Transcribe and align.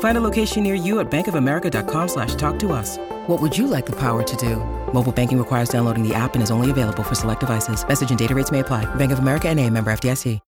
Find 0.00 0.18
a 0.18 0.20
location 0.20 0.64
near 0.64 0.74
you 0.74 0.98
at 0.98 1.08
bankofamerica.com 1.10 2.08
slash 2.08 2.34
talk 2.34 2.58
to 2.58 2.72
us. 2.72 2.98
What 3.28 3.40
would 3.40 3.56
you 3.56 3.68
like 3.68 3.86
the 3.86 3.96
power 3.96 4.24
to 4.24 4.36
do? 4.36 4.56
Mobile 4.92 5.12
banking 5.12 5.38
requires 5.38 5.68
downloading 5.68 6.02
the 6.02 6.14
app 6.14 6.34
and 6.34 6.42
is 6.42 6.50
only 6.50 6.70
available 6.70 7.04
for 7.04 7.14
select 7.14 7.40
devices. 7.40 7.86
Message 7.86 8.10
and 8.10 8.18
data 8.18 8.34
rates 8.34 8.50
may 8.50 8.60
apply. 8.60 8.92
Bank 8.96 9.12
of 9.12 9.20
America 9.20 9.48
and 9.48 9.60
a 9.60 9.70
member 9.70 9.92
FDIC. 9.92 10.40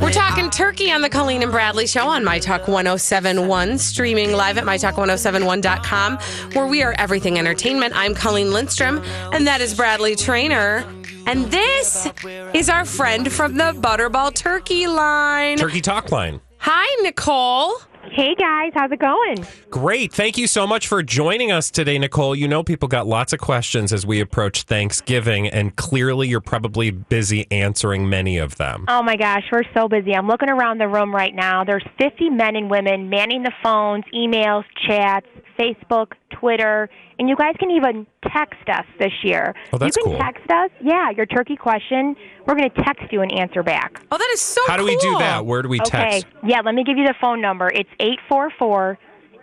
We're 0.00 0.12
talking 0.12 0.50
turkey 0.50 0.90
on 0.90 1.00
the 1.00 1.08
Colleen 1.08 1.42
and 1.42 1.50
Bradley 1.50 1.86
show 1.86 2.06
on 2.06 2.22
My 2.22 2.38
Talk 2.38 2.68
1071, 2.68 3.78
streaming 3.78 4.32
live 4.32 4.58
at 4.58 4.64
MyTalk1071.com, 4.64 6.18
where 6.52 6.66
we 6.66 6.82
are 6.82 6.94
everything 6.98 7.38
entertainment. 7.38 7.94
I'm 7.96 8.14
Colleen 8.14 8.52
Lindstrom, 8.52 9.02
and 9.32 9.46
that 9.46 9.62
is 9.62 9.74
Bradley 9.74 10.14
Traynor. 10.14 10.84
And 11.26 11.46
this 11.46 12.06
is 12.54 12.68
our 12.68 12.84
friend 12.84 13.32
from 13.32 13.56
the 13.56 13.72
Butterball 13.72 14.34
Turkey 14.34 14.86
line. 14.86 15.56
Turkey 15.56 15.80
Talk 15.80 16.12
Line. 16.12 16.40
Hi, 16.58 17.02
Nicole. 17.02 17.76
Hey 18.16 18.34
guys, 18.34 18.72
how's 18.74 18.90
it 18.92 18.98
going? 18.98 19.44
Great. 19.68 20.10
Thank 20.10 20.38
you 20.38 20.46
so 20.46 20.66
much 20.66 20.88
for 20.88 21.02
joining 21.02 21.52
us 21.52 21.70
today, 21.70 21.98
Nicole. 21.98 22.34
You 22.34 22.48
know, 22.48 22.62
people 22.62 22.88
got 22.88 23.06
lots 23.06 23.34
of 23.34 23.40
questions 23.40 23.92
as 23.92 24.06
we 24.06 24.22
approach 24.22 24.62
Thanksgiving, 24.62 25.48
and 25.48 25.76
clearly 25.76 26.26
you're 26.26 26.40
probably 26.40 26.90
busy 26.90 27.46
answering 27.50 28.08
many 28.08 28.38
of 28.38 28.56
them. 28.56 28.86
Oh 28.88 29.02
my 29.02 29.16
gosh, 29.16 29.42
we're 29.52 29.64
so 29.74 29.86
busy. 29.86 30.14
I'm 30.14 30.28
looking 30.28 30.48
around 30.48 30.78
the 30.78 30.88
room 30.88 31.14
right 31.14 31.34
now. 31.34 31.62
There's 31.62 31.84
50 31.98 32.30
men 32.30 32.56
and 32.56 32.70
women 32.70 33.10
manning 33.10 33.42
the 33.42 33.52
phones, 33.62 34.04
emails, 34.14 34.64
chats, 34.86 35.26
Facebook, 35.58 36.12
Twitter, 36.30 36.88
and 37.18 37.28
you 37.28 37.36
guys 37.36 37.54
can 37.58 37.70
even 37.70 38.06
text 38.32 38.68
us 38.68 38.84
this 38.98 39.12
year. 39.22 39.54
Oh, 39.72 39.78
that's 39.78 39.96
you 39.96 40.02
can 40.02 40.12
cool. 40.12 40.20
text 40.20 40.50
us. 40.50 40.70
Yeah, 40.82 41.10
your 41.10 41.26
turkey 41.26 41.56
question. 41.56 42.14
We're 42.46 42.54
going 42.54 42.70
to 42.70 42.82
text 42.82 43.04
you 43.10 43.22
and 43.22 43.32
answer 43.32 43.62
back. 43.62 44.00
Oh, 44.10 44.18
that 44.18 44.30
is 44.32 44.40
so 44.40 44.60
How 44.66 44.76
do 44.76 44.84
we 44.84 44.96
do 44.96 45.18
that? 45.18 45.44
Where 45.46 45.62
do 45.62 45.68
we 45.68 45.78
text? 45.78 45.94
Okay. 45.94 46.10
text? 46.20 46.26
Yeah, 46.44 46.60
let 46.64 46.74
me 46.74 46.84
give 46.84 46.98
you 46.98 47.06
the 47.06 47.14
phone 47.20 47.40
number. 47.40 47.68
It's 47.68 47.90
844 48.00 48.98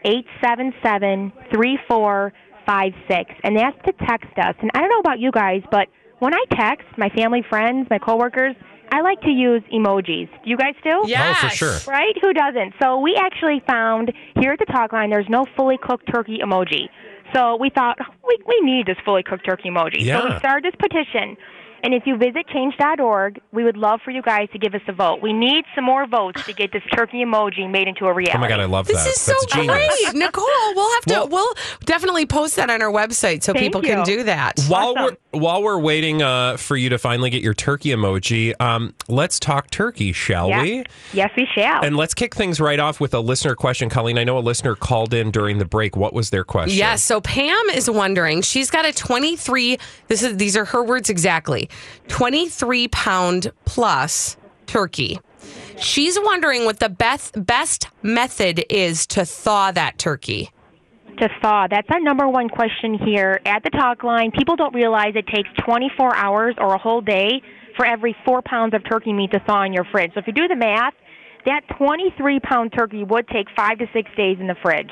877 0.05 1.31
3456. 1.51 3.33
And 3.43 3.57
that's 3.57 3.77
to 3.85 3.93
text 4.05 4.37
us. 4.37 4.55
And 4.61 4.71
I 4.73 4.79
don't 4.79 4.89
know 4.89 4.99
about 4.99 5.19
you 5.19 5.31
guys, 5.31 5.61
but 5.71 5.87
when 6.19 6.33
I 6.33 6.43
text 6.51 6.87
my 6.97 7.09
family, 7.09 7.43
friends, 7.49 7.87
my 7.89 7.97
coworkers, 7.97 8.55
I 8.91 9.01
like 9.01 9.21
to 9.21 9.29
use 9.31 9.63
emojis. 9.73 10.29
Do 10.43 10.49
you 10.49 10.57
guys 10.57 10.75
do? 10.83 11.03
Yes. 11.07 11.37
Oh, 11.41 11.49
for 11.49 11.55
sure. 11.55 11.79
Right? 11.87 12.13
Who 12.21 12.31
doesn't? 12.31 12.75
So 12.81 12.99
we 12.99 13.15
actually 13.15 13.61
found 13.65 14.11
here 14.39 14.51
at 14.51 14.59
the 14.59 14.65
talk 14.65 14.93
line 14.93 15.09
there's 15.09 15.29
no 15.29 15.45
fully 15.57 15.77
cooked 15.81 16.11
turkey 16.13 16.39
emoji. 16.43 16.89
So 17.33 17.55
we 17.57 17.69
thought 17.69 17.97
"Oh, 18.01 18.13
we 18.27 18.37
we 18.47 18.61
need 18.61 18.85
this 18.85 18.97
fully 19.03 19.23
cooked 19.23 19.45
turkey 19.45 19.69
emoji. 19.69 20.05
So 20.05 20.29
we 20.33 20.37
started 20.39 20.71
this 20.71 20.77
petition. 20.79 21.37
And 21.83 21.93
if 21.93 22.03
you 22.07 22.17
visit 22.17 22.47
change.org, 22.47 23.41
we 23.51 23.63
would 23.63 23.75
love 23.77 23.99
for 24.03 24.11
you 24.11 24.21
guys 24.21 24.47
to 24.53 24.57
give 24.57 24.73
us 24.73 24.81
a 24.87 24.93
vote. 24.93 25.21
We 25.21 25.33
need 25.33 25.65
some 25.75 25.83
more 25.83 26.07
votes 26.07 26.43
to 26.45 26.53
get 26.53 26.71
this 26.71 26.81
turkey 26.95 27.17
emoji 27.25 27.69
made 27.69 27.87
into 27.89 28.05
a 28.05 28.13
reality. 28.13 28.37
Oh 28.37 28.41
my 28.41 28.47
God, 28.47 28.61
I 28.61 28.65
love 28.65 28.87
that. 28.87 28.93
This 28.93 29.03
that. 29.03 29.09
is 29.09 29.19
so 29.19 29.33
genius. 29.53 29.75
great, 30.05 30.15
Nicole. 30.15 30.45
We'll 30.75 30.93
have 30.93 31.05
to. 31.05 31.13
Well- 31.13 31.29
We'll 31.33 31.53
definitely 31.85 32.25
post 32.25 32.55
that 32.55 32.69
on 32.69 32.81
our 32.81 32.91
website 32.91 33.43
so 33.43 33.51
Thank 33.53 33.63
people 33.65 33.81
can 33.81 34.03
do 34.05 34.23
that. 34.23 34.59
While 34.69 34.93
Awesome. 34.97 35.17
we're 35.33 35.39
while 35.39 35.63
we're 35.63 35.79
waiting 35.79 36.21
uh, 36.21 36.57
for 36.57 36.77
you 36.77 36.89
to 36.89 36.97
finally 36.99 37.29
get 37.31 37.41
your 37.41 37.55
turkey 37.55 37.89
emoji, 37.89 38.53
um, 38.61 38.93
let's 39.07 39.39
talk 39.39 39.71
turkey, 39.71 40.13
shall 40.13 40.47
Yeah. 40.47 40.61
we? 40.61 40.83
Yes, 41.11 41.31
we 41.35 41.47
shall. 41.55 41.83
And 41.83 41.97
let's 41.97 42.13
kick 42.13 42.35
things 42.35 42.61
right 42.61 42.79
off 42.79 42.99
with 42.99 43.13
a 43.15 43.19
listener 43.19 43.55
question. 43.55 43.89
Colleen, 43.89 44.17
I 44.19 44.23
know 44.23 44.37
a 44.37 44.39
listener 44.39 44.75
called 44.75 45.13
in 45.13 45.31
during 45.31 45.57
the 45.57 45.65
break. 45.65 45.97
What 45.97 46.13
was 46.13 46.29
their 46.29 46.43
question? 46.43 46.77
Yes. 46.77 47.01
So 47.03 47.19
Pam 47.19 47.69
is 47.73 47.89
wondering. 47.89 48.41
She's 48.43 48.69
got 48.69 48.85
a 48.85 48.93
23. 48.93 49.77
This 50.07 50.21
is 50.21 50.37
these 50.37 50.55
are 50.55 50.65
her 50.65 50.83
words 50.83 51.09
exactly. 51.09 51.67
23 52.07 52.87
pound 52.89 53.51
plus 53.65 54.37
turkey. 54.65 55.19
She's 55.77 56.17
wondering 56.19 56.65
what 56.65 56.79
the 56.79 56.89
best 56.89 57.45
best 57.45 57.87
method 58.01 58.63
is 58.69 59.05
to 59.07 59.25
thaw 59.25 59.71
that 59.71 59.97
turkey. 59.97 60.51
to 61.17 61.29
thaw. 61.41 61.67
That's 61.69 61.87
our 61.91 61.99
number 61.99 62.27
one 62.27 62.49
question 62.49 62.97
here 62.97 63.39
at 63.45 63.63
the 63.63 63.69
talk 63.69 64.03
line. 64.03 64.31
People 64.31 64.55
don't 64.55 64.73
realize 64.73 65.13
it 65.15 65.27
takes 65.27 65.49
24 65.65 66.15
hours 66.15 66.55
or 66.57 66.73
a 66.73 66.77
whole 66.77 67.01
day 67.01 67.41
for 67.75 67.85
every 67.85 68.15
four 68.25 68.41
pounds 68.41 68.73
of 68.73 68.81
turkey 68.89 69.13
meat 69.13 69.31
to 69.31 69.39
thaw 69.45 69.63
in 69.63 69.73
your 69.73 69.85
fridge. 69.91 70.11
So 70.13 70.19
if 70.19 70.27
you 70.27 70.33
do 70.33 70.47
the 70.47 70.55
math, 70.55 70.93
that 71.45 71.61
23 71.77 72.39
pound 72.39 72.73
turkey 72.77 73.03
would 73.03 73.27
take 73.27 73.47
five 73.55 73.77
to 73.79 73.85
six 73.93 74.09
days 74.15 74.37
in 74.39 74.47
the 74.47 74.55
fridge. 74.63 74.91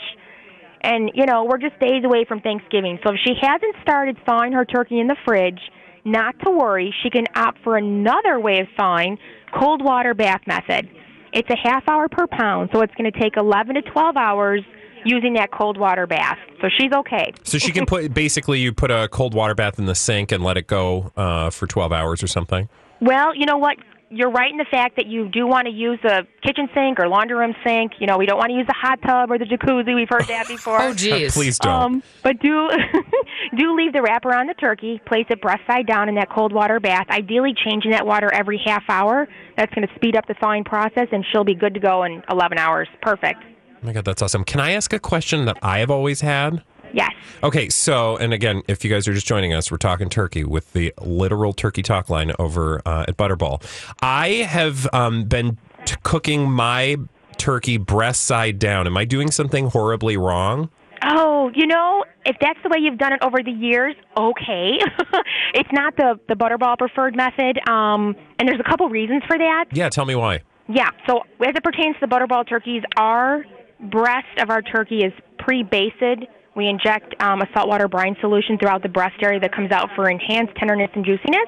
And, 0.82 1.12
you 1.14 1.26
know, 1.26 1.46
we're 1.46 1.60
just 1.60 1.80
days 1.80 2.04
away 2.04 2.26
from 2.28 2.42
Thanksgiving. 2.42 3.00
So 3.04 3.14
if 3.14 3.20
she 3.24 3.34
hasn't 3.40 3.76
started 3.84 4.18
thawing 4.26 4.52
her 4.54 4.66
turkey 4.66 5.00
in 5.00 5.08
the 5.08 5.16
fridge, 5.26 5.60
not 6.06 6.36
to 6.44 6.52
worry. 6.52 6.94
She 7.04 7.10
can 7.10 7.26
opt 7.36 7.60
for 7.64 7.78
another 7.78 8.40
way 8.40 8.60
of 8.60 8.68
thawing, 8.78 9.18
cold 9.58 9.84
water 9.84 10.14
bath 10.14 10.42
method. 10.48 10.90
It's 11.34 11.50
a 11.50 11.56
half 11.56 11.88
hour 11.88 12.10
per 12.10 12.28
pound, 12.28 12.70
so 12.74 12.82
it's 12.82 12.94
going 12.96 13.10
to 13.10 13.20
take 13.20 13.38
11 13.38 13.76
to 13.76 13.82
12 13.82 14.18
hours 14.18 14.64
using 15.06 15.34
that 15.34 15.52
cold 15.52 15.78
water 15.78 16.06
bath. 16.08 16.38
So 16.62 16.68
she's 16.78 16.92
okay. 16.92 17.34
So 17.44 17.58
she 17.58 17.72
can 17.72 17.86
put 17.86 18.14
basically 18.14 18.60
you 18.60 18.74
put 18.74 18.92
a 18.92 19.08
cold 19.08 19.34
water 19.34 19.56
bath 19.56 19.80
in 19.80 19.86
the 19.86 19.96
sink 19.96 20.32
and 20.32 20.44
let 20.44 20.58
it 20.58 20.68
go 20.68 21.12
uh, 21.16 21.50
for 21.50 21.68
twelve 21.68 21.92
hours 21.92 22.22
or 22.22 22.28
something. 22.28 22.70
Well, 23.00 23.36
you 23.36 23.46
know 23.46 23.58
what? 23.58 23.78
You're 24.14 24.30
right 24.30 24.52
in 24.52 24.58
the 24.58 24.66
fact 24.70 24.98
that 24.98 25.08
you 25.08 25.30
do 25.30 25.48
want 25.48 25.68
to 25.68 25.72
use 25.72 25.98
a 26.04 26.24
kitchen 26.46 26.68
sink 26.76 27.00
or 27.00 27.08
laundry 27.08 27.38
room 27.38 27.56
sink. 27.66 27.94
You 28.00 28.08
know, 28.08 28.18
we 28.18 28.26
don't 28.26 28.38
want 28.38 28.50
to 28.50 28.56
use 28.56 28.68
the 28.68 28.76
hot 28.78 29.00
tub 29.02 29.32
or 29.32 29.38
the 29.38 29.46
jacuzzi. 29.46 29.96
We've 29.96 30.10
heard 30.10 30.28
that 30.28 30.50
before. 30.50 30.82
Oh, 30.82 30.94
geez. 30.94 31.34
Please 31.34 31.58
don't. 31.58 31.72
Um, 31.72 32.04
but 32.22 32.38
do 32.40 32.70
do 33.58 33.76
leave 33.76 33.94
the 33.94 34.02
wrapper 34.02 34.36
on 34.36 34.48
the 34.48 34.54
turkey. 34.54 35.02
Place 35.06 35.26
it 35.30 35.42
breast 35.42 35.62
side 35.66 35.88
down 35.88 36.10
in 36.10 36.16
that 36.16 36.30
cold 36.30 36.52
water 36.52 36.82
bath. 36.82 37.06
Ideally, 37.10 37.54
changing 37.66 37.92
that 37.92 38.06
water 38.06 38.30
every 38.34 38.62
half 38.66 38.84
hour. 38.90 39.30
That's 39.56 39.74
going 39.74 39.88
to 39.88 39.96
speed 39.96 40.18
up 40.18 40.28
the 40.28 40.36
thawing 40.36 40.66
process, 40.66 41.08
and 41.14 41.26
she'll 41.32 41.46
be 41.46 41.56
good 41.56 41.74
to 41.74 41.80
go 41.80 42.04
in 42.04 42.22
11 42.30 42.58
hours. 42.58 42.90
Perfect. 43.02 43.42
oh 43.44 43.86
my 43.86 43.94
god, 43.94 44.04
that's 44.04 44.22
awesome. 44.22 44.44
Can 44.44 44.60
I 44.60 44.72
ask 44.72 44.92
a 44.92 45.00
question 45.00 45.46
that 45.46 45.58
I 45.62 45.80
have 45.80 45.90
always 45.90 46.20
had? 46.20 46.64
Yes. 46.94 47.12
Okay, 47.44 47.70
so 47.70 48.18
and 48.18 48.34
again, 48.34 48.62
if 48.68 48.84
you 48.84 48.92
guys 48.92 49.08
are 49.08 49.14
just 49.14 49.28
joining 49.28 49.54
us, 49.54 49.72
we're 49.72 49.78
talking 49.78 50.10
turkey 50.10 50.44
with 50.44 50.74
the 50.74 50.94
literal 51.02 51.54
turkey 51.54 51.82
talk 51.82 52.10
line 52.10 52.32
over 52.40 52.82
uh, 52.86 53.06
at 53.08 53.18
Butterball. 53.18 53.64
I 54.02 54.28
have 54.48 54.88
um, 54.94 55.26
been 55.26 55.58
t- 55.86 55.96
cooking 56.04 56.50
my 56.52 56.98
turkey 57.38 57.78
breast 57.78 58.24
side 58.24 58.60
down. 58.60 58.88
Am 58.88 58.98
I 58.98 59.06
doing 59.06 59.32
something 59.32 59.68
horribly 59.68 60.18
wrong? 60.18 60.70
Oh, 61.04 61.50
you 61.56 61.66
know, 61.66 62.06
if 62.26 62.36
that's 62.40 62.60
the 62.62 62.70
way 62.70 62.78
you've 62.80 63.00
done 63.00 63.14
it 63.14 63.24
over 63.24 63.42
the 63.44 63.52
years, 63.52 63.96
okay. 64.16 64.78
it's 65.54 65.72
not 65.72 65.96
the 65.98 66.20
the 66.28 66.36
butterball 66.36 66.78
preferred 66.78 67.16
method, 67.16 67.58
um, 67.68 68.16
and 68.38 68.48
there's 68.48 68.60
a 68.60 68.70
couple 68.70 68.88
reasons 68.90 69.24
for 69.28 69.38
that. 69.38 69.66
Yeah, 69.72 69.90
tell 69.90 70.06
me 70.06 70.16
why. 70.16 70.42
Yeah. 70.68 70.92
So 71.08 71.24
as 71.46 71.56
it 71.56 71.64
pertains 71.64 71.96
to 72.00 72.08
the 72.08 72.16
butterball 72.16 72.48
turkeys, 72.48 72.84
our 72.98 73.44
breast 73.80 74.28
of 74.38 74.50
our 74.50 74.62
turkey 74.62 75.04
is 75.04 75.14
pre-basted. 75.40 76.28
We 76.56 76.68
inject 76.68 77.16
um, 77.22 77.42
a 77.42 77.48
saltwater 77.54 77.88
brine 77.88 78.16
solution 78.20 78.58
throughout 78.58 78.84
the 78.84 78.90
breast 78.90 79.16
area 79.22 79.40
that 79.40 79.54
comes 79.56 79.72
out 79.72 79.90
for 79.96 80.10
enhanced 80.10 80.56
tenderness 80.56 80.90
and 80.96 81.06
juiciness. 81.06 81.48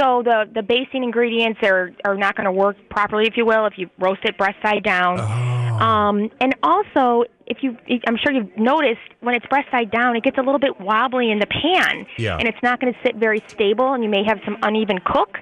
So 0.00 0.22
the 0.22 0.48
the 0.54 0.62
basing 0.62 1.02
ingredients 1.02 1.60
are 1.62 1.90
are 2.04 2.16
not 2.16 2.36
going 2.36 2.46
to 2.46 2.52
work 2.52 2.76
properly, 2.90 3.26
if 3.26 3.36
you 3.36 3.44
will, 3.44 3.66
if 3.66 3.74
you 3.76 3.90
roast 3.98 4.20
it 4.24 4.38
breast 4.38 4.56
side 4.62 4.82
down. 4.84 5.18
Um, 5.80 6.30
and 6.40 6.54
also, 6.62 7.24
if 7.46 7.58
you, 7.62 7.76
I'm 8.06 8.16
sure 8.22 8.32
you've 8.32 8.54
noticed 8.56 9.00
when 9.20 9.34
it's 9.34 9.46
breast 9.46 9.68
side 9.70 9.90
down, 9.90 10.14
it 10.14 10.22
gets 10.22 10.36
a 10.36 10.42
little 10.42 10.58
bit 10.58 10.78
wobbly 10.78 11.30
in 11.30 11.38
the 11.38 11.46
pan, 11.46 12.06
Yeah. 12.18 12.36
and 12.36 12.46
it's 12.46 12.62
not 12.62 12.80
going 12.80 12.92
to 12.92 12.98
sit 13.02 13.16
very 13.16 13.42
stable, 13.48 13.94
and 13.94 14.04
you 14.04 14.10
may 14.10 14.22
have 14.24 14.40
some 14.44 14.58
uneven 14.62 14.98
cook. 15.04 15.38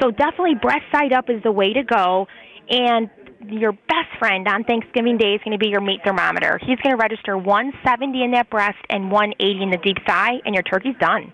So 0.00 0.10
definitely 0.10 0.54
breast 0.54 0.84
side 0.90 1.12
up 1.12 1.28
is 1.28 1.42
the 1.42 1.52
way 1.52 1.74
to 1.74 1.82
go. 1.82 2.26
And 2.70 3.10
your 3.48 3.72
best 3.72 4.18
friend 4.18 4.46
on 4.48 4.64
Thanksgiving 4.64 5.16
Day 5.16 5.34
is 5.34 5.40
going 5.44 5.52
to 5.52 5.58
be 5.58 5.68
your 5.68 5.80
meat 5.80 6.00
thermometer. 6.04 6.58
He's 6.60 6.78
going 6.80 6.96
to 6.96 7.00
register 7.00 7.36
170 7.36 8.22
in 8.22 8.30
that 8.32 8.50
breast 8.50 8.78
and 8.90 9.10
180 9.10 9.62
in 9.62 9.70
the 9.70 9.76
deep 9.78 9.98
thigh, 10.06 10.40
and 10.44 10.54
your 10.54 10.62
turkey's 10.62 10.96
done. 10.98 11.32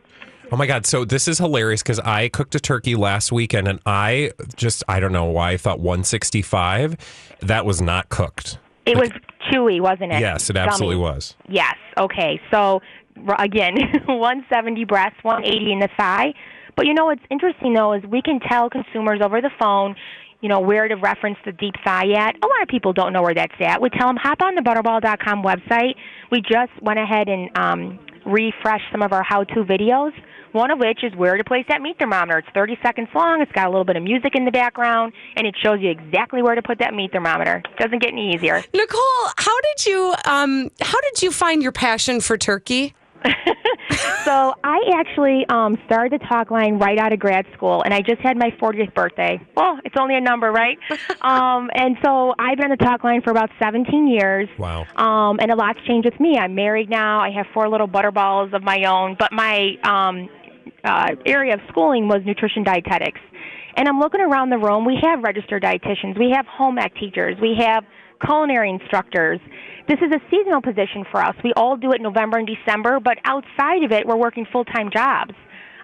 Oh 0.53 0.57
my 0.57 0.67
God. 0.67 0.85
So 0.85 1.05
this 1.05 1.29
is 1.29 1.39
hilarious 1.39 1.83
because 1.83 2.01
I 2.01 2.29
cooked 2.29 2.55
a 2.57 2.61
turkey 2.61 2.97
last 2.97 3.31
weekend 3.31 3.69
and 3.69 3.79
I 3.87 4.33
just, 4.57 4.83
I 4.89 4.99
don't 4.99 5.13
know 5.13 5.27
why 5.27 5.53
I 5.53 5.57
thought 5.57 5.79
165. 5.79 6.97
That 7.41 7.65
was 7.65 7.81
not 7.81 8.09
cooked. 8.09 8.59
It 8.85 8.97
was 8.97 9.11
chewy, 9.49 9.81
wasn't 9.81 10.13
it? 10.13 10.21
Yes, 10.21 10.51
it 10.51 10.57
absolutely 10.57 10.97
Gummy. 10.97 11.15
was. 11.15 11.37
Yes. 11.49 11.77
Okay. 11.97 12.41
So 12.51 12.81
again, 13.39 13.77
170 14.07 14.85
breast, 14.87 15.23
180 15.23 15.73
in 15.73 15.79
the 15.79 15.89
thigh. 15.97 16.35
But 16.75 16.87
you 16.87 16.95
know 16.95 17.05
what's 17.05 17.23
interesting 17.31 17.75
though 17.75 17.93
is 17.93 18.03
we 18.05 18.21
can 18.21 18.41
tell 18.41 18.71
consumers 18.71 19.21
over 19.23 19.41
the 19.41 19.51
phone, 19.59 19.95
you 20.41 20.49
know, 20.49 20.61
where 20.61 20.89
to 20.89 20.95
reference 20.95 21.39
the 21.45 21.53
deep 21.53 21.75
thigh 21.85 22.13
at. 22.13 22.37
A 22.37 22.47
lot 22.47 22.63
of 22.63 22.69
people 22.69 22.93
don't 22.93 23.13
know 23.13 23.23
where 23.23 23.35
that's 23.35 23.55
at. 23.61 23.81
We 23.81 23.91
tell 23.91 24.07
them 24.09 24.17
hop 24.17 24.41
on 24.43 24.55
the 24.55 24.63
butterball.com 24.63 25.43
website. 25.43 25.95
We 26.31 26.41
just 26.41 26.73
went 26.81 26.99
ahead 26.99 27.29
and 27.29 27.51
um, 27.57 27.99
refreshed 28.25 28.87
some 28.91 29.03
of 29.03 29.13
our 29.13 29.23
how-to 29.23 29.65
videos. 29.65 30.13
One 30.53 30.73
of 30.73 30.81
which 30.81 31.05
is 31.05 31.15
where 31.15 31.37
to 31.37 31.45
place 31.45 31.65
that 31.69 31.81
meat 31.81 31.97
thermometer. 31.99 32.39
It's 32.39 32.49
30 32.55 32.77
seconds 32.83 33.09
long. 33.15 33.41
It's 33.41 33.53
got 33.53 33.67
a 33.67 33.71
little 33.71 33.85
bit 33.85 33.97
of 33.97 34.03
music 34.03 34.35
in 34.35 34.45
the 34.45 34.51
background, 34.51 35.13
and 35.37 35.47
it 35.47 35.55
shows 35.63 35.79
you 35.81 35.91
exactly 35.91 36.43
where 36.43 36.57
to 36.57 36.63
put 36.63 36.81
that 36.81 36.93
meat 36.93 37.13
thermometer. 37.13 37.63
It 37.65 37.77
Doesn't 37.79 38.01
get 38.01 38.13
any 38.13 38.35
easier. 38.35 38.65
Nicole, 38.75 39.01
how 39.37 39.61
did 39.61 39.87
you 39.87 40.15
um 40.25 40.71
how 40.81 41.01
did 41.03 41.23
you 41.23 41.31
find 41.31 41.63
your 41.63 41.71
passion 41.71 42.21
for 42.21 42.37
turkey? 42.37 42.95
so 44.25 44.55
I 44.65 44.81
actually 44.95 45.45
um, 45.49 45.77
started 45.87 46.21
the 46.21 46.25
talk 46.27 46.51
line 46.51 46.79
right 46.79 46.99
out 46.99 47.13
of 47.13 47.19
grad 47.19 47.47
school, 47.55 47.83
and 47.83 47.93
I 47.93 48.01
just 48.01 48.21
had 48.21 48.37
my 48.37 48.51
40th 48.61 48.95
birthday. 48.95 49.41
Well, 49.57 49.79
it's 49.85 49.97
only 49.99 50.17
a 50.17 50.21
number, 50.21 50.51
right? 50.51 50.79
um, 51.23 51.71
and 51.75 51.97
so 52.05 52.35
I've 52.39 52.57
been 52.57 52.71
on 52.71 52.77
the 52.79 52.85
talk 52.85 53.05
line 53.05 53.23
for 53.23 53.31
about 53.31 53.51
17 53.61 54.09
years. 54.09 54.49
Wow. 54.59 54.87
Um, 54.97 55.39
and 55.41 55.51
a 55.51 55.57
lot's 55.57 55.81
changed 55.87 56.09
with 56.11 56.19
me. 56.21 56.39
I'm 56.39 56.55
married 56.55 56.89
now. 56.89 57.21
I 57.21 57.31
have 57.31 57.47
four 57.53 57.69
little 57.69 57.89
butterballs 57.89 58.55
of 58.55 58.63
my 58.63 58.85
own, 58.85 59.17
but 59.19 59.33
my 59.33 59.77
um, 59.85 60.29
uh, 60.85 61.15
area 61.27 61.55
of 61.55 61.61
schooling 61.69 62.09
was 62.09 62.23
nutrition 62.25 62.65
dietetics. 62.65 63.21
And 63.77 63.89
I'm 63.89 64.01
looking 64.01 64.21
around 64.21 64.51
the 64.51 64.59
room. 64.59 64.85
We 64.85 64.99
have 65.03 65.23
registered 65.23 65.63
dietitians. 65.63 66.19
We 66.19 66.33
have 66.35 66.47
home 66.47 66.79
ec 66.79 66.95
teachers. 66.97 67.37
We 67.41 67.57
have 67.61 67.85
culinary 68.25 68.71
instructors. 68.71 69.41
This 69.89 69.99
is 70.01 70.13
a 70.13 70.21
seasonal 70.31 70.63
position 70.63 71.05
for 71.11 71.21
us. 71.21 71.35
We 71.43 71.53
all 71.57 71.77
do 71.77 71.93
it 71.93 72.01
November 72.01 72.39
and 72.39 72.47
December, 72.47 73.01
but 73.01 73.19
outside 73.25 73.83
of 73.83 73.93
it, 73.93 74.07
we're 74.07 74.17
working 74.17 74.47
full 74.53 74.65
time 74.65 74.91
jobs. 74.93 75.35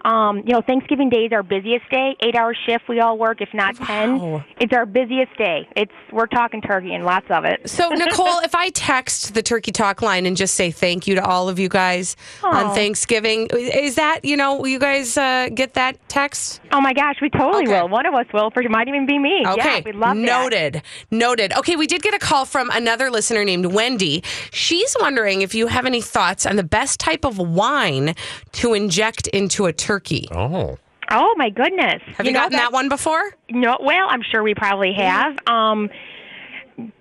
Um, 0.06 0.38
you 0.46 0.52
know, 0.52 0.62
Thanksgiving 0.64 1.08
Day 1.10 1.24
is 1.24 1.32
our 1.32 1.42
busiest 1.42 1.90
day. 1.90 2.14
Eight 2.20 2.36
hour 2.36 2.54
shift 2.54 2.88
we 2.88 3.00
all 3.00 3.18
work, 3.18 3.40
if 3.40 3.48
not 3.52 3.74
ten. 3.84 4.20
Wow. 4.20 4.44
It's 4.60 4.72
our 4.72 4.86
busiest 4.86 5.36
day. 5.36 5.68
It's 5.74 5.90
we're 6.12 6.28
talking 6.28 6.62
turkey 6.62 6.94
and 6.94 7.04
lots 7.04 7.26
of 7.28 7.44
it. 7.44 7.68
So 7.68 7.88
Nicole, 7.88 8.38
if 8.44 8.54
I 8.54 8.70
text 8.70 9.34
the 9.34 9.42
turkey 9.42 9.72
talk 9.72 10.02
line 10.02 10.24
and 10.24 10.36
just 10.36 10.54
say 10.54 10.70
thank 10.70 11.08
you 11.08 11.16
to 11.16 11.24
all 11.24 11.48
of 11.48 11.58
you 11.58 11.68
guys 11.68 12.14
on 12.44 12.72
Thanksgiving, 12.72 13.48
is 13.52 13.96
that 13.96 14.24
you 14.24 14.36
know 14.36 14.64
you 14.64 14.78
guys 14.78 15.18
uh, 15.18 15.48
get 15.52 15.74
that 15.74 15.98
text? 16.08 16.60
Oh 16.70 16.80
my 16.80 16.92
gosh, 16.92 17.16
we 17.20 17.28
totally 17.28 17.64
Okay. 17.64 17.72
will. 17.82 17.88
One 17.88 18.06
of 18.06 18.14
us 18.14 18.26
will. 18.32 18.50
For 18.52 18.62
it 18.62 18.70
might 18.70 18.86
even 18.86 19.06
be 19.06 19.18
me. 19.18 19.42
Okay, 19.44 19.56
yeah, 19.78 19.80
we 19.84 19.90
love 19.90 20.14
that. 20.14 20.22
noted, 20.22 20.82
noted. 21.10 21.52
Okay, 21.54 21.74
we 21.74 21.88
did 21.88 22.02
get 22.02 22.14
a 22.14 22.20
call 22.20 22.44
from 22.44 22.70
another 22.70 23.10
listener 23.10 23.44
named 23.44 23.66
Wendy. 23.66 24.22
She's 24.52 24.94
wondering 25.00 25.42
if 25.42 25.52
you 25.52 25.66
have 25.66 25.84
any 25.84 26.00
thoughts 26.00 26.46
on 26.46 26.54
the 26.54 26.62
best 26.62 27.00
type 27.00 27.24
of 27.24 27.38
wine 27.38 28.14
to 28.52 28.72
inject 28.72 29.26
into 29.26 29.66
a 29.66 29.72
turkey. 29.72 29.95
Oh. 30.32 30.78
Oh 31.10 31.34
my 31.36 31.50
goodness. 31.50 32.02
Have 32.16 32.26
you, 32.26 32.32
know, 32.32 32.40
gotten 32.40 32.56
that 32.56 32.72
one 32.72 32.88
before? 32.88 33.32
No, 33.50 33.78
well, 33.80 34.06
I'm 34.08 34.22
sure 34.22 34.42
we 34.42 34.54
probably 34.54 34.92
have. 34.94 35.36
Um, 35.46 35.88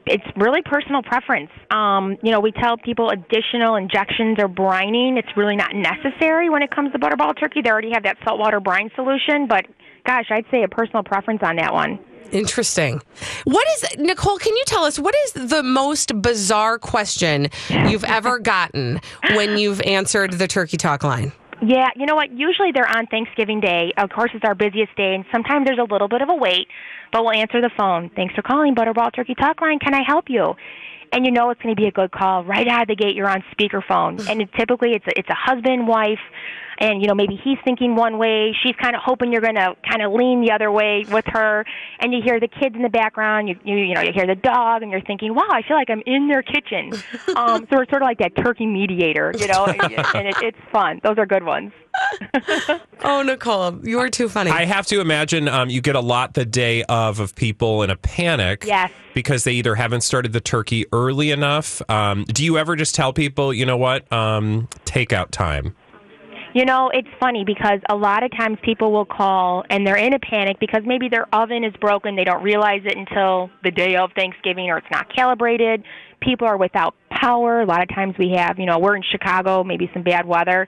it's 0.05 0.23
really 0.35 0.61
personal 0.63 1.01
preference. 1.01 1.49
Um, 1.71 2.17
you 2.21 2.31
know, 2.31 2.39
we 2.39 2.51
tell 2.51 2.77
people 2.77 3.09
additional 3.09 3.75
injections 3.75 4.37
or 4.39 4.47
brining. 4.47 5.17
It's 5.17 5.35
really 5.35 5.55
not 5.55 5.73
necessary 5.73 6.49
when 6.49 6.61
it 6.61 6.71
comes 6.71 6.91
to 6.91 6.99
butterball 6.99 7.37
turkey. 7.39 7.61
They 7.61 7.69
already 7.69 7.91
have 7.91 8.03
that 8.03 8.17
saltwater 8.23 8.59
brine 8.59 8.89
solution, 8.95 9.47
but 9.47 9.65
gosh, 10.05 10.25
I'd 10.29 10.45
say 10.51 10.63
a 10.63 10.67
personal 10.67 11.03
preference 11.03 11.41
on 11.43 11.55
that 11.57 11.73
one. 11.73 11.99
Interesting. 12.31 13.01
What 13.43 13.67
is 13.75 13.97
Nicole? 13.97 14.37
Can 14.37 14.55
you 14.55 14.63
tell 14.65 14.83
us 14.83 14.97
what 14.97 15.15
is 15.25 15.33
the 15.33 15.63
most 15.63 16.21
bizarre 16.21 16.79
question 16.79 17.49
you've 17.69 18.03
ever 18.03 18.39
gotten 18.39 18.99
when 19.33 19.57
you've 19.57 19.81
answered 19.81 20.33
the 20.33 20.47
turkey 20.47 20.77
talk 20.77 21.03
line? 21.03 21.31
Yeah, 21.65 21.89
you 21.95 22.05
know 22.05 22.13
what? 22.13 22.31
Usually 22.31 22.71
they're 22.71 22.87
on 22.87 23.07
Thanksgiving 23.07 23.59
Day. 23.59 23.91
Of 23.97 24.11
course, 24.11 24.29
it's 24.35 24.45
our 24.45 24.53
busiest 24.53 24.95
day, 24.95 25.15
and 25.15 25.25
sometimes 25.31 25.65
there's 25.65 25.79
a 25.79 25.91
little 25.91 26.07
bit 26.07 26.21
of 26.21 26.29
a 26.29 26.35
wait, 26.35 26.67
but 27.11 27.23
we'll 27.23 27.33
answer 27.33 27.59
the 27.59 27.71
phone. 27.75 28.11
Thanks 28.15 28.35
for 28.35 28.43
calling 28.43 28.75
Butterball 28.75 29.11
Turkey 29.15 29.33
Talk 29.33 29.61
Line. 29.61 29.79
Can 29.79 29.95
I 29.95 30.03
help 30.05 30.25
you? 30.27 30.53
And 31.11 31.25
you 31.25 31.31
know 31.31 31.49
it's 31.49 31.61
going 31.61 31.75
to 31.75 31.79
be 31.79 31.87
a 31.87 31.91
good 31.91 32.11
call 32.11 32.43
right 32.43 32.67
out 32.67 32.83
of 32.83 32.87
the 32.89 32.95
gate. 32.95 33.15
You're 33.15 33.29
on 33.29 33.43
speakerphone, 33.57 34.19
mm. 34.19 34.29
and 34.29 34.41
it, 34.41 34.49
typically 34.53 34.91
it's 34.91 35.07
a, 35.07 35.17
it's 35.17 35.29
a 35.29 35.35
husband, 35.35 35.87
wife, 35.87 36.19
and 36.77 37.01
you 37.01 37.07
know 37.07 37.15
maybe 37.15 37.39
he's 37.41 37.57
thinking 37.63 37.95
one 37.95 38.17
way, 38.17 38.55
she's 38.63 38.75
kind 38.75 38.95
of 38.95 39.01
hoping 39.03 39.31
you're 39.31 39.41
going 39.41 39.55
to 39.55 39.75
kind 39.89 40.01
of 40.01 40.13
lean 40.13 40.41
the 40.41 40.51
other 40.51 40.71
way 40.71 41.05
with 41.09 41.25
her, 41.27 41.65
and 41.99 42.13
you 42.13 42.21
hear 42.23 42.39
the 42.39 42.47
kids 42.47 42.75
in 42.75 42.81
the 42.81 42.89
background. 42.89 43.49
You 43.49 43.59
you, 43.63 43.77
you 43.77 43.93
know 43.93 44.01
you 44.01 44.11
hear 44.13 44.27
the 44.27 44.35
dog, 44.35 44.81
and 44.81 44.91
you're 44.91 45.01
thinking, 45.01 45.33
wow, 45.33 45.47
I 45.49 45.61
feel 45.61 45.77
like 45.77 45.89
I'm 45.89 46.03
in 46.05 46.27
their 46.27 46.41
kitchen. 46.41 46.93
um, 47.35 47.67
so 47.69 47.77
we're 47.77 47.85
sort 47.89 48.01
of 48.01 48.07
like 48.07 48.19
that 48.19 48.35
turkey 48.35 48.65
mediator, 48.65 49.33
you 49.37 49.47
know, 49.47 49.65
and, 49.65 49.81
and 50.15 50.27
it, 50.27 50.35
it's 50.41 50.57
fun. 50.71 50.99
Those 51.03 51.17
are 51.17 51.25
good 51.25 51.43
ones. 51.43 51.71
Oh, 53.03 53.21
Nicole, 53.21 53.85
you 53.85 53.99
are 53.99 54.09
too 54.09 54.29
funny. 54.29 54.49
I 54.49 54.65
have 54.65 54.87
to 54.87 54.99
imagine 54.99 55.47
um, 55.47 55.69
you 55.69 55.79
get 55.79 55.95
a 55.95 55.99
lot 55.99 56.33
the 56.33 56.45
day 56.45 56.83
of 56.85 57.19
of 57.19 57.35
people 57.35 57.83
in 57.83 57.89
a 57.89 57.95
panic. 57.95 58.63
Yes. 58.65 58.89
Because 59.13 59.43
they 59.43 59.51
either 59.53 59.75
haven't 59.75 60.01
started 60.01 60.33
the 60.33 60.41
turkey 60.41 60.85
early 60.91 61.29
enough. 61.29 61.81
Um, 61.89 62.23
do 62.23 62.43
you 62.43 62.57
ever 62.57 62.75
just 62.75 62.95
tell 62.95 63.13
people, 63.13 63.53
you 63.53 63.65
know 63.65 63.77
what, 63.77 64.11
um, 64.11 64.67
takeout 64.85 65.29
time? 65.29 65.75
You 66.55 66.63
know, 66.63 66.89
it's 66.93 67.09
funny 67.19 67.43
because 67.43 67.81
a 67.89 67.95
lot 67.97 68.23
of 68.23 68.31
times 68.31 68.57
people 68.63 68.93
will 68.93 69.03
call 69.03 69.65
and 69.69 69.85
they're 69.85 69.97
in 69.97 70.13
a 70.13 70.19
panic 70.19 70.55
because 70.57 70.83
maybe 70.85 71.09
their 71.09 71.27
oven 71.35 71.65
is 71.65 71.73
broken. 71.81 72.15
They 72.15 72.23
don't 72.23 72.41
realize 72.41 72.79
it 72.85 72.95
until 72.97 73.49
the 73.65 73.71
day 73.71 73.97
of 73.97 74.11
Thanksgiving 74.15 74.69
or 74.69 74.77
it's 74.77 74.87
not 74.89 75.13
calibrated. 75.13 75.83
People 76.21 76.47
are 76.47 76.55
without 76.55 76.95
power. 77.11 77.59
A 77.59 77.65
lot 77.65 77.81
of 77.81 77.89
times 77.89 78.15
we 78.17 78.35
have, 78.37 78.57
you 78.57 78.65
know, 78.65 78.79
we're 78.79 78.95
in 78.95 79.03
Chicago, 79.11 79.65
maybe 79.65 79.91
some 79.93 80.01
bad 80.01 80.25
weather. 80.25 80.65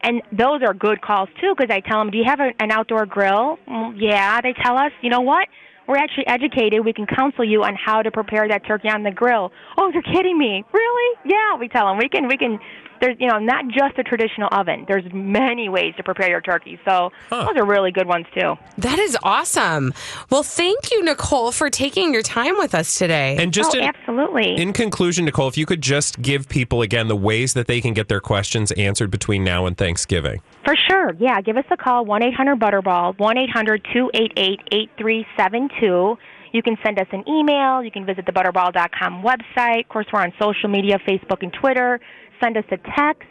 And 0.00 0.22
those 0.32 0.62
are 0.66 0.72
good 0.72 1.02
calls 1.02 1.28
too 1.38 1.54
because 1.54 1.70
I 1.70 1.80
tell 1.80 1.98
them, 1.98 2.10
"Do 2.10 2.16
you 2.16 2.24
have 2.24 2.40
a, 2.40 2.52
an 2.58 2.70
outdoor 2.70 3.04
grill?" 3.04 3.58
"Mm, 3.68 3.94
yeah, 4.00 4.40
they 4.40 4.54
tell 4.64 4.78
us. 4.78 4.92
You 5.02 5.10
know 5.10 5.20
what? 5.20 5.48
We're 5.86 5.98
actually 5.98 6.26
educated. 6.28 6.84
We 6.84 6.92
can 6.94 7.06
counsel 7.06 7.44
you 7.44 7.62
on 7.62 7.76
how 7.76 8.02
to 8.02 8.10
prepare 8.10 8.48
that 8.48 8.66
turkey 8.66 8.88
on 8.88 9.02
the 9.02 9.10
grill. 9.10 9.52
Oh, 9.76 9.90
you're 9.92 10.02
kidding 10.02 10.38
me? 10.38 10.64
Really? 10.72 11.18
Yeah, 11.26 11.56
we 11.58 11.68
tell 11.68 11.86
them 11.88 11.98
we 11.98 12.08
can. 12.08 12.26
We 12.26 12.36
can. 12.36 12.58
There's 13.00 13.16
you 13.18 13.28
know 13.28 13.38
not 13.38 13.64
just 13.68 13.98
a 13.98 14.02
traditional 14.02 14.48
oven. 14.52 14.84
There's 14.88 15.04
many 15.12 15.68
ways 15.68 15.94
to 15.96 16.02
prepare 16.02 16.28
your 16.28 16.40
turkey. 16.40 16.78
So 16.84 17.10
those 17.30 17.56
are 17.56 17.64
really 17.64 17.92
good 17.92 18.06
ones 18.06 18.26
too. 18.34 18.56
that 18.78 18.98
is 18.98 19.16
awesome. 19.22 19.92
Well, 20.30 20.42
thank 20.42 20.90
you, 20.90 21.04
Nicole, 21.04 21.52
for 21.52 21.70
taking 21.70 22.12
your 22.12 22.22
time 22.22 22.56
with 22.58 22.74
us 22.74 22.98
today. 22.98 23.36
And 23.38 23.52
just 23.52 23.74
oh, 23.74 23.78
in, 23.78 23.84
absolutely. 23.84 24.56
in 24.60 24.72
conclusion, 24.72 25.24
Nicole, 25.24 25.48
if 25.48 25.56
you 25.56 25.66
could 25.66 25.82
just 25.82 26.20
give 26.22 26.48
people 26.48 26.82
again 26.82 27.08
the 27.08 27.16
ways 27.16 27.54
that 27.54 27.66
they 27.66 27.80
can 27.80 27.94
get 27.94 28.08
their 28.08 28.20
questions 28.20 28.72
answered 28.72 29.10
between 29.10 29.44
now 29.44 29.66
and 29.66 29.76
Thanksgiving. 29.76 30.40
For 30.64 30.74
sure. 30.88 31.14
Yeah, 31.18 31.40
give 31.40 31.56
us 31.56 31.64
a 31.70 31.76
call, 31.76 32.04
1 32.04 32.22
800 32.22 32.58
Butterball, 32.58 33.18
1 33.18 33.38
800 33.38 33.86
288 33.92 34.60
8372. 34.72 36.18
You 36.52 36.62
can 36.62 36.76
send 36.82 36.98
us 36.98 37.06
an 37.12 37.22
email. 37.28 37.82
You 37.82 37.90
can 37.90 38.06
visit 38.06 38.24
the 38.24 38.32
butterball.com 38.32 39.22
website. 39.22 39.80
Of 39.80 39.88
course, 39.88 40.06
we're 40.12 40.22
on 40.22 40.32
social 40.40 40.68
media 40.70 40.98
Facebook 41.06 41.42
and 41.42 41.52
Twitter. 41.52 42.00
Send 42.40 42.56
us 42.56 42.64
a 42.70 42.76
text 42.96 43.28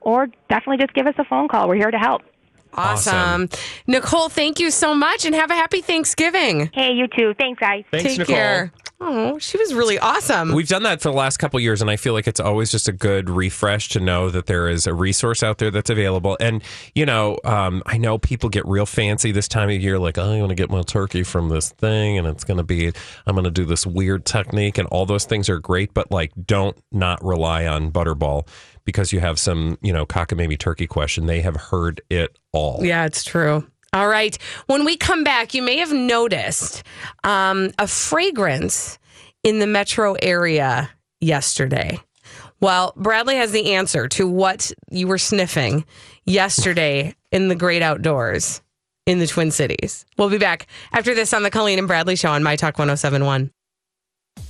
or 0.00 0.26
definitely 0.48 0.78
just 0.78 0.94
give 0.94 1.06
us 1.06 1.14
a 1.18 1.24
phone 1.24 1.48
call. 1.48 1.68
We're 1.68 1.76
here 1.76 1.90
to 1.90 1.98
help. 1.98 2.22
awesome. 2.74 3.48
Nicole, 3.86 4.28
thank 4.28 4.58
you 4.58 4.70
so 4.70 4.94
much 4.94 5.24
and 5.24 5.34
have 5.34 5.50
a 5.50 5.54
happy 5.54 5.80
Thanksgiving. 5.82 6.70
Hey, 6.72 6.92
you 6.92 7.06
too. 7.06 7.34
Thanks, 7.38 7.60
guys. 7.60 7.84
Thanks, 7.90 8.08
Take 8.10 8.18
Nicole. 8.20 8.34
care. 8.36 8.72
Oh, 9.04 9.36
she 9.38 9.58
was 9.58 9.74
really 9.74 9.98
awesome. 9.98 10.52
We've 10.52 10.68
done 10.68 10.84
that 10.84 11.00
for 11.00 11.10
the 11.10 11.16
last 11.16 11.38
couple 11.38 11.58
of 11.58 11.62
years, 11.64 11.82
and 11.82 11.90
I 11.90 11.96
feel 11.96 12.12
like 12.12 12.28
it's 12.28 12.38
always 12.38 12.70
just 12.70 12.86
a 12.86 12.92
good 12.92 13.28
refresh 13.28 13.88
to 13.90 14.00
know 14.00 14.30
that 14.30 14.46
there 14.46 14.68
is 14.68 14.86
a 14.86 14.94
resource 14.94 15.42
out 15.42 15.58
there 15.58 15.72
that's 15.72 15.90
available. 15.90 16.36
And 16.38 16.62
you 16.94 17.04
know, 17.04 17.36
um, 17.44 17.82
I 17.84 17.98
know 17.98 18.18
people 18.18 18.48
get 18.48 18.64
real 18.64 18.86
fancy 18.86 19.32
this 19.32 19.48
time 19.48 19.70
of 19.70 19.80
year, 19.82 19.98
like 19.98 20.18
oh, 20.18 20.32
I 20.32 20.38
want 20.38 20.50
to 20.50 20.54
get 20.54 20.70
my 20.70 20.82
turkey 20.82 21.24
from 21.24 21.48
this 21.48 21.70
thing, 21.70 22.16
and 22.16 22.28
it's 22.28 22.44
going 22.44 22.58
to 22.58 22.62
be 22.62 22.92
I'm 23.26 23.34
going 23.34 23.42
to 23.42 23.50
do 23.50 23.64
this 23.64 23.84
weird 23.84 24.24
technique, 24.24 24.78
and 24.78 24.86
all 24.88 25.04
those 25.04 25.24
things 25.24 25.48
are 25.48 25.58
great, 25.58 25.92
but 25.94 26.12
like 26.12 26.30
don't 26.46 26.76
not 26.92 27.22
rely 27.24 27.66
on 27.66 27.90
Butterball 27.90 28.46
because 28.84 29.12
you 29.12 29.18
have 29.18 29.38
some 29.38 29.78
you 29.82 29.92
know 29.92 30.06
cockamamie 30.06 30.58
turkey 30.58 30.86
question. 30.86 31.26
They 31.26 31.40
have 31.40 31.56
heard 31.56 32.00
it 32.08 32.38
all. 32.52 32.84
Yeah, 32.84 33.04
it's 33.04 33.24
true. 33.24 33.66
All 33.94 34.08
right. 34.08 34.36
When 34.66 34.84
we 34.84 34.96
come 34.96 35.22
back, 35.22 35.52
you 35.52 35.62
may 35.62 35.76
have 35.76 35.92
noticed 35.92 36.82
um, 37.24 37.72
a 37.78 37.86
fragrance 37.86 38.98
in 39.42 39.58
the 39.58 39.66
metro 39.66 40.14
area 40.14 40.88
yesterday. 41.20 42.00
Well, 42.60 42.94
Bradley 42.96 43.36
has 43.36 43.52
the 43.52 43.74
answer 43.74 44.08
to 44.08 44.26
what 44.26 44.72
you 44.90 45.08
were 45.08 45.18
sniffing 45.18 45.84
yesterday 46.24 47.14
in 47.30 47.48
the 47.48 47.54
great 47.54 47.82
outdoors 47.82 48.62
in 49.04 49.18
the 49.18 49.26
Twin 49.26 49.50
Cities. 49.50 50.06
We'll 50.16 50.30
be 50.30 50.38
back 50.38 50.68
after 50.92 51.14
this 51.14 51.34
on 51.34 51.42
the 51.42 51.50
Colleen 51.50 51.78
and 51.78 51.88
Bradley 51.88 52.16
Show 52.16 52.30
on 52.30 52.42
My 52.42 52.56
Talk 52.56 52.78
1071. 52.78 53.50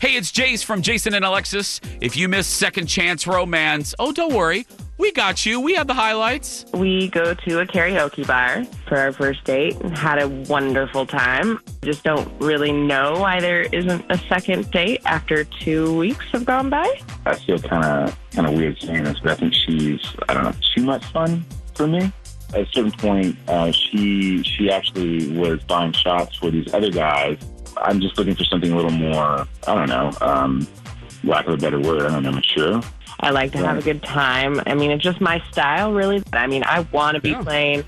Hey, 0.03 0.17
it's 0.17 0.33
Jace 0.33 0.65
from 0.65 0.83
Jason 0.83 1.15
and 1.15 1.25
Alexis. 1.25 1.81
If 2.01 2.17
you 2.17 2.29
missed 2.29 2.55
Second 2.55 2.89
Chance 2.89 3.25
Romance, 3.29 3.95
oh, 4.01 4.11
don't 4.11 4.35
worry. 4.35 4.67
We 4.99 5.13
got 5.13 5.47
you. 5.47 5.61
We 5.61 5.75
have 5.75 5.87
the 5.87 5.95
highlights. 5.95 6.65
We 6.75 7.09
go 7.09 7.35
to 7.35 7.61
a 7.61 7.67
karaoke 7.67 8.27
bar 8.27 8.65
for 8.89 8.99
our 8.99 9.13
first 9.13 9.45
date 9.45 9.77
and 9.77 9.97
had 9.97 10.21
a 10.21 10.27
wonderful 10.29 11.07
time. 11.07 11.61
Just 11.83 12.03
don't 12.03 12.29
really 12.41 12.73
know 12.73 13.21
why 13.21 13.39
there 13.39 13.63
isn't 13.63 14.05
a 14.11 14.19
second 14.27 14.69
date 14.73 15.03
after 15.05 15.45
two 15.45 15.97
weeks 15.97 16.25
have 16.33 16.47
gone 16.47 16.69
by. 16.69 17.01
I 17.25 17.37
feel 17.37 17.61
kind 17.61 17.85
of 17.85 18.19
kind 18.33 18.49
of 18.49 18.55
weird 18.55 18.81
saying 18.81 19.05
this, 19.05 19.21
but 19.21 19.31
I 19.31 19.35
think 19.37 19.55
she's 19.55 20.05
I 20.29 20.35
don't 20.35 20.43
know 20.43 20.55
too 20.75 20.83
much 20.83 21.05
fun 21.13 21.45
for 21.77 21.87
me. 21.87 22.13
At 22.55 22.63
a 22.63 22.67
certain 22.73 22.91
point, 22.91 23.37
uh, 23.47 23.71
she 23.71 24.43
she 24.43 24.69
actually 24.69 25.39
was 25.39 25.63
buying 25.63 25.93
shots 25.93 26.35
for 26.39 26.51
these 26.51 26.75
other 26.75 26.91
guys. 26.91 27.39
I'm 27.85 28.01
just 28.01 28.19
looking 28.19 28.35
for 28.35 28.45
something 28.45 28.73
a 28.73 28.77
little 28.77 28.91
more 28.91 29.47
I 29.67 29.75
don't 29.75 29.89
know, 29.89 30.11
um, 30.21 30.67
lack 31.25 31.47
of 31.47 31.55
a 31.55 31.57
better 31.57 31.81
word, 31.81 32.03
I 32.03 32.11
don't 32.11 32.23
know, 32.23 32.33
mature. 32.33 32.81
I 33.21 33.31
like 33.31 33.53
to 33.53 33.59
have 33.59 33.79
a 33.79 33.83
good 33.83 34.03
time. 34.03 34.61
I 34.67 34.75
mean, 34.75 34.91
it's 34.91 35.05
just 35.05 35.21
my 35.21 35.41
style, 35.53 35.93
really. 35.93 36.23
I 36.33 36.47
mean, 36.49 36.65
I 36.65 36.81
want 36.93 37.15
to 37.15 37.21
be 37.21 37.35
playing 37.35 37.85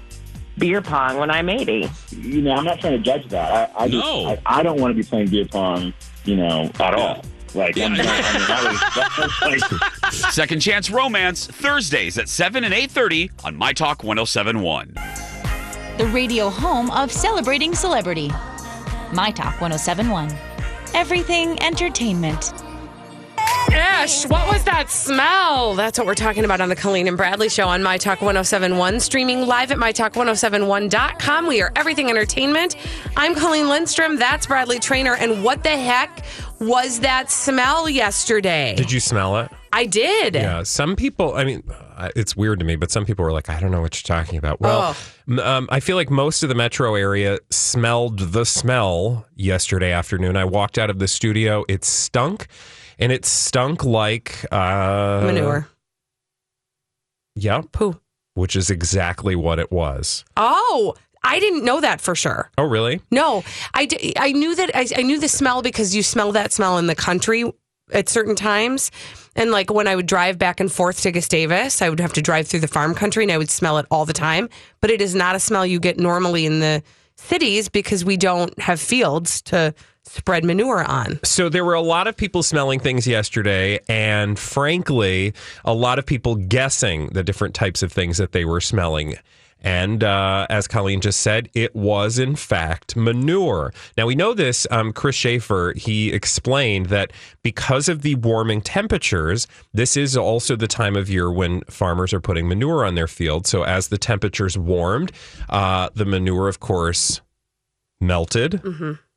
beer 0.59 0.81
pong 0.81 1.19
when 1.19 1.31
I'm 1.31 1.49
80. 1.49 1.91
You 2.13 2.43
know, 2.43 2.53
I'm 2.53 2.65
not 2.65 2.79
trying 2.79 2.93
to 2.93 2.99
judge 3.01 3.29
that. 3.31 3.73
I, 3.77 3.85
I 3.85 3.89
just 3.89 4.05
No. 4.05 4.27
I, 4.27 4.41
I 4.47 4.63
don't 4.63 4.81
want 4.81 4.97
to 4.97 5.03
be 5.03 5.07
playing 5.09 5.29
beer 5.29 5.45
pong, 5.47 5.93
you 6.25 6.37
know, 6.37 6.71
at 6.79 6.95
all. 6.95 7.25
Like, 7.55 7.77
I'm 7.79 7.95
I 7.95 7.97
mean, 7.97 8.05
that 8.05 9.17
was, 9.17 9.41
that 9.41 9.71
was 9.71 9.73
like 9.73 10.13
Second 10.33 10.61
Chance 10.61 10.91
Romance, 10.91 11.47
Thursdays 11.47 12.17
at 12.19 12.29
7 12.29 12.63
and 12.63 12.73
8.30 12.75 13.31
on 13.45 13.57
My 13.57 13.73
Talk 13.73 14.05
1071. 14.05 14.95
the 15.99 16.07
radio 16.13 16.49
home 16.49 16.91
of 16.93 17.11
celebrating 17.11 17.75
celebrity. 17.75 18.31
My 19.15 19.31
Talk 19.31 19.61
1071. 19.61 20.31
Everything 20.95 21.61
entertainment. 21.63 22.53
Ash, 23.73 24.27
what 24.27 24.53
was 24.53 24.63
that 24.65 24.91
smell? 24.91 25.75
That's 25.75 25.99
what 25.99 26.07
we're 26.07 26.15
talking 26.15 26.45
about 26.45 26.61
on 26.61 26.69
the 26.69 26.77
Colleen 26.77 27.09
and 27.09 27.17
Bradley 27.17 27.49
show 27.49 27.69
on 27.69 27.83
My 27.83 27.97
Talk 27.99 28.21
1071, 28.21 29.01
streaming 29.01 29.47
live 29.47 29.71
at 29.71 29.79
MyTalk1071.com. 29.79 31.47
We 31.47 31.63
are 31.63 31.73
everything 31.77 32.11
entertainment. 32.11 32.77
I'm 33.17 33.35
Colleen 33.35 33.69
Lindstrom. 33.69 34.17
That's 34.17 34.47
Bradley 34.47 34.79
Traynor. 34.79 35.15
And 35.15 35.43
what 35.43 35.63
the 35.63 35.71
heck 35.71 36.25
was 36.61 37.01
that 37.01 37.31
smell 37.31 37.89
yesterday? 37.89 38.75
Did 38.77 38.93
you 38.93 39.01
smell 39.01 39.39
it? 39.39 39.51
I 39.73 39.87
did. 39.87 40.35
Yeah, 40.35 40.63
some 40.63 40.95
people. 40.95 41.35
I 41.35 41.45
mean, 41.45 41.63
it's 42.17 42.37
weird 42.37 42.59
to 42.61 42.65
me, 42.65 42.77
but 42.77 42.91
some 42.91 43.05
people 43.05 43.25
were 43.25 43.33
like, 43.33 43.49
"I 43.49 43.61
don't 43.61 43.71
know 43.71 43.81
what 43.81 43.95
you're 43.97 44.17
talking 44.17 44.39
about." 44.39 44.61
Well, 44.61 44.97
m- 45.29 45.39
um, 45.41 45.69
I 45.71 45.81
feel 45.81 45.97
like 45.97 46.11
most 46.11 46.43
of 46.43 46.49
the 46.49 46.55
metro 46.55 46.95
area 46.95 47.39
smelled 47.51 48.19
the 48.33 48.45
smell 48.45 49.27
yesterday 49.35 49.93
afternoon. 49.93 50.37
I 50.37 50.45
walked 50.45 50.79
out 50.79 50.91
of 50.91 50.99
the 50.99 51.09
studio; 51.09 51.65
it 51.69 51.85
stunk, 51.85 52.47
and 52.99 53.11
it 53.13 53.25
stunk 53.25 53.85
like 53.85 54.45
uh, 54.53 55.23
Manure. 55.25 55.69
Yep, 57.37 57.73
Poo. 57.73 58.01
which 58.35 58.55
is 58.57 58.71
exactly 58.71 59.35
what 59.35 59.59
it 59.59 59.73
was. 59.73 60.25
Oh, 60.37 60.95
I 61.25 61.41
didn't 61.41 61.65
know 61.65 61.81
that 61.81 62.01
for 62.01 62.15
sure. 62.15 62.51
Oh, 62.59 62.65
really? 62.65 63.01
No, 63.11 63.43
I, 63.73 63.87
d- 63.87 64.13
I 64.19 64.33
knew 64.33 64.55
that 64.55 64.71
I, 64.75 64.87
I 64.97 65.03
knew 65.03 65.19
the 65.19 65.29
smell 65.29 65.63
because 65.63 65.97
you 65.97 66.03
smell 66.03 66.33
that 66.33 66.53
smell 66.53 66.79
in 66.79 66.87
the 66.87 66.95
country 66.95 67.51
at 67.93 68.09
certain 68.09 68.37
times. 68.37 68.91
And 69.37 69.51
like 69.51 69.73
when 69.73 69.89
I 69.89 69.97
would 69.97 70.07
drive 70.07 70.39
back 70.39 70.61
and 70.61 70.71
forth 70.71 71.03
to 71.03 71.13
Gustavus, 71.13 71.83
I 71.83 71.89
would 71.89 72.01
have 72.01 72.13
to 72.15 72.23
drive 72.23 72.47
through 72.47 72.61
the 72.61 72.69
farm 72.69 72.95
country 72.95 73.25
and 73.25 73.33
I 73.33 73.39
would 73.39 73.51
smell 73.51 73.79
it 73.79 73.87
all 73.91 74.05
the 74.05 74.13
time. 74.13 74.49
But 74.81 74.91
it 74.91 75.01
is 75.01 75.15
not 75.15 75.37
a 75.37 75.41
smell 75.41 75.67
you 75.67 75.81
get 75.81 75.99
normally 75.99 76.47
in 76.47 76.61
the 76.61 76.83
cities 77.17 77.69
because 77.69 78.05
we 78.05 78.17
don't 78.17 78.59
have 78.61 78.81
fields 78.81 79.43
to 79.43 79.75
spread 80.05 80.45
manure 80.45 80.85
on. 80.85 81.19
So 81.25 81.49
there 81.49 81.65
were 81.65 81.75
a 81.75 81.81
lot 81.81 82.07
of 82.07 82.17
people 82.17 82.43
smelling 82.43 82.79
things 82.79 83.07
yesterday, 83.07 83.81
and 83.89 84.39
frankly, 84.39 85.33
a 85.65 85.75
lot 85.75 85.99
of 85.99 86.07
people 86.07 86.37
guessing 86.37 87.09
the 87.09 87.23
different 87.23 87.55
types 87.55 87.83
of 87.83 87.93
things 87.93 88.19
that 88.19 88.33
they 88.33 88.45
were 88.45 88.61
smelling. 88.61 89.17
And 89.65 90.05
uh, 90.05 90.47
as 90.51 90.69
Colleen 90.69 91.01
just 91.01 91.21
said, 91.21 91.49
it 91.55 91.75
was 91.75 92.19
in 92.19 92.37
fact 92.37 92.95
manure. 92.95 93.73
Now 93.97 94.07
we 94.07 94.15
know 94.15 94.35
this. 94.35 94.67
Um, 94.71 94.93
Chris 94.93 95.17
Schaefer 95.17 95.73
he 95.77 96.13
explained 96.13 96.87
that 96.87 97.13
because 97.43 97.89
of 97.89 98.03
the 98.03 98.15
warming 98.17 98.61
temperatures, 98.61 99.49
this 99.73 99.97
is 99.97 100.17
also 100.17 100.55
the 100.55 100.69
time 100.69 100.95
of 100.95 101.09
year 101.09 101.33
when 101.33 101.63
farmers 101.63 102.13
are 102.13 102.21
putting 102.21 102.47
manure 102.47 102.85
on 102.85 102.95
their 102.95 103.09
field. 103.09 103.47
So 103.47 103.65
as 103.65 103.89
the 103.89 103.99
temperatures 103.99 104.57
warmed, 104.59 105.11
uh, 105.49 105.89
the 105.95 106.05
manure, 106.05 106.49
of 106.49 106.61
course, 106.61 107.23
melted 108.01 108.61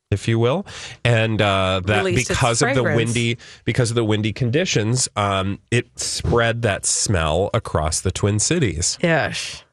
if 0.10 0.28
you 0.28 0.40
will, 0.40 0.66
and 1.04 1.42
uh, 1.42 1.82
that 1.86 2.06
Released 2.06 2.30
because 2.30 2.62
of 2.62 2.74
the 2.74 2.84
windy 2.84 3.38
because 3.66 3.92
of 3.92 3.96
the 3.96 4.06
windy 4.06 4.32
conditions, 4.32 5.10
um, 5.18 5.60
it 5.70 6.00
spread 6.00 6.62
that 6.62 6.86
smell 6.86 7.50
across 7.54 8.00
the 8.00 8.12
Twin 8.12 8.40
Cities. 8.40 8.98
Yes. 9.02 9.66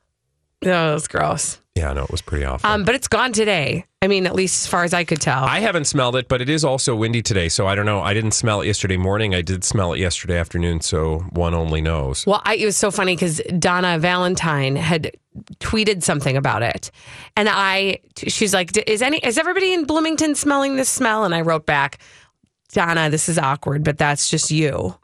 That 0.64 0.92
was 0.92 1.08
gross. 1.08 1.60
Yeah, 1.74 1.92
no, 1.92 2.04
it 2.04 2.10
was 2.10 2.22
pretty 2.22 2.44
awful. 2.44 2.70
Um, 2.70 2.84
but 2.84 2.94
it's 2.94 3.08
gone 3.08 3.32
today. 3.32 3.84
I 4.00 4.06
mean, 4.06 4.26
at 4.26 4.34
least 4.34 4.64
as 4.64 4.70
far 4.70 4.84
as 4.84 4.94
I 4.94 5.02
could 5.02 5.20
tell. 5.20 5.42
I 5.44 5.58
haven't 5.58 5.86
smelled 5.86 6.14
it, 6.14 6.28
but 6.28 6.40
it 6.40 6.48
is 6.48 6.64
also 6.64 6.94
windy 6.94 7.20
today, 7.20 7.48
so 7.48 7.66
I 7.66 7.74
don't 7.74 7.86
know. 7.86 8.00
I 8.00 8.14
didn't 8.14 8.30
smell 8.30 8.60
it 8.60 8.66
yesterday 8.66 8.96
morning. 8.96 9.34
I 9.34 9.42
did 9.42 9.64
smell 9.64 9.92
it 9.92 9.98
yesterday 9.98 10.38
afternoon, 10.38 10.82
so 10.82 11.20
one 11.30 11.52
only 11.52 11.80
knows. 11.80 12.26
Well, 12.26 12.42
I, 12.44 12.54
it 12.56 12.64
was 12.64 12.76
so 12.76 12.92
funny 12.92 13.16
because 13.16 13.40
Donna 13.58 13.98
Valentine 13.98 14.76
had 14.76 15.16
tweeted 15.58 16.04
something 16.04 16.36
about 16.36 16.62
it, 16.62 16.92
and 17.36 17.48
I, 17.48 17.98
she's 18.16 18.54
like, 18.54 18.76
"Is 18.86 19.02
any 19.02 19.18
is 19.18 19.36
everybody 19.36 19.72
in 19.72 19.84
Bloomington 19.84 20.36
smelling 20.36 20.76
this 20.76 20.88
smell?" 20.88 21.24
And 21.24 21.34
I 21.34 21.40
wrote 21.40 21.66
back, 21.66 21.98
Donna, 22.74 23.10
this 23.10 23.28
is 23.28 23.38
awkward, 23.38 23.82
but 23.84 23.98
that's 23.98 24.28
just 24.28 24.50
you. 24.50 24.96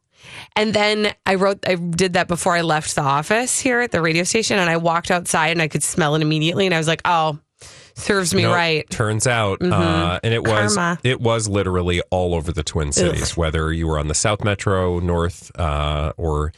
And 0.57 0.75
then 0.75 1.15
I 1.27 1.37
wrote, 1.37 1.59
I 1.67 1.75
did 1.77 2.15
that 2.15 2.29
before 2.29 2.57
I 2.57 2.63
left 2.63 2.95
the 2.95 3.03
office 3.03 3.61
here 3.61 3.81
at 3.81 3.93
the 3.93 4.03
radio 4.03 4.25
station, 4.25 4.59
and 4.59 4.69
I 4.69 4.77
walked 4.77 5.11
outside 5.11 5.51
and 5.51 5.63
I 5.63 5.69
could 5.69 5.83
smell 5.83 6.15
it 6.15 6.23
immediately, 6.23 6.67
and 6.67 6.75
I 6.75 6.79
was 6.79 6.89
like, 6.89 7.03
oh, 7.05 7.39
serves 7.95 8.35
me 8.35 8.43
Nope, 8.43 8.55
right. 8.55 8.85
Mm-hmm. 8.87 8.97
Turns 8.97 9.27
out, 9.27 9.63
uh, 9.63 10.21
and 10.23 10.33
it 10.35 10.43
was 10.43 10.77
Karma. 10.77 10.99
it 11.05 11.21
was 11.21 11.49
literally 11.49 12.03
all 12.11 12.35
over 12.35 12.53
the 12.53 12.63
Twin 12.63 12.93
Cities, 12.93 13.37
whether 13.37 13.73
you 13.73 13.87
were 13.87 13.99
on 13.99 14.09
the 14.09 14.15
South 14.15 14.43
Metro, 14.43 14.99
North, 15.01 15.51
uh, 15.59 16.13
or 16.17 16.53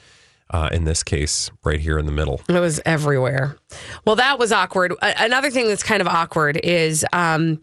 uh, 0.50 0.68
in 0.70 0.84
this 0.84 1.02
case, 1.02 1.50
right 1.64 1.80
here 1.80 1.98
in 1.98 2.06
the 2.06 2.12
middle. 2.12 2.40
It 2.48 2.60
was 2.60 2.80
everywhere. 2.84 3.56
Well, 4.04 4.16
that 4.16 4.38
was 4.38 4.52
awkward. 4.52 4.92
Another 5.00 5.50
thing 5.50 5.66
that's 5.68 5.82
kind 5.82 6.00
of 6.00 6.06
awkward 6.06 6.60
is 6.62 7.04
um, 7.12 7.60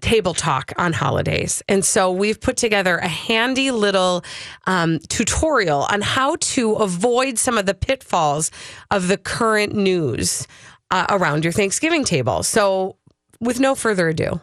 table 0.00 0.34
talk 0.34 0.72
on 0.76 0.92
holidays. 0.92 1.62
And 1.68 1.84
so 1.84 2.12
we've 2.12 2.40
put 2.40 2.56
together 2.56 2.96
a 2.98 3.08
handy 3.08 3.70
little 3.70 4.24
um, 4.66 4.98
tutorial 5.08 5.86
on 5.90 6.00
how 6.02 6.36
to 6.36 6.74
avoid 6.74 7.38
some 7.38 7.58
of 7.58 7.66
the 7.66 7.74
pitfalls 7.74 8.50
of 8.90 9.08
the 9.08 9.16
current 9.16 9.74
news 9.74 10.46
uh, 10.90 11.06
around 11.10 11.44
your 11.44 11.52
Thanksgiving 11.52 12.04
table. 12.04 12.42
So, 12.42 12.96
with 13.40 13.60
no 13.60 13.74
further 13.74 14.08
ado, 14.08 14.40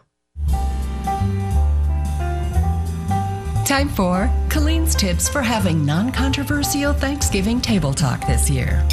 Time 3.66 3.88
for 3.88 4.30
Colleen's 4.50 4.94
tips 4.94 5.30
for 5.30 5.42
having 5.42 5.86
non 5.86 6.12
controversial 6.12 6.92
Thanksgiving 6.92 7.62
table 7.62 7.94
talk 7.94 8.28
this 8.28 8.50
year. 8.50 8.86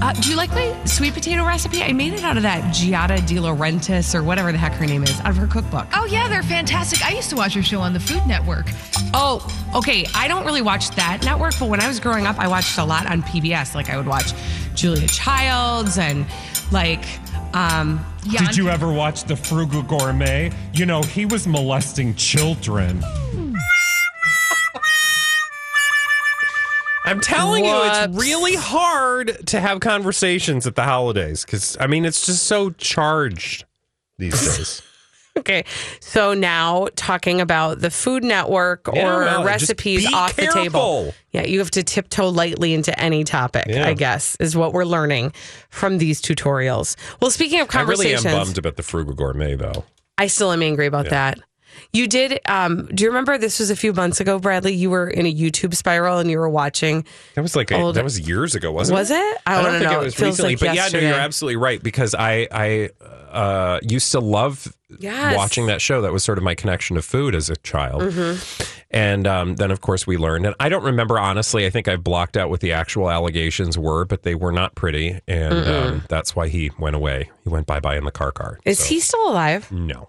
Uh, 0.00 0.12
do 0.12 0.30
you 0.30 0.36
like 0.36 0.50
my 0.50 0.84
sweet 0.84 1.12
potato 1.14 1.44
recipe? 1.44 1.82
I 1.82 1.92
made 1.92 2.12
it 2.12 2.22
out 2.22 2.36
of 2.36 2.42
that 2.44 2.62
Giada 2.74 3.24
De 3.26 3.36
Laurentiis 3.36 4.14
or 4.14 4.22
whatever 4.22 4.52
the 4.52 4.58
heck 4.58 4.72
her 4.74 4.86
name 4.86 5.02
is, 5.02 5.18
out 5.20 5.30
of 5.30 5.36
her 5.36 5.46
cookbook. 5.46 5.86
Oh 5.94 6.06
yeah, 6.06 6.28
they're 6.28 6.42
fantastic. 6.42 7.04
I 7.04 7.10
used 7.10 7.30
to 7.30 7.36
watch 7.36 7.54
your 7.54 7.64
show 7.64 7.80
on 7.80 7.92
the 7.92 8.00
Food 8.00 8.26
Network. 8.26 8.66
Oh, 9.12 9.44
okay. 9.74 10.06
I 10.14 10.28
don't 10.28 10.44
really 10.44 10.62
watch 10.62 10.90
that 10.90 11.24
network, 11.24 11.58
but 11.58 11.68
when 11.68 11.80
I 11.80 11.88
was 11.88 11.98
growing 11.98 12.26
up, 12.26 12.38
I 12.38 12.46
watched 12.48 12.78
a 12.78 12.84
lot 12.84 13.06
on 13.06 13.22
PBS. 13.22 13.74
Like 13.74 13.90
I 13.90 13.96
would 13.96 14.06
watch 14.06 14.32
Julia 14.74 15.08
Childs 15.08 15.98
and 15.98 16.26
like 16.70 17.04
um 17.54 18.04
Yeah, 18.24 18.44
Did 18.44 18.56
you 18.56 18.68
ever 18.68 18.92
watch 18.92 19.24
The 19.24 19.36
Frugal 19.36 19.82
Gourmet? 19.82 20.52
You 20.74 20.86
know, 20.86 21.02
he 21.02 21.26
was 21.26 21.46
molesting 21.46 22.14
children. 22.14 23.02
I'm 27.08 27.20
telling 27.20 27.64
you, 27.64 27.74
it's 27.84 28.16
really 28.16 28.54
hard 28.54 29.46
to 29.48 29.60
have 29.60 29.80
conversations 29.80 30.66
at 30.66 30.74
the 30.74 30.84
holidays 30.84 31.44
because 31.44 31.76
I 31.80 31.86
mean, 31.86 32.04
it's 32.04 32.26
just 32.26 32.44
so 32.44 32.70
charged 32.70 33.64
these 34.18 34.40
days. 34.56 34.82
okay. 35.38 35.64
So 36.00 36.34
now 36.34 36.88
talking 36.96 37.40
about 37.40 37.80
the 37.80 37.90
Food 37.90 38.24
Network 38.24 38.88
or 38.88 39.24
just 39.24 39.44
recipes 39.44 40.12
off 40.12 40.36
the 40.36 40.46
table. 40.52 41.14
Yeah, 41.30 41.44
you 41.44 41.58
have 41.60 41.70
to 41.72 41.82
tiptoe 41.82 42.28
lightly 42.28 42.74
into 42.74 42.98
any 43.00 43.24
topic, 43.24 43.66
Yeah. 43.68 43.86
I 43.86 43.94
guess, 43.94 44.36
is 44.40 44.56
what 44.56 44.72
we're 44.72 44.84
learning 44.84 45.32
from 45.70 45.98
these 45.98 46.20
tutorials. 46.20 46.96
Well, 47.20 47.30
speaking 47.30 47.60
of 47.60 47.68
conversations. 47.68 48.24
I 48.26 48.28
really 48.30 48.40
am 48.40 48.46
bummed 48.46 48.58
about 48.58 48.76
the 48.76 48.82
frugal 48.82 49.14
gourmet, 49.14 49.54
though. 49.54 49.84
I 50.16 50.26
still 50.26 50.50
am 50.50 50.62
angry 50.62 50.86
about 50.86 51.10
that. 51.10 51.38
You 51.92 52.06
did. 52.06 52.40
Um, 52.46 52.86
do 52.86 53.04
you 53.04 53.10
remember 53.10 53.38
this 53.38 53.58
was 53.58 53.70
a 53.70 53.76
few 53.76 53.92
months 53.92 54.20
ago, 54.20 54.38
Bradley? 54.38 54.74
You 54.74 54.90
were 54.90 55.08
in 55.08 55.26
a 55.26 55.34
YouTube 55.34 55.74
spiral 55.74 56.18
and 56.18 56.30
you 56.30 56.38
were 56.38 56.48
watching. 56.48 57.04
That 57.34 57.42
was 57.42 57.56
like 57.56 57.70
a, 57.70 57.92
that 57.92 58.04
was 58.04 58.20
years 58.20 58.54
ago, 58.54 58.72
wasn't 58.72 58.98
Was 58.98 59.10
it? 59.10 59.14
Was 59.14 59.20
it? 59.32 59.38
I 59.46 59.58
I, 59.58 59.62
don't 59.62 59.78
think 59.80 59.84
know. 59.90 59.98
it 59.98 60.02
It 60.02 60.04
was 60.06 60.14
feels 60.14 60.30
recently, 60.40 60.52
like 60.56 60.60
but 60.60 60.74
yeah, 60.74 61.00
no, 61.00 61.06
you're 61.06 61.18
absolutely 61.18 61.56
right 61.56 61.82
because 61.82 62.14
I 62.14 62.48
I 62.50 62.90
uh, 63.30 63.80
used 63.82 64.12
to 64.12 64.20
love 64.20 64.72
Yes. 65.00 65.36
watching 65.36 65.66
that 65.66 65.82
show. 65.82 66.00
That 66.00 66.14
was 66.14 66.24
sort 66.24 66.38
of 66.38 66.44
my 66.44 66.54
connection 66.54 66.96
to 66.96 67.02
food 67.02 67.34
as 67.34 67.50
a 67.50 67.56
child. 67.56 68.00
Mm-hmm. 68.02 68.62
And 68.90 69.26
um, 69.26 69.56
then, 69.56 69.70
of 69.70 69.82
course, 69.82 70.06
we 70.06 70.16
learned. 70.16 70.46
And 70.46 70.54
I 70.58 70.70
don't 70.70 70.82
remember, 70.82 71.18
honestly. 71.18 71.66
I 71.66 71.70
think 71.70 71.88
I 71.88 71.96
blocked 71.96 72.38
out 72.38 72.48
what 72.48 72.60
the 72.60 72.72
actual 72.72 73.10
allegations 73.10 73.76
were, 73.76 74.06
but 74.06 74.22
they 74.22 74.34
were 74.34 74.50
not 74.50 74.74
pretty. 74.76 75.20
And 75.28 75.68
um, 75.68 76.04
that's 76.08 76.34
why 76.34 76.48
he 76.48 76.70
went 76.78 76.96
away. 76.96 77.30
He 77.44 77.50
went 77.50 77.66
bye 77.66 77.80
bye 77.80 77.98
in 77.98 78.04
the 78.04 78.10
car 78.10 78.32
car. 78.32 78.58
Is 78.64 78.78
So, 78.78 78.84
he 78.86 79.00
still 79.00 79.28
alive? 79.30 79.70
No. 79.70 80.08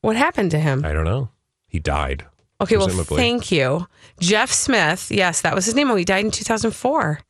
What 0.00 0.16
happened 0.16 0.50
to 0.52 0.58
him? 0.58 0.84
I 0.84 0.92
don't 0.92 1.04
know. 1.04 1.30
He 1.68 1.78
died. 1.78 2.26
Okay, 2.60 2.76
well, 2.76 2.88
thank 2.88 3.50
you. 3.50 3.86
Jeff 4.18 4.52
Smith. 4.52 5.10
Yes, 5.10 5.40
that 5.40 5.54
was 5.54 5.64
his 5.64 5.74
name. 5.74 5.90
Oh, 5.90 5.96
he 5.96 6.04
died 6.04 6.24
in 6.26 6.30
2004. 6.30 7.20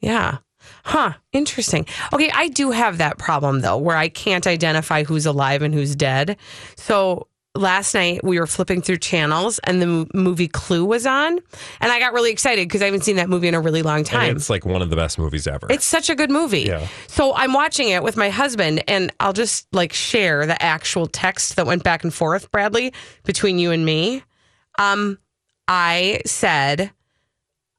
Yeah. 0.00 0.38
Huh. 0.84 1.14
Interesting. 1.32 1.86
Okay, 2.12 2.30
I 2.32 2.48
do 2.48 2.70
have 2.70 2.98
that 2.98 3.18
problem 3.18 3.60
though, 3.60 3.76
where 3.76 3.96
I 3.96 4.08
can't 4.08 4.46
identify 4.46 5.04
who's 5.04 5.26
alive 5.26 5.62
and 5.62 5.74
who's 5.74 5.94
dead. 5.94 6.36
So 6.76 7.26
last 7.54 7.92
night 7.94 8.24
we 8.24 8.40
were 8.40 8.46
flipping 8.46 8.80
through 8.80 8.96
channels 8.96 9.58
and 9.64 9.82
the 9.82 9.86
mo- 9.86 10.06
movie 10.14 10.48
Clue 10.48 10.84
was 10.84 11.06
on, 11.06 11.38
and 11.80 11.92
I 11.92 11.98
got 11.98 12.12
really 12.14 12.30
excited 12.30 12.66
because 12.68 12.80
I 12.82 12.86
haven't 12.86 13.02
seen 13.04 13.16
that 13.16 13.28
movie 13.28 13.48
in 13.48 13.54
a 13.54 13.60
really 13.60 13.82
long 13.82 13.98
And 13.98 14.06
time. 14.06 14.36
it's 14.36 14.48
like 14.48 14.64
one 14.64 14.80
of 14.82 14.90
the 14.90 14.96
best 14.96 15.18
movies 15.18 15.46
ever. 15.46 15.66
It's 15.70 15.84
such 15.84 16.08
a 16.10 16.14
good 16.14 16.30
movie. 16.30 16.62
Yeah. 16.62 16.86
So 17.08 17.34
I'm 17.34 17.52
watching 17.52 17.88
it 17.90 18.02
with 18.02 18.16
my 18.16 18.30
husband, 18.30 18.82
and 18.88 19.12
I'll 19.20 19.32
just 19.34 19.66
like 19.72 19.92
share 19.92 20.46
the 20.46 20.60
actual 20.62 21.06
text 21.06 21.56
that 21.56 21.66
went 21.66 21.82
back 21.84 22.04
and 22.04 22.12
forth, 22.14 22.50
Bradley, 22.50 22.92
between 23.24 23.58
you 23.58 23.70
and 23.70 23.84
me. 23.84 24.22
Um, 24.78 25.18
I 25.68 26.22
said, 26.24 26.90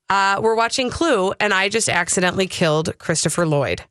uh, 0.09 0.39
"We're 0.41 0.55
watching 0.55 0.89
Clue," 0.91 1.33
and 1.39 1.53
I 1.53 1.69
just 1.69 1.89
accidentally 1.89 2.45
killed 2.47 2.97
Christopher 2.99 3.45
Lloyd. 3.47 3.81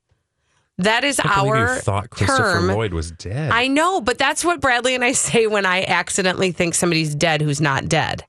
That 0.83 1.05
is 1.05 1.21
our 1.21 1.75
you 1.75 1.81
thought 1.81 2.11
Christopher 2.11 2.43
term. 2.43 2.69
Lloyd 2.69 2.93
was 2.93 3.11
dead. 3.13 3.51
I 3.51 3.69
know, 3.69 4.01
but 4.01 4.19
that's 4.19 4.45
what 4.45 4.61
Bradley 4.61 4.95
and 4.95 5.05
I 5.05 5.13
say 5.29 5.47
when 5.47 5.67
I 5.67 5.85
accidentally 5.85 6.53
think 6.53 6.75
somebody's 6.75 7.15
dead 7.15 7.43
who's 7.43 7.61
not 7.61 7.89
dead. 7.89 8.25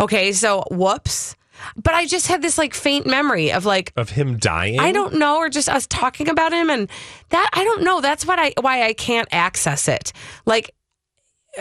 Okay, 0.00 0.32
so 0.32 0.64
whoops. 0.70 1.36
But 1.74 1.94
I 1.94 2.06
just 2.06 2.26
had 2.26 2.42
this 2.42 2.58
like 2.58 2.74
faint 2.74 3.06
memory 3.06 3.50
of 3.50 3.64
like 3.64 3.92
of 3.96 4.10
him 4.10 4.36
dying. 4.36 4.78
I 4.78 4.92
don't 4.92 5.14
know, 5.14 5.38
or 5.38 5.48
just 5.48 5.68
us 5.68 5.86
talking 5.86 6.28
about 6.28 6.52
him, 6.52 6.68
and 6.68 6.88
that 7.30 7.50
I 7.52 7.64
don't 7.64 7.82
know. 7.82 8.00
That's 8.00 8.26
what 8.26 8.38
I 8.38 8.52
why 8.60 8.84
I 8.84 8.92
can't 8.92 9.28
access 9.32 9.88
it. 9.88 10.12
Like 10.44 10.70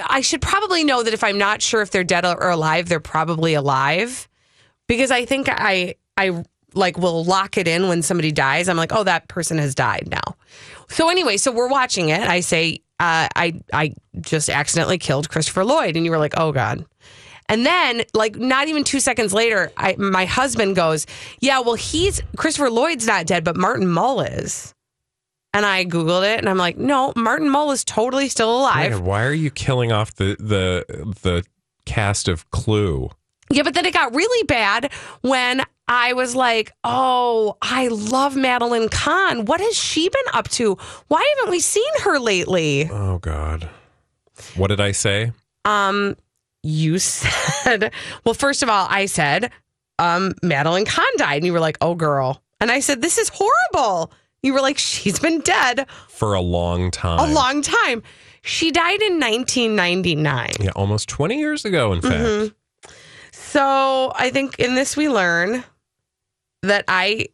I 0.08 0.22
should 0.22 0.42
probably 0.42 0.84
know 0.84 1.02
that 1.02 1.14
if 1.14 1.24
I'm 1.24 1.38
not 1.38 1.62
sure 1.62 1.82
if 1.82 1.92
they're 1.92 2.04
dead 2.04 2.26
or 2.26 2.50
alive, 2.50 2.90
they're 2.90 3.00
probably 3.00 3.54
alive, 3.54 4.28
because 4.88 5.12
I 5.12 5.26
think 5.26 5.48
I 5.50 5.96
I 6.18 6.44
like 6.74 6.98
will 6.98 7.24
lock 7.24 7.58
it 7.58 7.68
in 7.68 7.88
when 7.88 8.02
somebody 8.02 8.32
dies. 8.32 8.68
I'm 8.68 8.78
like, 8.78 8.92
oh, 8.94 9.04
that 9.04 9.28
person 9.28 9.58
has 9.58 9.74
died 9.74 10.10
now. 10.12 10.35
So 10.90 11.10
anyway, 11.10 11.38
so 11.38 11.52
we're 11.52 11.68
watching 11.68 12.10
it. 12.10 12.22
I 12.22 12.40
say, 12.40 12.80
uh, 13.00 13.28
I 13.36 13.62
I 13.74 13.94
just 14.22 14.50
accidentally 14.50 14.98
killed 14.98 15.30
Christopher 15.30 15.66
Lloyd, 15.66 15.96
and 15.96 16.06
you 16.06 16.12
were 16.12 16.18
like, 16.18 16.34
oh 16.38 16.52
god. 16.52 16.86
And 17.48 17.64
then, 17.64 18.04
like, 18.16 18.36
not 18.38 18.70
even 18.70 18.84
two 18.84 19.00
seconds 19.00 19.32
later, 19.32 19.72
I, 19.78 19.96
my 19.98 20.26
husband 20.26 20.76
goes, 20.76 21.06
"Yeah, 21.42 21.60
well, 21.60 21.76
he's 21.76 22.20
Christopher 22.38 22.72
Lloyd's 22.72 23.06
not 23.06 23.28
dead, 23.28 23.44
but 23.44 23.56
Martin 23.56 23.88
Mull 23.88 24.22
is." 24.22 24.74
And 25.54 25.66
I 25.66 25.86
googled 25.86 26.24
it, 26.24 26.40
and 26.40 26.50
I'm 26.50 26.58
like, 26.58 26.78
"No, 26.78 27.14
Martin 27.16 27.50
Mull 27.50 27.72
is 27.72 27.84
totally 27.84 28.30
still 28.30 28.58
alive." 28.58 28.92
Man, 28.92 29.06
why 29.06 29.24
are 29.24 29.34
you 29.34 29.52
killing 29.52 29.92
off 29.92 30.16
the 30.16 30.36
the 30.40 31.14
the 31.22 31.44
cast 31.86 32.28
of 32.28 32.50
Clue? 32.50 33.12
Yeah, 33.52 33.62
but 33.62 33.76
then 33.76 33.86
it 33.86 33.94
got 33.94 34.16
really 34.16 34.44
bad 34.46 34.92
when 35.22 35.62
I 35.88 36.14
was 36.14 36.36
like, 36.36 36.72
"Oh, 36.84 37.58
I 37.62 37.88
love 37.90 38.36
Madeline 38.36 38.90
Kahn. 38.90 39.46
What 39.46 39.62
has 39.62 39.76
she 39.78 40.10
been 40.10 40.26
up 40.34 40.50
to? 40.52 40.78
Why 41.08 41.36
haven't 41.38 41.52
we 41.52 41.60
seen 41.60 42.00
her 42.04 42.18
lately?" 42.20 42.90
Oh 42.92 43.20
God, 43.20 43.70
what 44.56 44.68
did 44.68 44.82
I 44.82 44.92
say? 44.92 45.32
Um, 45.66 46.16
you 46.64 46.98
said, 47.00 47.92
well, 48.24 48.34
first 48.34 48.64
of 48.64 48.70
all, 48.70 48.88
I 48.90 49.06
said, 49.06 49.52
um, 50.00 50.34
Madeline 50.44 50.86
Kahn 50.86 51.06
died. 51.18 51.38
And 51.38 51.46
you 51.46 51.54
were 51.54 51.60
like, 51.60 51.78
oh, 51.82 51.96
girl. 51.96 52.42
And 52.60 52.72
I 52.72 52.80
said, 52.80 53.02
this 53.02 53.18
is 53.18 53.30
horrible. 53.34 54.12
You 54.44 54.54
were 54.54 54.62
like, 54.62 54.78
she's 54.78 55.20
been 55.20 55.42
dead 55.42 55.88
For 56.08 56.34
a 56.34 56.42
long 56.42 56.90
time. 56.92 57.20
a 57.30 57.34
long 57.34 57.62
time. 57.64 58.02
She 58.44 58.72
died 58.72 59.02
in 59.02 59.20
1999. 59.20 60.52
Yeah, 60.60 60.70
almost 60.76 61.10
twenty 61.10 61.40
years 61.40 61.66
ago. 61.66 61.94
In 61.94 62.02
fact, 62.02 62.14
Mhm. 62.14 62.54
So 63.32 64.12
I 64.16 64.30
think 64.30 64.60
in 64.60 64.76
this 64.76 64.96
we 64.96 65.10
learn 65.10 65.64
that 66.66 66.86
I 66.88 67.28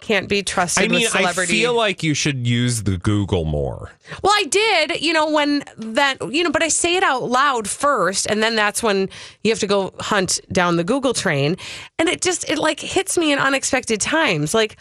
can't 0.00 0.28
be 0.28 0.42
trusted 0.42 0.84
I 0.84 0.88
mean, 0.88 1.02
with 1.02 1.16
I 1.16 1.32
feel 1.46 1.74
like 1.74 2.02
you 2.02 2.14
should 2.14 2.46
use 2.46 2.82
the 2.82 2.98
Google 2.98 3.44
more. 3.44 3.90
Well, 4.22 4.32
I 4.34 4.44
did, 4.44 5.00
you 5.00 5.12
know, 5.12 5.30
when 5.30 5.64
that, 5.78 6.18
you 6.32 6.44
know, 6.44 6.50
but 6.50 6.62
I 6.62 6.68
say 6.68 6.96
it 6.96 7.02
out 7.02 7.22
loud 7.22 7.68
first, 7.68 8.26
and 8.26 8.42
then 8.42 8.54
that's 8.54 8.82
when 8.82 9.08
you 9.42 9.50
have 9.50 9.60
to 9.60 9.66
go 9.66 9.94
hunt 10.00 10.40
down 10.52 10.76
the 10.76 10.84
Google 10.84 11.14
train. 11.14 11.56
And 11.98 12.08
it 12.08 12.20
just, 12.20 12.48
it 12.50 12.58
like 12.58 12.80
hits 12.80 13.16
me 13.16 13.32
in 13.32 13.38
unexpected 13.38 14.00
times. 14.00 14.52
Like, 14.52 14.76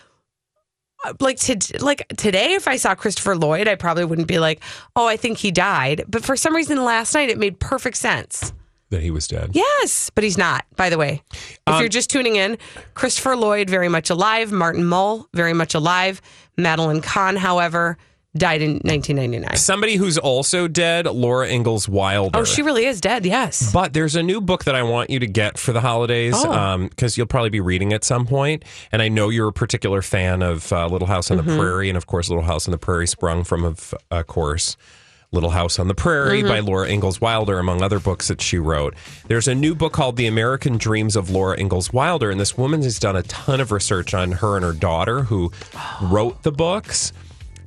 uh, 1.05 1.13
like 1.19 1.37
to 1.39 1.57
like 1.79 2.07
today, 2.17 2.53
if 2.53 2.67
I 2.67 2.77
saw 2.77 2.95
Christopher 2.95 3.35
Lloyd, 3.35 3.67
I 3.67 3.75
probably 3.75 4.05
wouldn't 4.05 4.27
be 4.27 4.39
like, 4.39 4.61
"Oh, 4.95 5.05
I 5.05 5.17
think 5.17 5.37
he 5.37 5.51
died." 5.51 6.05
But 6.07 6.23
for 6.23 6.37
some 6.37 6.55
reason, 6.55 6.81
last 6.83 7.13
night 7.13 7.29
it 7.29 7.37
made 7.37 7.59
perfect 7.59 7.97
sense. 7.97 8.53
That 8.93 9.01
he 9.01 9.11
was 9.11 9.27
dead. 9.27 9.49
Yes, 9.53 10.09
but 10.13 10.23
he's 10.23 10.37
not. 10.37 10.65
By 10.75 10.89
the 10.89 10.97
way, 10.99 11.21
if 11.33 11.59
Um, 11.65 11.79
you're 11.79 11.89
just 11.89 12.09
tuning 12.09 12.35
in, 12.35 12.57
Christopher 12.93 13.35
Lloyd 13.35 13.69
very 13.69 13.89
much 13.89 14.09
alive. 14.09 14.51
Martin 14.51 14.85
Mull 14.85 15.27
very 15.33 15.53
much 15.53 15.73
alive. 15.73 16.21
Madeline 16.57 17.01
Kahn, 17.01 17.35
however, 17.35 17.97
died 18.37 18.61
in 18.61 18.73
1999. 18.83 19.55
Somebody 19.57 19.95
who's 19.95 20.17
also 20.17 20.67
dead, 20.67 21.05
Laura 21.07 21.47
Ingalls 21.47 21.87
Wilder. 21.89 22.37
Oh, 22.39 22.43
she 22.43 22.61
really 22.61 22.85
is 22.85 23.01
dead. 23.01 23.25
Yes. 23.25 23.71
But 23.71 23.93
there's 23.93 24.15
a 24.15 24.23
new 24.23 24.41
book 24.41 24.63
that 24.65 24.75
I 24.75 24.83
want 24.83 25.09
you 25.09 25.19
to 25.19 25.27
get 25.27 25.57
for 25.57 25.71
the 25.73 25.81
holidays 25.81 26.33
Oh. 26.37 26.87
because 26.89 27.17
you'll 27.17 27.27
probably 27.27 27.49
be 27.51 27.59
reading 27.61 27.93
at 27.93 28.03
some 28.03 28.25
point. 28.25 28.63
And 28.91 29.01
I 29.01 29.07
know 29.07 29.29
you're 29.29 29.47
a 29.49 29.53
particular 29.53 30.01
fan 30.01 30.41
of 30.43 30.71
uh, 30.73 30.87
Little 30.87 31.07
House 31.07 31.29
on 31.31 31.37
the 31.37 31.43
Mhm. 31.43 31.57
Prairie. 31.57 31.89
And 31.89 31.97
of 31.97 32.05
course, 32.07 32.29
Little 32.29 32.43
House 32.45 32.67
on 32.67 32.71
the 32.71 32.77
Prairie 32.79 33.07
sprung 33.07 33.43
from, 33.43 33.63
of 33.63 33.93
uh, 34.11 34.23
course, 34.23 34.77
Little 35.33 35.49
House 35.49 35.79
on 35.79 35.87
the 35.87 35.95
Prairie 35.95 36.43
Mhm. 36.43 36.47
by 36.47 36.59
Laura 36.59 36.87
Ingalls 36.87 37.19
Wilder, 37.19 37.59
among 37.59 37.81
other 37.81 37.99
books 37.99 38.27
that 38.29 38.41
she 38.41 38.57
wrote. 38.59 38.93
There's 39.27 39.47
a 39.47 39.55
new 39.55 39.73
book 39.75 39.91
called 39.91 40.15
The 40.15 40.27
American 40.27 40.77
Dreams 40.77 41.15
of 41.15 41.29
Laura 41.29 41.59
Ingalls 41.59 41.91
Wilder. 41.91 42.29
And 42.29 42.39
this 42.39 42.57
woman 42.57 42.83
has 42.83 42.99
done 42.99 43.15
a 43.15 43.23
ton 43.23 43.59
of 43.59 43.71
research 43.71 44.13
on 44.13 44.33
her 44.33 44.55
and 44.55 44.63
her 44.63 44.73
daughter 44.73 45.23
who 45.23 45.51
wrote 46.01 46.43
the 46.43 46.51
books 46.51 47.11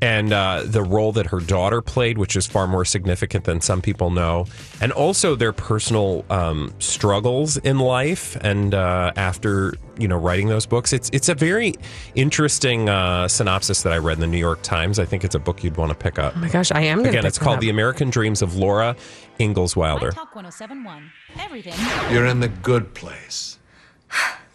and 0.01 0.33
uh, 0.33 0.63
the 0.65 0.83
role 0.83 1.13
that 1.13 1.27
her 1.27 1.41
daughter 1.41 1.81
played, 1.81 2.19
which 2.19 2.37
is 2.37 2.47
far 2.47 2.67
more 2.67 2.85
significant 2.85 3.45
than 3.45 3.61
some 3.61 3.81
people 3.81 4.11
know, 4.11 4.47
and 4.81 4.93
also 4.93 5.35
their 5.35 5.53
personal 5.53 6.25
um, 6.31 6.73
struggles 6.79 7.57
in 7.59 7.79
life. 7.79 8.37
And 8.43 8.75
uh, 8.75 9.13
after 9.17 9.75
you 9.99 10.09
know 10.09 10.17
writing 10.17 10.49
those 10.49 10.67
books, 10.67 10.93
it's 10.93 11.11
it's 11.13 11.29
a 11.29 11.35
very 11.35 11.75
interesting 12.15 12.89
uh, 12.89 13.29
synopsis 13.29 13.83
that 13.83 13.93
I 13.93 13.99
read 13.99 14.15
in 14.15 14.21
the 14.21 14.27
New 14.27 14.39
York 14.39 14.63
Times. 14.63 14.99
I 14.99 15.05
think 15.05 15.25
it's 15.25 15.35
a 15.35 15.41
book 15.41 15.65
you'd 15.65 15.77
want 15.77 15.91
to 15.91 15.97
pick 15.97 16.19
up. 16.19 16.35
Oh 16.37 16.41
my 16.41 16.49
gosh, 16.49 16.71
I 16.73 16.83
am 16.83 17.01
Again, 17.01 17.13
pick 17.15 17.25
it's 17.25 17.39
called 17.39 17.57
up. 17.57 17.61
The 17.61 17.71
American 17.71 18.11
Dreams 18.11 18.43
of 18.43 18.57
Laura 18.57 18.97
Ingalls 19.39 19.77
Wilder. 19.77 20.11
Talk 20.11 20.35
1071. 20.35 21.11
Everything. 21.41 21.75
You're 22.13 22.27
in 22.27 22.41
the 22.41 22.49
good 22.49 22.95
place. 22.95 23.59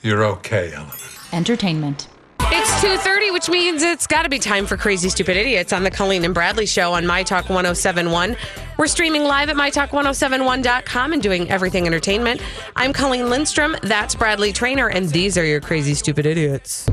You're 0.01 0.23
okay, 0.23 0.73
Ellen. 0.73 0.97
Entertainment. 1.31 2.07
It's 2.53 2.69
2.30, 2.83 3.31
which 3.31 3.47
means 3.49 3.81
it's 3.81 4.05
got 4.05 4.23
to 4.23 4.29
be 4.29 4.37
time 4.37 4.65
for 4.65 4.75
Crazy 4.75 5.07
Stupid 5.07 5.37
Idiots 5.37 5.71
on 5.71 5.83
the 5.83 5.91
Colleen 5.91 6.25
and 6.25 6.33
Bradley 6.33 6.65
Show 6.65 6.91
on 6.91 7.07
My 7.07 7.23
Talk 7.23 7.49
1071. 7.49 8.35
We're 8.77 8.87
streaming 8.87 9.23
live 9.23 9.47
at 9.47 9.55
MyTalk1071.com 9.55 11.13
and 11.13 11.21
doing 11.23 11.49
everything 11.49 11.87
entertainment. 11.87 12.41
I'm 12.75 12.91
Colleen 12.91 13.29
Lindstrom. 13.29 13.77
That's 13.83 14.15
Bradley 14.15 14.51
Traynor, 14.51 14.89
and 14.89 15.07
these 15.09 15.37
are 15.37 15.45
your 15.45 15.61
Crazy 15.61 15.93
Stupid 15.93 16.25
Idiots. 16.25 16.89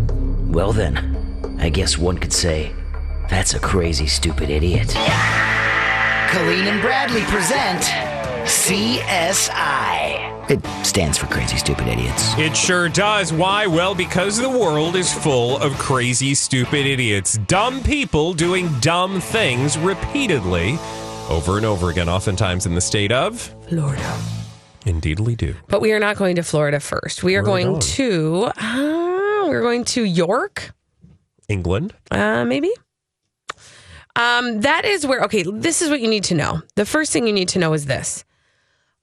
Well, 0.47 0.73
then, 0.73 1.57
I 1.59 1.71
guess 1.71 1.99
one 1.99 2.19
could 2.19 2.33
say 2.33 2.73
that's 3.29 3.55
a 3.55 3.59
crazy, 3.59 4.07
stupid 4.07 4.51
idiot. 4.51 4.91
Colleen 6.31 6.69
and 6.69 6.81
Bradley 6.81 7.23
present 7.23 7.83
CSI. 8.45 9.78
It 10.51 10.65
stands 10.87 11.19
for 11.19 11.27
Crazy 11.27 11.59
Stupid 11.59 11.89
Idiots. 11.89 12.33
It 12.39 12.57
sure 12.57 12.89
does. 12.89 13.33
Why? 13.35 13.67
Well, 13.67 13.95
because 13.95 14.39
the 14.39 14.49
world 14.49 14.97
is 14.97 15.13
full 15.13 15.59
of 15.59 15.73
crazy, 15.75 16.35
stupid 16.35 16.87
idiots. 16.87 17.37
Dumb 17.47 17.83
people 17.83 18.33
doing 18.33 18.71
dumb 18.81 19.21
things 19.21 19.77
repeatedly 19.77 20.79
over 21.29 21.59
and 21.59 21.67
over 21.67 21.91
again, 21.91 22.09
oftentimes 22.09 22.65
in 22.65 22.75
the 22.75 22.81
state 22.81 23.13
of 23.13 23.41
Florida. 23.69 24.19
Indeedly 24.87 25.37
do. 25.37 25.55
But 25.69 25.83
we 25.83 25.93
are 25.93 25.99
not 25.99 26.17
going 26.17 26.37
to 26.37 26.43
Florida 26.43 26.81
first. 26.81 27.23
We 27.23 27.37
are 27.37 27.43
Where 27.43 27.47
going 27.47 27.67
going? 27.67 27.81
to, 27.81 28.45
uh, 28.57 29.45
we're 29.49 29.61
going 29.61 29.85
to 29.85 30.05
York, 30.05 30.71
England. 31.51 31.93
uh, 32.11 32.47
maybe. 32.47 32.71
Um, 34.17 34.63
that 34.63 34.87
is 34.87 35.07
where, 35.07 35.21
okay, 35.25 35.43
this 35.43 35.83
is 35.83 35.91
what 35.91 36.01
you 36.01 36.09
need 36.09 36.25
to 36.25 36.35
know. 36.35 36.63
The 36.77 36.87
first 36.87 37.13
thing 37.13 37.27
you 37.27 37.33
need 37.35 37.49
to 37.51 37.59
know 37.59 37.75
is 37.75 37.85
this 37.85 38.25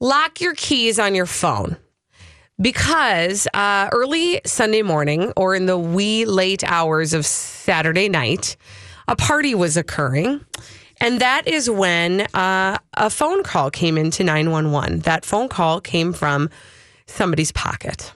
lock 0.05 0.39
your 0.39 0.53
keys 0.53 0.99
on 0.99 1.15
your 1.15 1.25
phone 1.25 1.77
because 2.61 3.47
uh, 3.55 3.89
early 3.91 4.39
Sunday 4.45 4.83
morning 4.83 5.33
or 5.35 5.55
in 5.55 5.65
the 5.65 5.79
wee 5.79 6.25
late 6.25 6.63
hours 6.63 7.13
of 7.13 7.25
Saturday 7.25 8.07
night, 8.07 8.55
a 9.07 9.15
party 9.15 9.55
was 9.55 9.75
occurring. 9.75 10.45
And 11.01 11.19
that 11.19 11.47
is 11.47 11.69
when 11.69 12.21
uh, 12.35 12.77
a 12.93 13.09
phone 13.09 13.43
call 13.43 13.71
came 13.71 13.97
into 13.97 14.23
911. 14.23 14.99
That 14.99 15.25
phone 15.25 15.49
call 15.49 15.81
came 15.81 16.13
from 16.13 16.51
somebody's 17.07 17.51
pocket. 17.51 18.13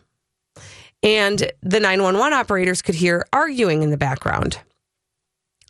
And 1.02 1.52
the 1.62 1.80
911 1.80 2.34
operators 2.38 2.84
could 2.84 2.96
hear 2.96 3.26
arguing 3.34 3.82
in 3.82 3.90
the 3.90 3.98
background. 3.98 4.60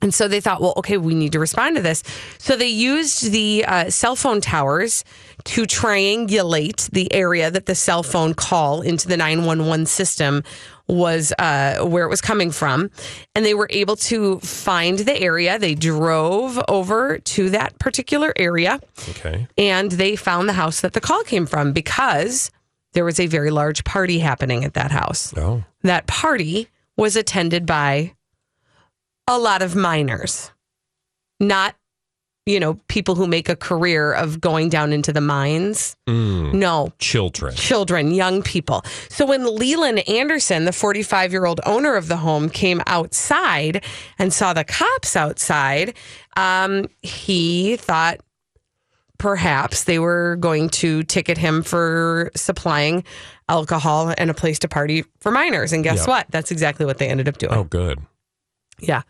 And 0.01 0.13
so 0.13 0.27
they 0.29 0.39
thought, 0.39 0.61
well, 0.61 0.73
okay, 0.77 0.97
we 0.97 1.13
need 1.13 1.33
to 1.33 1.39
respond 1.39 1.75
to 1.75 1.81
this. 1.81 2.03
So 2.37 2.55
they 2.55 2.67
used 2.69 3.31
the 3.31 3.65
uh, 3.65 3.89
cell 3.89 4.15
phone 4.15 4.39
towers 4.39 5.03
to 5.45 5.63
triangulate 5.63 6.89
the 6.91 7.11
area 7.13 7.51
that 7.51 7.65
the 7.65 7.75
cell 7.75 8.03
phone 8.03 8.33
call 8.33 8.81
into 8.81 9.07
the 9.07 9.17
911 9.17 9.85
system 9.85 10.43
was 10.87 11.33
uh, 11.37 11.79
where 11.85 12.05
it 12.05 12.09
was 12.09 12.21
coming 12.21 12.49
from. 12.51 12.89
And 13.35 13.45
they 13.45 13.53
were 13.53 13.67
able 13.71 13.95
to 13.97 14.39
find 14.39 14.99
the 14.99 15.19
area. 15.19 15.59
They 15.59 15.75
drove 15.75 16.59
over 16.67 17.19
to 17.19 17.49
that 17.51 17.77
particular 17.79 18.33
area 18.37 18.79
Okay. 19.09 19.47
and 19.57 19.91
they 19.91 20.15
found 20.15 20.49
the 20.49 20.53
house 20.53 20.81
that 20.81 20.93
the 20.93 21.01
call 21.01 21.23
came 21.23 21.45
from 21.45 21.73
because 21.73 22.49
there 22.93 23.05
was 23.05 23.19
a 23.19 23.27
very 23.27 23.51
large 23.51 23.83
party 23.83 24.19
happening 24.19 24.63
at 24.65 24.73
that 24.73 24.91
house. 24.91 25.31
Oh. 25.37 25.63
That 25.83 26.07
party 26.07 26.69
was 26.97 27.15
attended 27.15 27.65
by 27.65 28.13
a 29.29 29.37
lot 29.37 29.61
of 29.61 29.75
minors, 29.75 30.51
not, 31.39 31.75
you 32.45 32.59
know, 32.59 32.79
people 32.87 33.13
who 33.15 33.27
make 33.27 33.47
a 33.47 33.55
career 33.55 34.11
of 34.11 34.41
going 34.41 34.69
down 34.69 34.91
into 34.91 35.13
the 35.13 35.21
mines. 35.21 35.95
Mm. 36.07 36.53
No, 36.53 36.91
Children. 36.99 37.53
children, 37.55 38.11
young 38.11 38.41
people. 38.41 38.81
So 39.09 39.25
when 39.25 39.45
Leland 39.55 40.07
Anderson, 40.09 40.65
the 40.65 40.71
45 40.73 41.31
year 41.31 41.45
old 41.45 41.61
owner 41.65 41.95
of 41.95 42.07
the 42.07 42.17
home, 42.17 42.49
came 42.49 42.81
outside 42.87 43.83
and 44.17 44.33
saw 44.33 44.53
the 44.53 44.63
cops 44.63 45.15
outside, 45.15 45.93
um, 46.35 46.87
he 47.01 47.75
thought 47.77 48.19
perhaps 49.19 49.83
they 49.83 49.99
were 49.99 50.37
going 50.37 50.69
to 50.69 51.03
ticket 51.03 51.37
him 51.37 51.61
for 51.61 52.31
supplying 52.35 53.03
alcohol 53.49 54.13
and 54.17 54.29
a 54.29 54.33
place 54.33 54.57
to 54.59 54.67
party 54.67 55.03
for 55.19 55.29
minors. 55.31 55.73
And 55.73 55.83
guess 55.83 55.99
Yep. 55.99 56.07
what? 56.07 56.25
That's 56.29 56.51
exactly 56.51 56.85
what 56.85 56.97
they 56.99 57.07
ended 57.09 57.27
up 57.27 57.37
doing. 57.37 57.53
Oh, 57.53 57.63
good. 57.65 57.99
Yeah. 58.81 59.01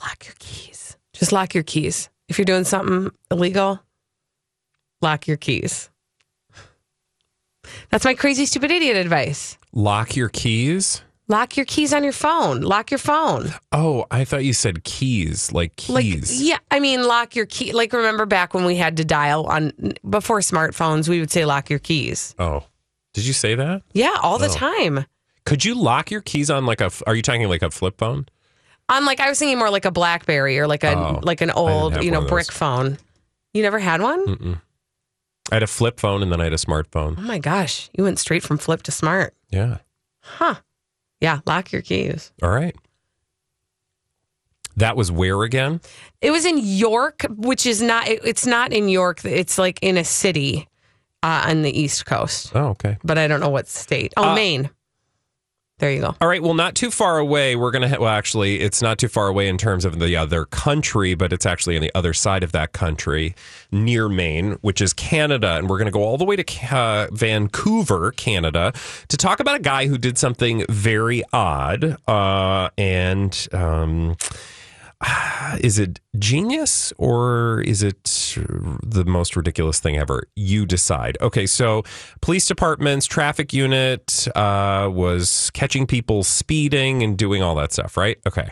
Lock 0.00 0.26
your 0.26 0.34
keys. 0.38 0.96
Just 1.12 1.32
lock 1.32 1.54
your 1.54 1.62
keys. 1.64 2.08
If 2.28 2.38
you're 2.38 2.44
doing 2.44 2.64
something 2.64 3.10
illegal, 3.30 3.80
lock 5.00 5.26
your 5.28 5.36
keys. 5.36 5.90
That's 7.90 8.04
my 8.04 8.14
crazy, 8.14 8.46
stupid 8.46 8.70
idiot 8.70 8.96
advice. 8.96 9.56
Lock 9.72 10.16
your 10.16 10.28
keys. 10.28 11.02
Lock 11.28 11.56
your 11.56 11.64
keys 11.64 11.94
on 11.94 12.04
your 12.04 12.12
phone. 12.12 12.60
Lock 12.60 12.90
your 12.90 12.98
phone. 12.98 13.54
Oh, 13.72 14.04
I 14.10 14.24
thought 14.24 14.44
you 14.44 14.52
said 14.52 14.84
keys, 14.84 15.52
like 15.52 15.74
keys. 15.76 15.94
Like, 15.94 16.48
yeah, 16.48 16.58
I 16.70 16.80
mean, 16.80 17.04
lock 17.06 17.34
your 17.34 17.46
key. 17.46 17.72
Like, 17.72 17.92
remember 17.94 18.26
back 18.26 18.52
when 18.52 18.66
we 18.66 18.76
had 18.76 18.98
to 18.98 19.04
dial 19.06 19.46
on 19.46 19.72
before 20.08 20.40
smartphones, 20.40 21.08
we 21.08 21.20
would 21.20 21.30
say 21.30 21.46
lock 21.46 21.70
your 21.70 21.78
keys. 21.78 22.34
Oh, 22.38 22.64
did 23.14 23.24
you 23.24 23.32
say 23.32 23.54
that? 23.54 23.82
Yeah, 23.94 24.16
all 24.22 24.36
the 24.38 24.48
Oh. 24.50 24.54
time. 24.54 25.06
Could 25.46 25.64
you 25.64 25.74
lock 25.74 26.10
your 26.10 26.20
keys 26.20 26.50
on 26.50 26.66
like 26.66 26.82
a? 26.82 26.90
Are 27.06 27.14
you 27.14 27.22
talking 27.22 27.48
like 27.48 27.62
a 27.62 27.70
flip 27.70 27.96
phone? 27.98 28.26
On 28.88 29.04
like, 29.06 29.20
I 29.20 29.28
was 29.28 29.38
thinking 29.38 29.58
more 29.58 29.70
like 29.70 29.84
a 29.86 29.90
BlackBerry 29.90 30.58
or 30.58 30.66
like 30.66 30.84
a 30.84 30.94
Oh, 30.96 31.20
like 31.22 31.40
an 31.40 31.50
old, 31.50 31.94
have 31.94 32.04
you 32.04 32.10
one 32.10 32.20
know, 32.20 32.24
of 32.24 32.30
brick 32.30 32.52
phone. 32.52 32.98
You 33.54 33.62
never 33.62 33.78
had 33.78 34.02
one? 34.02 34.60
I 35.50 35.54
had 35.56 35.62
a 35.62 35.66
flip 35.66 35.98
phone 36.00 36.22
and 36.22 36.30
then 36.32 36.40
I 36.40 36.44
had 36.44 36.52
a 36.52 36.56
smartphone. 36.56 37.14
Oh 37.18 37.22
my 37.22 37.38
gosh, 37.38 37.88
you 37.96 38.04
went 38.04 38.18
straight 38.18 38.42
from 38.42 38.58
flip 38.58 38.82
to 38.84 38.92
smart. 38.92 39.34
Yeah. 39.50 39.78
Huh. 40.20 40.56
Yeah, 41.20 41.40
lock 41.46 41.72
your 41.72 41.82
keys. 41.82 42.32
All 42.42 42.50
right. 42.50 42.74
That 44.76 44.96
was 44.96 45.10
where 45.12 45.42
again? 45.44 45.80
It 46.20 46.30
was 46.32 46.44
in 46.44 46.58
York, 46.58 47.24
which 47.30 47.64
is 47.64 47.80
not, 47.80 48.08
it- 48.08 48.24
it's 48.24 48.46
not 48.46 48.72
in 48.72 48.88
York. 48.88 49.24
It's 49.24 49.56
like 49.56 49.78
in 49.82 49.96
a 49.96 50.04
city 50.04 50.68
uh, 51.22 51.44
on 51.46 51.62
the 51.62 51.70
East 51.78 52.04
Coast, 52.06 52.50
Oh, 52.54 52.68
okay. 52.70 52.98
but 53.04 53.16
I 53.16 53.28
don't 53.28 53.40
know 53.40 53.48
what 53.50 53.68
state. 53.68 54.12
Oh, 54.16 54.30
Uh, 54.30 54.34
Maine. 54.34 54.70
There 55.84 55.92
you 55.92 56.00
go. 56.00 56.16
All 56.18 56.28
right. 56.28 56.42
Well, 56.42 56.54
not 56.54 56.74
too 56.74 56.90
far 56.90 57.18
away. 57.18 57.56
We're 57.56 57.70
going 57.70 57.86
to, 57.86 58.00
well, 58.00 58.08
actually, 58.08 58.60
it's 58.60 58.80
not 58.80 58.96
too 58.96 59.08
far 59.08 59.28
away 59.28 59.48
in 59.48 59.58
terms 59.58 59.84
of 59.84 59.98
the 59.98 60.16
other 60.16 60.46
country, 60.46 61.12
but 61.14 61.30
it's 61.30 61.44
actually 61.44 61.76
on 61.76 61.82
the 61.82 61.94
other 61.94 62.14
side 62.14 62.42
of 62.42 62.52
that 62.52 62.72
country 62.72 63.34
near 63.70 64.08
Maine, 64.08 64.52
which 64.62 64.80
is 64.80 64.94
Canada. 64.94 65.58
And 65.58 65.68
we're 65.68 65.76
going 65.76 65.84
to 65.84 65.92
go 65.92 66.02
all 66.02 66.16
the 66.16 66.24
way 66.24 66.36
to 66.36 66.74
uh, 66.74 67.08
Vancouver, 67.12 68.12
Canada, 68.12 68.72
to 69.08 69.16
talk 69.18 69.40
about 69.40 69.56
a 69.56 69.58
guy 69.58 69.86
who 69.86 69.98
did 69.98 70.16
something 70.16 70.64
very 70.70 71.22
odd. 71.34 71.98
Uh, 72.08 72.70
and, 72.78 73.46
um, 73.52 74.16
is 75.60 75.78
it 75.78 76.00
genius 76.18 76.92
or 76.98 77.60
is 77.62 77.82
it 77.82 78.04
the 78.82 79.04
most 79.06 79.36
ridiculous 79.36 79.80
thing 79.80 79.96
ever? 79.96 80.24
You 80.36 80.66
decide. 80.66 81.16
Okay, 81.20 81.46
so 81.46 81.82
police 82.20 82.46
department's 82.46 83.06
traffic 83.06 83.52
unit 83.52 84.26
uh, 84.36 84.88
was 84.92 85.50
catching 85.54 85.86
people 85.86 86.22
speeding 86.24 87.02
and 87.02 87.16
doing 87.16 87.42
all 87.42 87.54
that 87.56 87.72
stuff, 87.72 87.96
right? 87.96 88.18
Okay. 88.26 88.50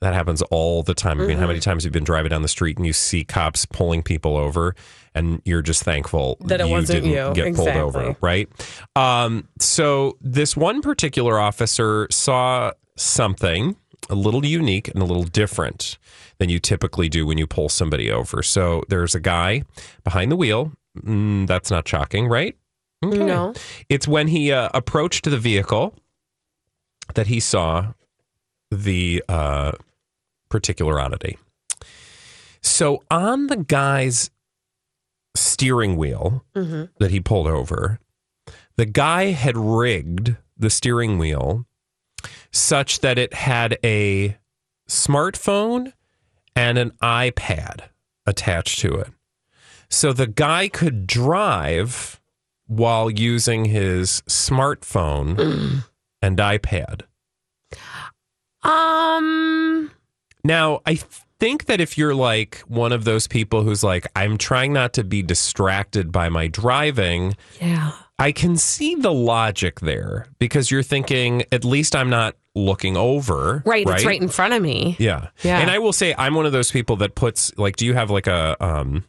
That 0.00 0.14
happens 0.14 0.42
all 0.42 0.84
the 0.84 0.94
time. 0.94 1.20
I 1.20 1.26
mean, 1.26 1.30
how 1.38 1.40
Mm-hmm. 1.42 1.48
many 1.48 1.60
times 1.60 1.82
have 1.82 1.90
you 1.90 1.92
been 1.92 2.04
driving 2.04 2.30
down 2.30 2.42
the 2.42 2.48
street 2.48 2.76
and 2.76 2.86
you 2.86 2.92
see 2.92 3.24
cops 3.24 3.64
pulling 3.66 4.04
people 4.04 4.36
over 4.36 4.76
and 5.12 5.42
you're 5.44 5.60
just 5.62 5.82
thankful 5.82 6.36
That 6.42 6.60
it 6.60 6.68
wasn't 6.68 7.02
didn't 7.02 7.10
you. 7.10 7.34
get 7.34 7.56
pulled 7.56 7.68
over, 7.70 8.14
right? 8.20 8.48
Um, 8.94 9.48
so 9.58 10.16
this 10.20 10.56
one 10.56 10.82
particular 10.82 11.40
officer 11.40 12.06
saw 12.12 12.70
something 12.96 13.74
a 14.10 14.14
little 14.14 14.44
unique 14.44 14.88
and 14.88 15.00
a 15.02 15.04
little 15.04 15.24
different 15.24 15.98
than 16.38 16.48
you 16.48 16.58
typically 16.58 17.08
do 17.08 17.26
when 17.26 17.38
you 17.38 17.46
pull 17.46 17.68
somebody 17.68 18.10
over. 18.10 18.42
So 18.42 18.82
there's 18.88 19.14
a 19.14 19.20
guy 19.20 19.62
behind 20.04 20.30
the 20.32 20.36
wheel. 20.36 20.72
Mm, 20.98 21.46
that's 21.46 21.70
not 21.70 21.86
shocking, 21.86 22.26
right? 22.28 22.56
Okay. 23.04 23.18
No. 23.18 23.54
It's 23.88 24.08
when 24.08 24.28
he 24.28 24.50
uh, 24.52 24.68
approached 24.74 25.24
the 25.30 25.38
vehicle 25.38 25.94
that 27.14 27.26
he 27.28 27.38
saw 27.40 27.92
the 28.70 29.22
uh, 29.28 29.72
particular 30.48 31.00
oddity. 31.00 31.38
So 32.60 33.02
on 33.10 33.46
the 33.46 33.56
guy's 33.56 34.30
steering 35.36 35.96
wheel 35.96 36.44
Mm-hmm. 36.56 36.84
that 36.98 37.10
he 37.10 37.20
pulled 37.20 37.46
over, 37.46 38.00
the 38.76 38.86
guy 38.86 39.26
had 39.26 39.56
rigged 39.56 40.36
the 40.56 40.70
steering 40.70 41.18
wheel 41.18 41.66
such 42.50 43.00
that 43.00 43.18
it 43.18 43.34
had 43.34 43.78
a 43.84 44.36
smartphone 44.88 45.92
and 46.56 46.78
an 46.78 46.92
iPad 47.02 47.82
attached 48.26 48.78
to 48.80 48.94
it. 48.94 49.08
So 49.90 50.12
the 50.12 50.26
guy 50.26 50.68
could 50.68 51.06
drive 51.06 52.20
while 52.66 53.10
using 53.10 53.64
his 53.66 54.22
smartphone 54.28 55.84
and 56.22 56.38
iPad. 56.38 57.02
Um, 58.62 59.90
Now, 60.44 60.80
I 60.84 60.98
think 61.40 61.66
that 61.66 61.80
if 61.80 61.96
you're 61.96 62.14
like 62.14 62.58
one 62.66 62.92
of 62.92 63.04
those 63.04 63.26
people 63.26 63.62
who's 63.62 63.82
like, 63.84 64.06
I'm 64.16 64.36
trying 64.36 64.72
not 64.72 64.92
to 64.94 65.04
be 65.04 65.22
distracted 65.22 66.10
by 66.12 66.28
my 66.28 66.48
driving, 66.48 67.36
yeah. 67.60 67.92
I 68.18 68.32
can 68.32 68.56
see 68.56 68.94
the 68.96 69.12
logic 69.12 69.80
there 69.80 70.26
because 70.38 70.70
you're 70.70 70.82
thinking, 70.82 71.44
at 71.52 71.64
least 71.64 71.94
I'm 71.94 72.10
not 72.10 72.34
looking 72.54 72.96
over. 72.96 73.62
Right, 73.64 73.86
it's 73.88 74.04
right 74.04 74.20
in 74.20 74.28
front 74.28 74.54
of 74.54 74.60
me. 74.62 74.96
Yeah. 74.98 75.28
Yeah. 75.42 75.60
And 75.60 75.70
I 75.70 75.78
will 75.78 75.92
say 75.92 76.14
I'm 76.18 76.34
one 76.34 76.44
of 76.44 76.50
those 76.52 76.72
people 76.72 76.96
that 76.96 77.14
puts 77.14 77.56
like 77.56 77.76
do 77.76 77.86
you 77.86 77.94
have 77.94 78.10
like 78.10 78.26
a 78.26 78.56
um 78.64 79.04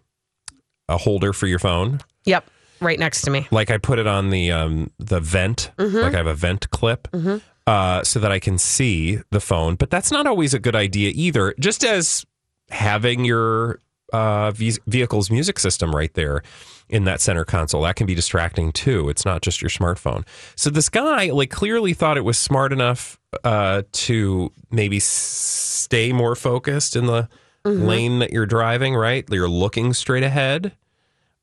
a 0.87 0.97
holder 0.97 1.33
for 1.33 1.47
your 1.47 1.57
phone? 1.59 2.01
Yep, 2.25 2.47
right 2.81 2.99
next 2.99 3.21
to 3.23 3.31
me. 3.31 3.47
Like 3.51 3.71
I 3.71 3.77
put 3.79 3.97
it 3.97 4.05
on 4.07 4.29
the 4.29 4.51
um 4.51 4.91
the 4.99 5.19
vent. 5.19 5.71
Mhm. 5.77 6.03
Like 6.03 6.13
I 6.13 6.17
have 6.17 6.27
a 6.27 6.35
vent 6.35 6.69
clip. 6.69 7.07
Mhm. 7.11 7.41
Uh 7.65 8.03
so 8.03 8.19
that 8.19 8.31
I 8.31 8.37
can 8.39 8.59
see 8.59 9.19
the 9.31 9.39
phone, 9.39 9.73
but 9.75 9.89
that's 9.89 10.11
not 10.11 10.27
always 10.27 10.53
a 10.53 10.59
good 10.59 10.75
idea 10.75 11.11
either. 11.15 11.55
Just 11.59 11.83
as 11.83 12.25
having 12.69 13.25
your 13.25 13.79
uh 14.13 14.51
ve- 14.51 14.77
vehicle's 14.85 15.31
music 15.31 15.57
system 15.57 15.95
right 15.95 16.13
there 16.13 16.43
in 16.89 17.03
that 17.05 17.21
center 17.21 17.45
console 17.45 17.83
that 17.83 17.95
can 17.95 18.07
be 18.07 18.15
distracting 18.15 18.71
too 18.71 19.09
it's 19.09 19.25
not 19.25 19.41
just 19.41 19.61
your 19.61 19.69
smartphone 19.69 20.25
so 20.55 20.69
this 20.69 20.89
guy 20.89 21.29
like 21.31 21.51
clearly 21.51 21.93
thought 21.93 22.17
it 22.17 22.25
was 22.25 22.37
smart 22.37 22.73
enough 22.73 23.19
uh 23.43 23.83
to 23.91 24.51
maybe 24.71 24.99
stay 24.99 26.11
more 26.11 26.35
focused 26.35 26.95
in 26.95 27.05
the 27.05 27.27
Mhm. 27.65 27.85
lane 27.87 28.19
that 28.19 28.31
you're 28.31 28.45
driving 28.45 28.95
right 28.95 29.25
you're 29.29 29.49
looking 29.49 29.93
straight 29.93 30.23
ahead 30.23 30.71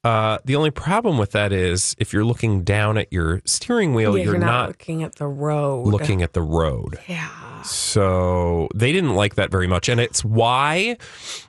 uh, 0.04 0.38
the 0.44 0.54
only 0.54 0.70
problem 0.70 1.18
with 1.18 1.32
that 1.32 1.52
is 1.52 1.96
if 1.98 2.12
you're 2.12 2.24
looking 2.24 2.62
down 2.62 2.96
at 2.96 3.12
your 3.12 3.42
steering 3.44 3.92
wheel, 3.92 4.16
Yeah, 4.16 4.22
you're, 4.22 4.38
not, 4.38 4.68
looking 4.68 5.02
at 5.02 5.16
the 5.16 5.26
road. 5.26 5.88
looking 5.88 6.22
at 6.22 6.32
the 6.32 6.42
road. 6.42 7.00
Yeah. 7.08 7.28
So 7.62 8.68
they 8.72 8.92
didn't 8.92 9.16
like 9.16 9.34
that 9.34 9.50
very 9.50 9.66
much. 9.66 9.88
And 9.88 10.00
it's 10.00 10.24
why 10.24 10.96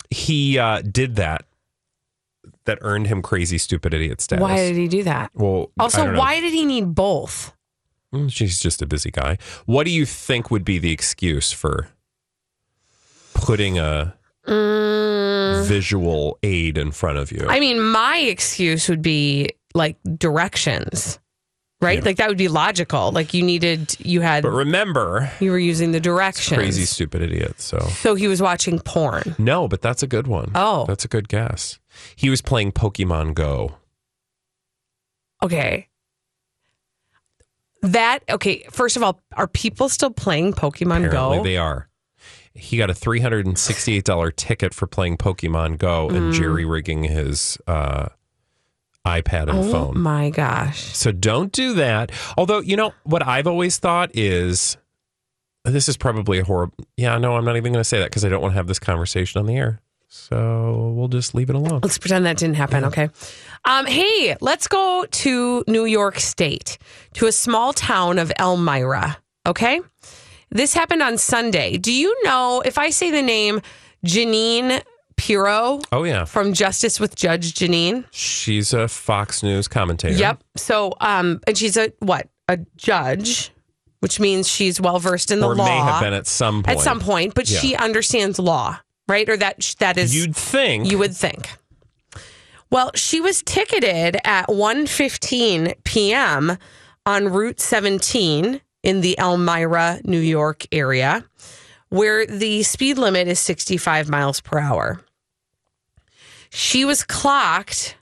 he 0.09 0.57
uh, 0.57 0.81
did 0.81 1.17
that 1.17 1.45
that 2.67 2.77
earned 2.81 3.07
him 3.07 3.21
crazy, 3.23 3.57
stupid 3.57 3.93
idiot 3.93 4.21
status. 4.21 4.41
Why 4.41 4.55
did 4.57 4.75
he 4.77 4.87
do 4.87 5.01
that? 5.03 5.31
Well, 5.33 5.71
Also, 5.79 6.15
why 6.15 6.39
did 6.39 6.53
he 6.53 6.65
need 6.65 6.93
both? 6.93 7.53
Mm, 8.13 8.31
She's 8.31 8.59
just 8.59 8.81
a 8.81 8.85
busy 8.85 9.11
guy. 9.11 9.37
What 9.65 9.83
do 9.85 9.91
you 9.91 10.05
think 10.05 10.49
would 10.51 10.63
be 10.63 10.77
the 10.79 10.91
excuse 10.91 11.51
for 11.51 11.89
putting 13.33 13.79
a 13.79 14.13
Mm, 14.47 15.65
visual 15.65 16.39
aid 16.41 16.77
in 16.77 16.91
front 16.91 17.17
of 17.17 17.33
you? 17.33 17.45
I 17.49 17.59
mean, 17.59 17.81
my 17.81 18.17
excuse 18.19 18.87
would 18.87 19.01
be 19.01 19.49
like 19.73 19.97
directions, 20.17 21.19
right? 21.81 22.01
Like 22.05 22.15
that 22.15 22.29
would 22.29 22.37
be 22.37 22.47
logical. 22.47 23.11
Like 23.11 23.33
you 23.33 23.43
needed, 23.43 23.97
you 23.99 24.21
had, 24.21 24.43
but 24.43 24.51
remember, 24.51 25.29
you 25.41 25.51
were 25.51 25.59
using 25.59 25.91
the 25.91 25.99
directions. 25.99 26.57
crazy, 26.57 26.85
stupid 26.85 27.21
idiot. 27.23 27.59
So 27.59 27.79
So 27.79 28.15
he 28.15 28.29
was 28.29 28.41
watching 28.41 28.79
porn. 28.79 29.35
no, 29.37 29.67
but 29.67 29.81
that's 29.81 30.01
a 30.01 30.07
good 30.07 30.27
one. 30.27 30.51
Oh. 30.55 30.85
that's 30.87 31.03
a 31.03 31.09
good 31.09 31.27
guess. 31.27 31.77
He 32.15 32.29
was 32.29 32.41
playing 32.41 32.71
Pokemon 32.73 33.33
Go. 33.33 33.75
Okay. 35.43 35.87
That 37.83 38.19
okay. 38.29 38.63
First 38.71 38.97
of 38.97 39.03
all, 39.03 39.21
are 39.35 39.47
people 39.47 39.87
still 39.89 40.09
playing 40.09 40.53
Pokemon 40.53 41.05
Apparently 41.05 41.37
Go? 41.37 41.43
they 41.43 41.57
are. 41.57 41.87
He 42.53 42.77
got 42.77 42.89
a 42.89 42.93
three 42.95 43.19
hundred 43.19 43.45
and 43.45 43.57
sixty-eight 43.57 44.03
dollar 44.03 44.31
ticket 44.31 44.73
for 44.73 44.87
playing 44.87 45.17
Pokemon 45.17 45.77
Go 45.77 46.09
and 46.09 46.33
Mm. 46.33 46.33
jerry 46.33 46.65
rigging 46.65 47.03
his 47.03 47.57
uh, 47.67 48.07
iPad 49.05 49.43
and 49.43 49.51
phone. 49.51 49.65
oh 49.67 49.71
phone. 49.71 49.99
my 49.99 50.31
gosh! 50.31 50.81
So 50.95 51.11
don't 51.11 51.51
do 51.51 51.75
that. 51.75 52.11
Although 52.35 52.61
you 52.61 52.75
know 52.75 52.93
what 53.03 53.25
I've 53.25 53.45
always 53.45 53.77
thought 53.77 54.09
is 54.15 54.75
this 55.65 55.87
is 55.87 55.97
probably 55.97 56.39
a 56.39 56.43
horrible. 56.43 56.73
Yeah, 56.97 57.19
no, 57.19 57.35
I'm 57.35 57.45
not 57.45 57.57
even 57.57 57.71
going 57.73 57.81
to 57.81 57.87
say 57.87 57.99
that 57.99 58.09
because 58.09 58.25
I 58.25 58.29
don't 58.29 58.41
want 58.41 58.53
to 58.53 58.57
have 58.57 58.67
this 58.67 58.79
conversation 58.79 59.39
on 59.39 59.45
the 59.45 59.55
air. 59.55 59.81
So 60.09 60.93
we'll 60.95 61.09
just 61.09 61.35
leave 61.35 61.49
it 61.49 61.55
alone. 61.55 61.81
Let's 61.83 61.97
pretend 61.97 62.25
that 62.25 62.37
didn't 62.37 62.55
happen. 62.55 62.85
Okay. 62.85 63.09
Um, 63.65 63.85
hey, 63.85 64.35
let's 64.41 64.67
go 64.67 65.05
to 65.09 65.63
New 65.67 65.85
York 65.85 66.19
State 66.19 66.77
to 67.13 67.27
a 67.27 67.31
small 67.31 67.73
town 67.73 68.17
of 68.17 68.31
Elmira. 68.39 69.17
Okay. 69.45 69.81
This 70.49 70.73
happened 70.73 71.01
on 71.03 71.17
Sunday. 71.17 71.77
Do 71.77 71.91
you 71.91 72.15
know 72.23 72.61
if 72.65 72.77
I 72.77 72.89
say 72.89 73.11
the 73.11 73.21
name 73.21 73.61
Jeanine 74.05 74.81
Pirro 75.17 75.81
Oh 75.91 76.03
yeah, 76.03 76.23
from 76.25 76.53
Justice 76.53 76.99
with 76.99 77.15
Judge 77.15 77.53
Jeanine? 77.53 78.05
she's 78.11 78.71
a 78.73 78.87
Fox 78.87 79.43
News 79.43 79.67
commentator. 79.67 80.15
Yep. 80.17 80.41
So, 80.55 80.93
um, 81.01 81.41
and 81.47 81.57
she's 81.57 81.75
a 81.75 81.91
what? 81.99 82.29
A 82.47 82.57
judge, 82.77 83.51
which 83.99 84.21
means 84.21 84.47
she's 84.47 84.79
well 84.79 84.99
versed 84.99 85.31
in 85.31 85.41
the 85.41 85.47
law. 85.47 85.53
or 85.53 85.55
law. 85.57 85.65
may 85.65 85.77
have 85.91 86.01
been 86.01 86.13
at 86.13 86.27
some 86.27 86.63
point. 86.63 86.77
At 86.77 86.83
some 86.83 87.01
point, 87.01 87.33
but 87.33 87.49
Yeah. 87.49 87.59
she 87.59 87.75
understands 87.75 88.39
law, 88.39 88.79
right? 89.07 89.29
Or 89.29 89.37
that 89.37 89.75
that 89.79 89.97
is 89.97 90.13
You'd 90.15 90.35
think. 90.35 90.91
you 90.91 90.97
would 90.97 91.15
think. 91.15 91.49
Well, 92.69 92.91
she 92.95 93.21
was 93.21 93.41
ticketed 93.43 94.17
at 94.25 94.47
1:15 94.47 95.75
p.m. 95.83 96.57
on 97.05 97.29
Route 97.29 97.61
17 97.61 98.59
in 98.83 99.01
the 99.01 99.17
Elmira, 99.19 99.99
New 100.03 100.19
York 100.19 100.65
area, 100.71 101.23
where 101.89 102.25
the 102.25 102.63
speed 102.63 102.97
limit 102.97 103.27
is 103.27 103.39
65 103.39 104.09
miles 104.09 104.41
per 104.41 104.57
hour. 104.59 105.01
She 106.49 106.83
was 106.85 107.03
clocked 107.03 107.97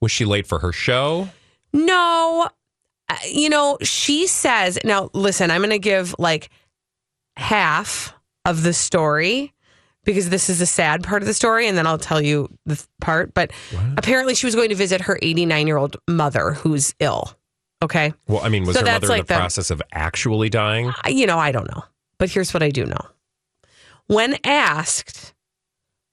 Was 0.00 0.12
she 0.12 0.24
late 0.24 0.46
for 0.46 0.58
her 0.60 0.72
show? 0.72 1.28
No, 1.72 2.48
uh, 3.08 3.16
you 3.30 3.48
know, 3.48 3.78
she 3.82 4.26
says, 4.26 4.78
now 4.84 5.10
listen, 5.12 5.50
I'm 5.50 5.60
going 5.60 5.70
to 5.70 5.78
give 5.78 6.14
like 6.18 6.48
half 7.36 8.14
of 8.44 8.62
the 8.62 8.72
story 8.72 9.52
because 10.04 10.30
this 10.30 10.48
is 10.48 10.58
the 10.60 10.66
sad 10.66 11.02
part 11.02 11.22
of 11.22 11.26
the 11.26 11.34
story, 11.34 11.66
and 11.66 11.76
then 11.76 11.86
I'll 11.86 11.98
tell 11.98 12.20
you 12.20 12.48
the 12.64 12.82
part. 13.00 13.34
But 13.34 13.50
apparently, 13.96 14.34
she 14.34 14.46
was 14.46 14.54
going 14.54 14.68
to 14.68 14.74
visit 14.76 15.00
her 15.02 15.18
89 15.20 15.66
year 15.66 15.76
old 15.76 15.96
mother 16.08 16.52
who's 16.52 16.94
ill. 17.00 17.36
Okay. 17.82 18.12
Well, 18.28 18.40
I 18.42 18.48
mean, 18.48 18.64
was 18.64 18.76
So 18.76 18.80
her 18.80 18.86
mother 18.92 19.12
in 19.12 19.18
the 19.18 19.24
the- 19.24 19.34
process 19.34 19.70
of 19.70 19.82
actually 19.92 20.48
dying? 20.48 20.92
You 21.08 21.26
know, 21.26 21.38
I 21.38 21.52
don't 21.52 21.68
know. 21.74 21.82
But 22.18 22.30
here's 22.30 22.54
what 22.54 22.62
I 22.62 22.70
do 22.70 22.86
know. 22.86 23.00
When 24.06 24.36
asked, 24.44 25.34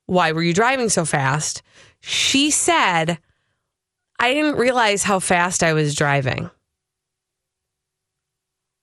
why 0.07 0.31
were 0.31 0.41
you 0.43 0.53
driving 0.53 0.89
so 0.89 1.05
fast? 1.05 1.61
She 2.01 2.49
said, 2.51 3.19
I 4.19 4.33
didn't 4.33 4.55
realize 4.57 5.03
how 5.03 5.19
fast 5.19 5.63
I 5.63 5.73
was 5.73 5.95
driving. 5.95 6.49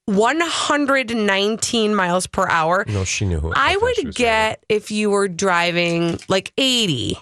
119 0.07 1.95
miles 1.95 2.27
per 2.27 2.49
hour. 2.49 2.85
No, 2.89 3.05
she 3.05 3.25
knew 3.27 3.39
who. 3.41 3.53
I 3.55 3.77
would 3.77 4.15
get 4.15 4.65
if 4.69 4.91
you 4.91 5.11
were 5.11 5.29
driving 5.29 6.19
like 6.29 6.53
80 6.59 7.17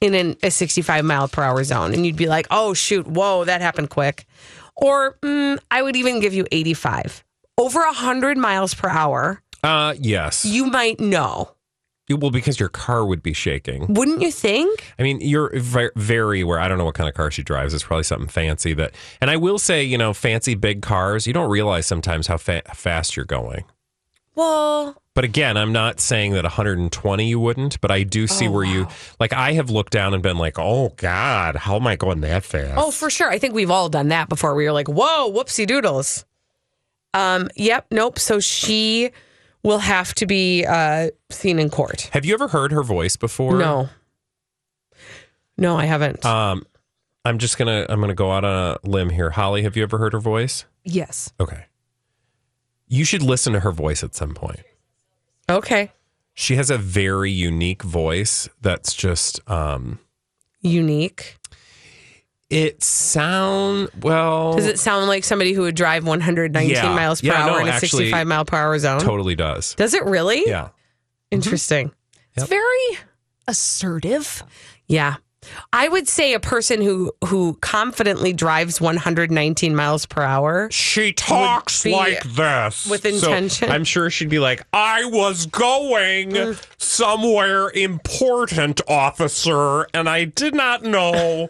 in 0.00 0.14
an, 0.14 0.36
a 0.42 0.50
65 0.50 1.04
mile 1.04 1.28
per 1.28 1.42
hour 1.42 1.62
zone 1.64 1.92
and 1.92 2.06
you'd 2.06 2.16
be 2.16 2.26
like, 2.28 2.46
oh, 2.50 2.72
shoot, 2.74 3.06
whoa, 3.06 3.44
that 3.44 3.60
happened 3.60 3.90
quick. 3.90 4.24
Or 4.76 5.18
mm, 5.22 5.58
I 5.70 5.82
would 5.82 5.96
even 5.96 6.20
give 6.20 6.32
you 6.32 6.46
85. 6.50 7.22
Over 7.58 7.80
100 7.80 8.38
miles 8.38 8.72
per 8.74 8.88
hour, 8.88 9.42
Uh, 9.62 9.94
yes. 9.98 10.46
you 10.46 10.64
might 10.66 10.98
know. 10.98 11.52
Well, 12.16 12.30
because 12.30 12.58
your 12.60 12.68
car 12.68 13.04
would 13.04 13.22
be 13.22 13.32
shaking. 13.32 13.92
Wouldn't 13.94 14.22
you 14.22 14.30
think? 14.30 14.92
I 14.98 15.02
mean, 15.02 15.20
you're 15.20 15.52
very 15.96 16.40
aware. 16.40 16.58
I 16.60 16.68
don't 16.68 16.78
know 16.78 16.84
what 16.84 16.94
kind 16.94 17.08
of 17.08 17.14
car 17.14 17.30
she 17.30 17.42
drives. 17.42 17.74
It's 17.74 17.84
probably 17.84 18.04
something 18.04 18.28
fancy 18.28 18.72
that. 18.74 18.94
And 19.20 19.30
I 19.30 19.36
will 19.36 19.58
say, 19.58 19.82
you 19.82 19.98
know, 19.98 20.12
fancy 20.14 20.54
big 20.54 20.82
cars. 20.82 21.26
You 21.26 21.32
don't 21.32 21.50
realize 21.50 21.86
sometimes 21.86 22.26
how 22.26 22.36
fa- 22.36 22.62
fast 22.74 23.16
you're 23.16 23.24
going. 23.24 23.64
Well, 24.36 25.02
But 25.14 25.24
again, 25.24 25.56
I'm 25.56 25.72
not 25.72 26.00
saying 26.00 26.32
that 26.32 26.44
120 26.44 27.28
you 27.28 27.38
wouldn't, 27.40 27.80
but 27.80 27.90
I 27.90 28.04
do 28.04 28.26
see 28.26 28.46
Oh, 28.48 28.52
where 28.52 28.64
you 28.64 28.86
like. 29.18 29.32
I 29.32 29.52
have 29.52 29.68
looked 29.68 29.92
down 29.92 30.14
and 30.14 30.22
been 30.22 30.38
like, 30.38 30.58
"Oh 30.58 30.90
God, 30.96 31.56
how 31.56 31.76
am 31.76 31.86
I 31.86 31.96
going 31.96 32.20
that 32.20 32.44
fast?" 32.44 32.74
oh, 32.78 32.90
for 32.90 33.10
sure. 33.10 33.28
I 33.28 33.38
think 33.38 33.52
we've 33.54 33.70
all 33.72 33.88
done 33.88 34.08
that 34.08 34.28
before. 34.28 34.54
We 34.54 34.64
were 34.64 34.72
like, 34.72 34.88
whoa, 34.88 35.30
whoopsie 35.30 35.66
doodles. 35.66 36.24
Um, 37.12 37.50
yep, 37.56 37.86
nope. 37.90 38.18
So 38.20 38.38
she 38.40 39.10
will 39.62 39.78
have 39.78 40.14
to 40.14 40.26
be 40.26 40.64
uh, 40.64 41.10
seen 41.30 41.58
in 41.58 41.70
court. 41.70 42.08
Have 42.12 42.24
you 42.24 42.34
ever 42.34 42.48
heard 42.48 42.72
her 42.72 42.82
voice 42.82 43.16
before? 43.16 43.58
No. 43.58 43.88
No, 45.56 45.76
I 45.76 45.84
haven't. 45.84 46.24
Um, 46.24 46.64
I'm 47.24 47.38
just 47.38 47.58
gonna 47.58 47.84
I'm 47.88 48.00
gonna 48.00 48.14
go 48.14 48.32
out 48.32 48.44
on 48.44 48.78
a 48.84 48.88
limb 48.88 49.10
here. 49.10 49.30
Holly, 49.30 49.62
have 49.62 49.76
you 49.76 49.82
ever 49.82 49.98
heard 49.98 50.12
her 50.14 50.20
voice? 50.20 50.64
yes. 50.84 51.32
Okay. 51.38 51.66
You 52.88 53.04
should 53.04 53.22
listen 53.22 53.52
to 53.52 53.60
her 53.60 53.70
voice 53.70 54.02
at 54.02 54.16
some 54.16 54.34
point. 54.34 54.62
Okay. 55.48 55.92
She 56.34 56.56
has 56.56 56.70
a 56.70 56.78
very 56.78 57.30
unique 57.30 57.82
voice 57.82 58.48
that's 58.60 58.94
just 58.94 59.40
um 59.50 59.98
Unique. 60.62 61.36
It 62.50 62.82
sound 62.82 63.88
well 64.00 64.54
Does 64.56 64.66
it 64.66 64.78
sound 64.78 65.06
like 65.06 65.24
somebody 65.24 65.52
who 65.52 65.62
would 65.62 65.74
drive 65.76 66.04
119 66.04 66.68
Yeah. 66.70 66.94
miles 66.94 67.20
per 67.20 67.28
Yeah, 67.28 67.44
hour 67.44 67.50
no, 67.52 67.58
in 67.58 67.68
a 67.68 67.70
actually, 67.70 67.88
65 68.10 68.26
mile 68.26 68.44
per 68.44 68.56
hour 68.56 68.78
zone? 68.78 69.00
totally 69.00 69.34
does. 69.36 69.74
Does 69.76 69.94
it 69.94 70.04
really? 70.04 70.42
Yeah. 70.46 70.68
Interesting. 71.30 71.86
Yep. 71.86 71.94
It's 72.36 72.46
very 72.48 72.98
assertive. 73.46 74.42
Yeah. 74.86 75.16
I 75.72 75.88
would 75.88 76.06
say 76.06 76.34
a 76.34 76.40
person 76.40 76.82
who 76.82 77.12
who 77.26 77.54
confidently 77.62 78.32
drives 78.34 78.78
119 78.78 79.74
miles 79.74 80.04
per 80.04 80.22
hour. 80.22 80.68
She 80.70 81.12
talks 81.14 81.86
like 81.86 82.22
this 82.24 82.86
with 82.86 83.02
So 83.02 83.08
intention. 83.08 83.70
I'm 83.70 83.84
sure 83.84 84.10
she'd 84.10 84.28
be 84.28 84.38
like, 84.38 84.62
"I 84.74 85.06
was 85.06 85.46
going 85.46 86.30
Mm. 86.32 86.62
somewhere 86.76 87.70
important, 87.70 88.82
officer, 88.86 89.86
and 89.94 90.10
I 90.10 90.24
did 90.26 90.54
not 90.54 90.84
know 90.84 91.48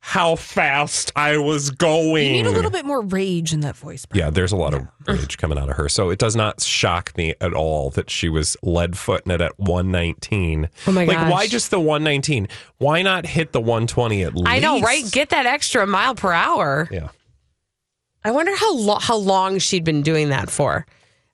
how 0.00 0.36
fast 0.36 1.12
I 1.14 1.36
was 1.38 1.70
going." 1.70 2.26
You 2.26 2.42
need 2.42 2.46
a 2.46 2.50
little 2.50 2.70
bit 2.70 2.84
more 2.84 3.00
rage 3.02 3.52
in 3.52 3.60
that 3.60 3.76
voice. 3.76 4.06
Yeah, 4.12 4.30
there's 4.30 4.52
a 4.52 4.56
lot 4.56 4.74
of 4.74 4.86
rage 5.06 5.38
coming 5.38 5.58
out 5.58 5.68
of 5.68 5.76
her. 5.76 5.88
So 5.88 6.10
it 6.10 6.18
does 6.18 6.34
not 6.36 6.60
shock 6.62 7.16
me 7.16 7.34
at 7.40 7.52
all 7.52 7.90
that 7.90 8.10
she 8.10 8.28
was 8.28 8.56
lead 8.62 8.96
footing 8.96 9.32
it 9.32 9.40
at 9.40 9.58
119. 9.58 10.68
Oh 10.86 10.92
my 10.92 11.04
like, 11.04 11.16
gosh. 11.16 11.30
why 11.32 11.46
just 11.46 11.70
the 11.70 11.80
119? 11.80 12.48
Why 12.78 13.02
not 13.02 13.26
hit 13.26 13.52
the 13.52 13.60
120 13.60 14.22
at 14.24 14.34
least? 14.34 14.48
I 14.48 14.58
know, 14.58 14.80
right? 14.80 15.04
Get 15.10 15.30
that 15.30 15.46
extra 15.46 15.86
mile 15.86 16.14
per 16.14 16.32
hour. 16.32 16.88
Yeah. 16.90 17.08
I 18.24 18.30
wonder 18.32 18.54
how 18.54 18.74
lo- 18.74 18.98
how 18.98 19.16
long 19.16 19.58
she'd 19.58 19.84
been 19.84 20.02
doing 20.02 20.28
that 20.28 20.50
for. 20.50 20.86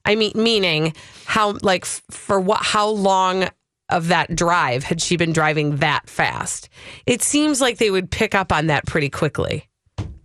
I 0.05 0.15
mean, 0.15 0.31
meaning 0.35 0.93
how 1.25 1.57
like 1.61 1.83
f- 1.83 2.01
for 2.09 2.39
what? 2.39 2.63
How 2.63 2.87
long 2.87 3.49
of 3.89 4.07
that 4.09 4.35
drive 4.35 4.83
had 4.83 5.01
she 5.01 5.17
been 5.17 5.33
driving 5.33 5.77
that 5.77 6.09
fast? 6.09 6.69
It 7.05 7.21
seems 7.21 7.61
like 7.61 7.77
they 7.77 7.91
would 7.91 8.09
pick 8.11 8.35
up 8.35 8.51
on 8.51 8.67
that 8.67 8.85
pretty 8.85 9.09
quickly, 9.09 9.67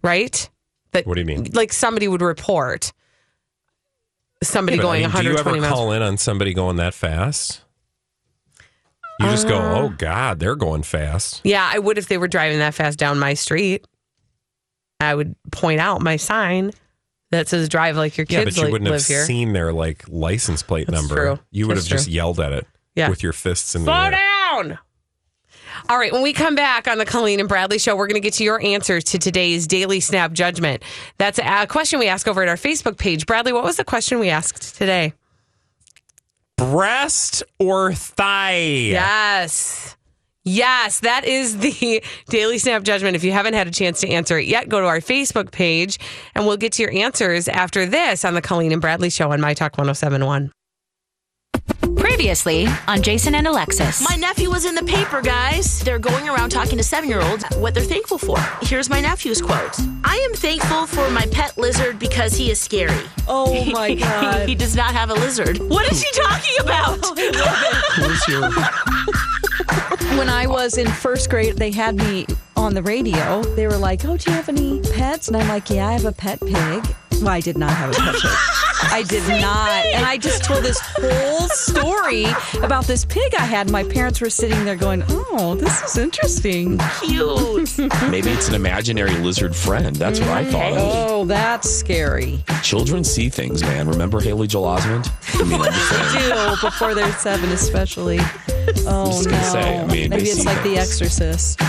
right? 0.02 0.48
That 0.92 1.06
What 1.06 1.14
do 1.14 1.20
you 1.20 1.26
mean? 1.26 1.48
like 1.54 1.72
somebody 1.72 2.08
would 2.08 2.22
report 2.22 2.92
somebody 4.42 4.76
Yeah, 4.76 4.82
but, 4.82 4.88
I 4.88 4.90
going 5.00 5.02
mean, 5.02 5.10
do 5.10 5.28
you 5.28 5.34
120 5.34 5.58
ever 5.58 5.66
miles. 5.68 5.72
call 5.78 5.92
in 5.92 6.02
on 6.02 6.16
somebody 6.18 6.52
going 6.54 6.76
that 6.76 6.94
fast? 6.94 7.62
You 9.20 9.26
just 9.30 9.46
go, 9.46 9.58
Uh, 9.58 9.80
oh 9.82 9.88
God, 9.90 10.40
they're 10.40 10.56
going 10.56 10.82
fast. 10.82 11.42
Yeah, 11.44 11.68
I 11.72 11.78
would 11.78 11.96
if 11.98 12.08
they 12.08 12.18
were 12.18 12.28
driving 12.28 12.58
that 12.58 12.74
fast 12.74 12.98
down 12.98 13.18
my 13.18 13.34
street. 13.34 13.86
I 15.00 15.14
would 15.14 15.34
point 15.50 15.80
out 15.80 16.00
my 16.00 16.16
sign 16.16 16.72
that 17.30 17.48
says 17.48 17.68
"Drive 17.68 17.96
like 17.96 18.16
your 18.16 18.26
Yeah, 18.28 18.44
kids 18.44 18.56
but 18.56 18.60
you 18.60 18.66
li- 18.66 18.72
wouldn't 18.72 18.90
have 18.90 19.04
here." 19.06 19.24
seen 19.24 19.52
their 19.52 19.72
like 19.72 20.04
license 20.08 20.62
plate 20.62 20.86
That's 20.88 21.00
number. 21.00 21.14
true. 21.36 21.38
You 21.50 21.68
would 21.68 21.76
That's 21.76 21.88
have 21.88 21.98
just 21.98 22.08
yelled 22.08 22.40
at 22.40 22.52
it 22.52 22.66
Yeah. 22.94 23.08
with 23.08 23.22
your 23.22 23.32
fists 23.32 23.74
in 23.74 23.84
the 23.84 23.86
Slow 23.86 24.04
air. 24.04 24.10
down. 24.10 24.78
All 25.88 25.98
right, 25.98 26.12
when 26.12 26.22
we 26.22 26.32
come 26.32 26.54
back 26.54 26.86
on 26.86 26.98
the 26.98 27.06
Colleen 27.06 27.40
and 27.40 27.48
Bradley 27.48 27.78
show, 27.78 27.96
we're 27.96 28.06
going 28.06 28.20
to 28.20 28.20
get 28.20 28.34
to 28.34 28.44
your 28.44 28.62
answers 28.62 29.02
to 29.04 29.18
today's 29.18 29.66
Daily 29.66 30.00
Snap 30.00 30.32
Judgment. 30.32 30.82
That's 31.18 31.38
a 31.42 31.66
question 31.66 31.98
we 31.98 32.08
ask 32.08 32.28
over 32.28 32.42
at 32.42 32.48
our 32.48 32.56
Facebook 32.56 32.98
page. 32.98 33.24
Bradley, 33.26 33.52
what 33.52 33.64
was 33.64 33.76
the 33.78 33.84
question 33.84 34.18
we 34.18 34.28
asked 34.28 34.76
today? 34.76 35.14
Breast 36.56 37.42
or 37.58 37.92
thigh? 37.94 38.56
Yes. 38.58 39.96
Yes, 40.44 41.00
that 41.00 41.24
is 41.24 41.58
the 41.58 42.02
Daily 42.28 42.58
Snap 42.58 42.82
Judgment. 42.82 43.16
If 43.16 43.24
you 43.24 43.32
haven't 43.32 43.54
had 43.54 43.66
a 43.66 43.70
chance 43.70 44.00
to 44.00 44.08
answer 44.08 44.38
it 44.38 44.46
yet, 44.46 44.68
go 44.68 44.80
to 44.80 44.86
our 44.86 44.98
Facebook 44.98 45.50
page 45.52 45.98
and 46.34 46.46
we'll 46.46 46.56
get 46.56 46.72
to 46.72 46.82
your 46.82 46.92
answers 46.92 47.48
after 47.48 47.86
this 47.86 48.24
on 48.24 48.34
the 48.34 48.42
Colleen 48.42 48.72
and 48.72 48.80
Bradley 48.80 49.10
show 49.10 49.32
on 49.32 49.40
My 49.40 49.54
Talk 49.54 49.72
1071. 49.78 50.52
Previously 51.96 52.66
on 52.88 53.02
Jason 53.02 53.34
and 53.34 53.46
Alexis. 53.46 54.06
My 54.08 54.16
nephew 54.16 54.50
was 54.50 54.64
in 54.64 54.74
the 54.74 54.82
paper, 54.84 55.20
guys. 55.20 55.80
They're 55.80 55.98
going 55.98 56.28
around 56.28 56.50
talking 56.50 56.76
to 56.78 56.84
seven 56.84 57.08
year 57.08 57.20
olds 57.20 57.44
what 57.56 57.74
they're 57.74 57.82
thankful 57.82 58.18
for. 58.18 58.38
Here's 58.62 58.88
my 58.90 59.00
nephew's 59.00 59.40
quote 59.42 59.78
I 60.04 60.16
am 60.28 60.34
thankful 60.34 60.86
for 60.86 61.08
my 61.10 61.26
pet 61.26 61.56
lizard 61.58 61.98
because 61.98 62.34
he 62.34 62.50
is 62.50 62.60
scary. 62.60 63.04
Oh 63.28 63.64
my 63.72 63.94
God. 63.94 64.48
he 64.48 64.54
does 64.54 64.76
not 64.76 64.92
have 64.94 65.10
a 65.10 65.14
lizard. 65.14 65.58
What 65.58 65.90
is 65.90 66.02
she 66.02 66.10
talking 66.12 66.60
about? 66.60 66.98
When 70.18 70.28
I 70.28 70.46
was 70.46 70.76
in 70.78 70.86
first 70.88 71.30
grade, 71.30 71.56
they 71.56 71.70
had 71.70 71.96
me 71.96 72.26
on 72.56 72.74
the 72.74 72.82
radio. 72.82 73.42
They 73.42 73.66
were 73.66 73.76
like, 73.78 74.04
"Oh, 74.04 74.16
do 74.16 74.30
you 74.30 74.36
have 74.36 74.48
any 74.48 74.80
pets?" 74.80 75.28
And 75.28 75.36
I'm 75.36 75.48
like, 75.48 75.70
"Yeah, 75.70 75.88
I 75.88 75.92
have 75.92 76.04
a 76.04 76.12
pet 76.12 76.38
pig." 76.40 76.84
Well, 77.22 77.30
I 77.30 77.40
did 77.40 77.56
not 77.56 77.70
have 77.70 77.90
a 77.90 77.94
pet 77.94 78.14
pig. 78.14 78.30
I 78.90 79.04
did 79.08 79.26
not. 79.40 79.70
And 79.94 80.04
I 80.04 80.18
just 80.18 80.42
told 80.42 80.64
this 80.64 80.80
whole 80.82 81.48
story 81.50 82.24
about 82.62 82.86
this 82.86 83.04
pig 83.04 83.32
I 83.36 83.42
had. 83.44 83.70
My 83.70 83.84
parents 83.84 84.20
were 84.20 84.28
sitting 84.28 84.64
there 84.64 84.74
going, 84.74 85.04
"Oh, 85.08 85.54
this 85.54 85.82
is 85.82 85.98
interesting." 85.98 86.78
Cute. 87.00 87.78
Maybe 88.10 88.30
it's 88.30 88.48
an 88.48 88.54
imaginary 88.56 89.14
lizard 89.18 89.54
friend. 89.54 89.94
That's 89.94 90.18
what 90.18 90.30
I 90.30 90.44
thought 90.44 90.72
of. 90.72 90.78
Oh, 90.80 91.24
that's 91.24 91.70
scary. 91.70 92.42
Children 92.62 93.04
see 93.04 93.28
things, 93.28 93.62
man. 93.62 93.88
Remember 93.88 94.20
Haley 94.20 94.48
Joel 94.48 94.76
Osment? 94.76 95.08
I 95.40 95.44
mean, 95.44 95.60
I'm 95.60 95.72
just 95.72 95.88
saying. 96.12 96.34
Do 96.34 96.60
before 96.60 96.94
they're 96.94 97.12
seven, 97.12 97.50
especially. 97.50 98.18
Oh 98.86 99.06
just 99.06 99.24
no! 99.26 99.30
gonna 99.32 99.44
say, 99.44 99.78
I 99.78 99.86
mean, 99.86 100.10
Maybe 100.10 100.22
it's 100.22 100.34
see 100.34 100.44
like 100.44 100.56
The 100.58 100.74
things. 100.74 100.78
Exorcist. 100.78 101.60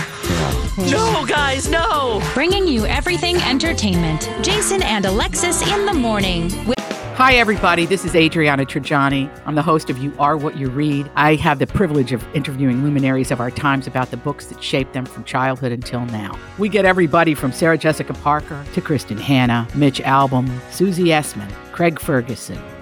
no, 0.90 1.24
guys, 1.26 1.68
no. 1.68 2.20
Bringing 2.34 2.66
you 2.66 2.86
everything 2.86 3.36
entertainment. 3.36 4.28
Jason 4.42 4.82
and 4.82 5.04
Alexis 5.04 5.62
in 5.72 5.86
the 5.86 5.94
morning. 5.94 6.44
With- 6.66 6.74
Hi, 7.16 7.34
everybody. 7.34 7.86
This 7.86 8.04
is 8.04 8.16
Adriana 8.16 8.64
Trigiani. 8.66 9.30
I'm 9.46 9.54
the 9.54 9.62
host 9.62 9.88
of 9.88 9.98
You 9.98 10.12
Are 10.18 10.36
What 10.36 10.56
You 10.56 10.68
Read. 10.68 11.08
I 11.14 11.36
have 11.36 11.60
the 11.60 11.66
privilege 11.66 12.12
of 12.12 12.24
interviewing 12.34 12.82
luminaries 12.82 13.30
of 13.30 13.38
our 13.40 13.52
times 13.52 13.86
about 13.86 14.10
the 14.10 14.16
books 14.16 14.46
that 14.46 14.60
shaped 14.60 14.94
them 14.94 15.06
from 15.06 15.22
childhood 15.22 15.70
until 15.70 16.04
now. 16.06 16.36
We 16.58 16.68
get 16.68 16.84
everybody 16.84 17.34
from 17.34 17.52
Sarah 17.52 17.78
Jessica 17.78 18.14
Parker 18.14 18.64
to 18.74 18.80
Kristin 18.80 19.20
Hannah, 19.20 19.68
Mitch 19.76 20.00
Albom, 20.00 20.50
Susie 20.72 21.04
Essman, 21.04 21.48
Craig 21.70 22.00
Ferguson, 22.00 22.60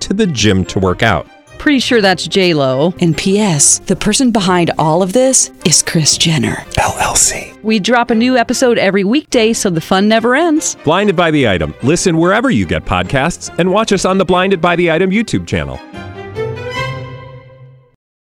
to 0.00 0.14
the 0.14 0.26
gym 0.26 0.64
to 0.66 0.78
work 0.78 1.02
out. 1.02 1.26
Pretty 1.58 1.80
sure 1.80 2.00
that's 2.00 2.26
J 2.26 2.54
Lo. 2.54 2.94
And 3.00 3.16
P.S. 3.16 3.80
The 3.80 3.96
person 3.96 4.30
behind 4.30 4.70
all 4.78 5.02
of 5.02 5.12
this 5.12 5.50
is 5.66 5.82
Kris 5.82 6.16
Jenner 6.16 6.54
LLC. 6.76 7.60
We 7.64 7.80
drop 7.80 8.10
a 8.10 8.14
new 8.14 8.36
episode 8.36 8.78
every 8.78 9.02
weekday, 9.04 9.52
so 9.52 9.68
the 9.68 9.80
fun 9.80 10.08
never 10.08 10.36
ends. 10.36 10.76
Blinded 10.84 11.16
by 11.16 11.30
the 11.32 11.48
item. 11.48 11.74
Listen 11.82 12.16
wherever 12.16 12.48
you 12.50 12.64
get 12.64 12.84
podcasts, 12.84 13.52
and 13.58 13.70
watch 13.72 13.92
us 13.92 14.04
on 14.04 14.18
the 14.18 14.24
Blinded 14.24 14.60
by 14.60 14.76
the 14.76 14.90
Item 14.90 15.10
YouTube 15.10 15.46
channel. 15.46 15.78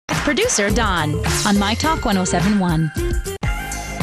Producer 0.10 0.70
Don 0.70 1.14
on 1.46 1.58
My 1.58 1.74
Talk 1.76 2.04
1071. 2.04 2.92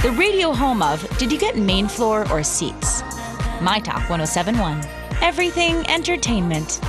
The 0.03 0.15
radio 0.19 0.53
home 0.53 0.81
of 0.81 1.07
Did 1.19 1.33
You 1.33 1.39
Get 1.39 1.59
Main 1.59 1.89
Floor 1.89 2.31
or 2.31 2.43
Seats? 2.43 3.03
My 3.61 3.81
Talk 3.81 4.09
1071. 4.09 4.83
Everything 5.21 5.87
entertainment. 5.91 6.81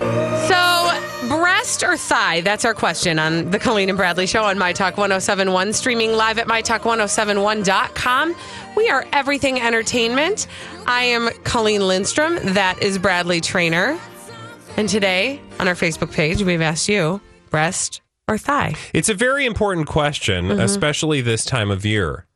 So, 0.00 1.28
breast 1.28 1.82
or 1.82 1.96
thigh? 1.96 2.40
That's 2.42 2.64
our 2.64 2.74
question 2.74 3.18
on 3.18 3.50
the 3.50 3.58
Colleen 3.58 3.88
and 3.88 3.96
Bradley 3.98 4.26
show 4.26 4.44
on 4.44 4.58
My 4.58 4.72
Talk 4.72 4.96
1071, 4.96 5.72
streaming 5.72 6.12
live 6.12 6.38
at 6.38 6.46
MyTalk1071.com. 6.46 8.34
We 8.76 8.88
are 8.90 9.06
everything 9.12 9.60
entertainment. 9.60 10.46
I 10.86 11.04
am 11.04 11.30
Colleen 11.44 11.86
Lindstrom. 11.86 12.36
That 12.54 12.82
is 12.82 12.98
Bradley 12.98 13.40
Traynor. 13.40 13.98
And 14.76 14.88
today 14.88 15.40
on 15.58 15.68
our 15.68 15.74
Facebook 15.74 16.12
page, 16.12 16.42
we've 16.42 16.60
asked 16.60 16.88
you 16.88 17.20
breast 17.50 18.02
or 18.28 18.36
thigh? 18.38 18.74
It's 18.92 19.08
a 19.08 19.14
very 19.14 19.46
important 19.46 19.86
question, 19.86 20.48
Mhm. 20.48 20.60
especially 20.60 21.20
this 21.20 21.44
time 21.44 21.70
of 21.70 21.86
year. 21.86 22.26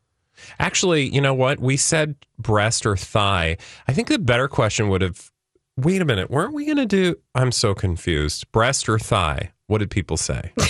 Actually, 0.59 1.07
you 1.13 1.21
know 1.21 1.33
what? 1.33 1.59
We 1.59 1.77
said 1.77 2.15
breast 2.39 2.85
or 2.85 2.95
thigh. 2.97 3.57
I 3.87 3.93
think 3.93 4.07
the 4.07 4.17
better 4.17 4.47
question 4.47 4.89
would 4.89 5.01
have 5.01 5.30
wait 5.77 6.01
a 6.01 6.05
minute, 6.05 6.29
weren't 6.29 6.53
we 6.53 6.65
going 6.65 6.77
to 6.77 6.85
do? 6.85 7.15
I'm 7.35 7.51
so 7.51 7.73
confused. 7.73 8.51
Breast 8.51 8.87
or 8.89 8.99
thigh? 8.99 9.51
What 9.67 9.79
did 9.79 9.89
people 9.91 10.17
say? 10.17 10.51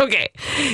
Okay. 0.00 0.28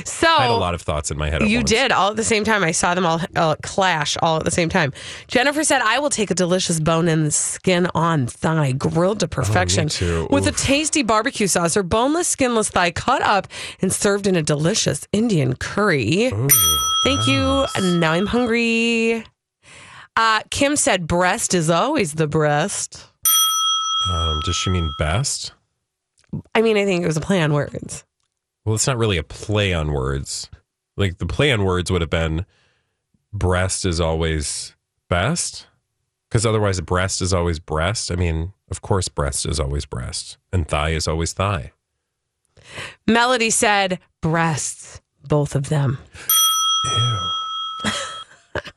So, 0.04 0.26
I 0.28 0.42
had 0.42 0.50
a 0.50 0.52
lot 0.52 0.74
of 0.74 0.82
thoughts 0.82 1.10
in 1.10 1.16
my 1.16 1.30
head. 1.30 1.40
At 1.40 1.48
You 1.48 1.60
once. 1.60 1.70
did 1.70 1.92
all 1.92 2.10
at 2.10 2.16
the 2.16 2.22
same 2.24 2.44
time. 2.44 2.62
I 2.62 2.72
saw 2.72 2.94
them 2.94 3.06
all 3.06 3.22
uh, 3.34 3.56
clash 3.62 4.18
all 4.20 4.36
at 4.36 4.44
the 4.44 4.50
same 4.50 4.68
time. 4.68 4.92
Jennifer 5.28 5.64
said, 5.64 5.80
"I 5.80 5.98
will 5.98 6.10
take 6.10 6.30
a 6.30 6.34
delicious 6.34 6.78
bone 6.78 7.08
and 7.08 7.32
skin 7.32 7.88
on 7.94 8.26
thigh, 8.26 8.72
grilled 8.72 9.20
to 9.20 9.26
perfection, 9.28 9.88
too. 9.88 10.28
with 10.30 10.46
a 10.46 10.52
tasty 10.52 11.02
barbecue 11.02 11.46
sauce 11.46 11.74
or 11.74 11.82
boneless, 11.82 12.28
skinless 12.28 12.68
thigh 12.68 12.90
cut 12.90 13.22
up 13.22 13.48
and 13.80 13.90
served 13.90 14.26
in 14.26 14.36
a 14.36 14.42
delicious 14.42 15.08
Indian 15.10 15.56
curry." 15.56 16.28
Thank 17.04 17.26
you. 17.26 17.64
Now 17.98 18.12
I'm 18.12 18.26
hungry. 18.26 19.24
Uh, 20.16 20.42
Kim 20.50 20.76
said, 20.76 21.06
"Breast 21.06 21.54
is 21.54 21.70
always 21.70 22.12
the 22.12 22.26
breast." 22.26 23.06
Um, 24.10 24.40
does 24.44 24.56
she 24.56 24.70
mean 24.70 24.90
best? 24.98 25.52
I 26.54 26.62
mean, 26.62 26.76
I 26.76 26.84
think 26.84 27.04
it 27.04 27.06
was 27.06 27.16
a 27.16 27.22
play 27.22 27.40
on 27.40 27.52
words. 27.52 28.04
Well, 28.64 28.74
it's 28.74 28.86
not 28.86 28.98
really 28.98 29.18
a 29.18 29.22
play 29.22 29.72
on 29.72 29.92
words. 29.92 30.50
Like 30.96 31.18
the 31.18 31.26
play 31.26 31.52
on 31.52 31.64
words 31.64 31.90
would 31.90 32.00
have 32.00 32.10
been 32.10 32.46
breast 33.32 33.84
is 33.84 34.00
always 34.00 34.74
best? 35.08 35.66
Because 36.28 36.46
otherwise, 36.46 36.80
breast 36.80 37.20
is 37.20 37.34
always 37.34 37.58
breast. 37.58 38.10
I 38.10 38.16
mean, 38.16 38.52
of 38.70 38.82
course, 38.82 39.08
breast 39.08 39.46
is 39.46 39.60
always 39.60 39.84
breast, 39.84 40.38
and 40.52 40.66
thigh 40.66 40.90
is 40.90 41.06
always 41.06 41.32
thigh. 41.32 41.72
Melody 43.06 43.50
said 43.50 43.98
breasts, 44.20 45.00
both 45.28 45.54
of 45.54 45.68
them. 45.68 45.98
Ew. 46.84 47.30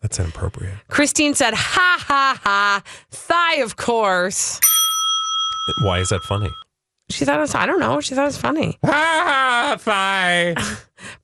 That's 0.01 0.19
inappropriate. 0.19 0.75
Christine 0.89 1.33
said, 1.33 1.53
ha 1.53 1.97
ha 1.99 2.39
ha, 2.43 2.83
thigh, 3.09 3.55
of 3.55 3.75
course. 3.75 4.59
Why 5.81 5.99
is 5.99 6.09
that 6.09 6.21
funny? 6.23 6.49
She 7.09 7.23
thought 7.25 7.37
it 7.37 7.41
was, 7.41 7.55
I 7.55 7.65
don't 7.65 7.79
know. 7.79 8.01
She 8.01 8.15
thought 8.15 8.23
it 8.23 8.25
was 8.25 8.37
funny. 8.37 8.77
Ah, 9.59 9.75
thigh. 9.79 10.55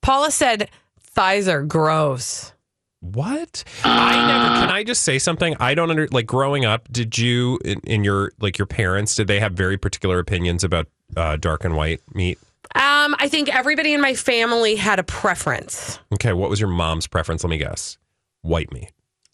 Paula 0.02 0.30
said, 0.30 0.68
thighs 1.00 1.48
are 1.48 1.62
gross. 1.62 2.52
What? 3.00 3.64
I 3.84 4.16
never. 4.26 4.60
Can 4.60 4.70
I 4.70 4.82
just 4.82 5.02
say 5.02 5.18
something? 5.18 5.54
I 5.60 5.74
don't 5.74 5.90
under 5.90 6.08
like 6.08 6.26
growing 6.26 6.64
up. 6.64 6.90
Did 6.90 7.18
you 7.18 7.58
in, 7.64 7.80
in 7.80 8.02
your 8.02 8.32
like 8.40 8.56
your 8.58 8.66
parents? 8.66 9.14
Did 9.14 9.26
they 9.26 9.40
have 9.40 9.52
very 9.52 9.76
particular 9.76 10.18
opinions 10.18 10.64
about 10.64 10.86
uh, 11.16 11.36
dark 11.36 11.64
and 11.64 11.76
white 11.76 12.00
meat? 12.14 12.38
Um, 12.74 13.14
I 13.18 13.28
think 13.28 13.54
everybody 13.54 13.92
in 13.92 14.00
my 14.00 14.14
family 14.14 14.74
had 14.76 14.98
a 14.98 15.02
preference. 15.02 15.98
Okay, 16.14 16.32
what 16.32 16.48
was 16.48 16.60
your 16.60 16.70
mom's 16.70 17.06
preference? 17.06 17.44
Let 17.44 17.50
me 17.50 17.58
guess. 17.58 17.98
White 18.40 18.72
meat. 18.72 18.90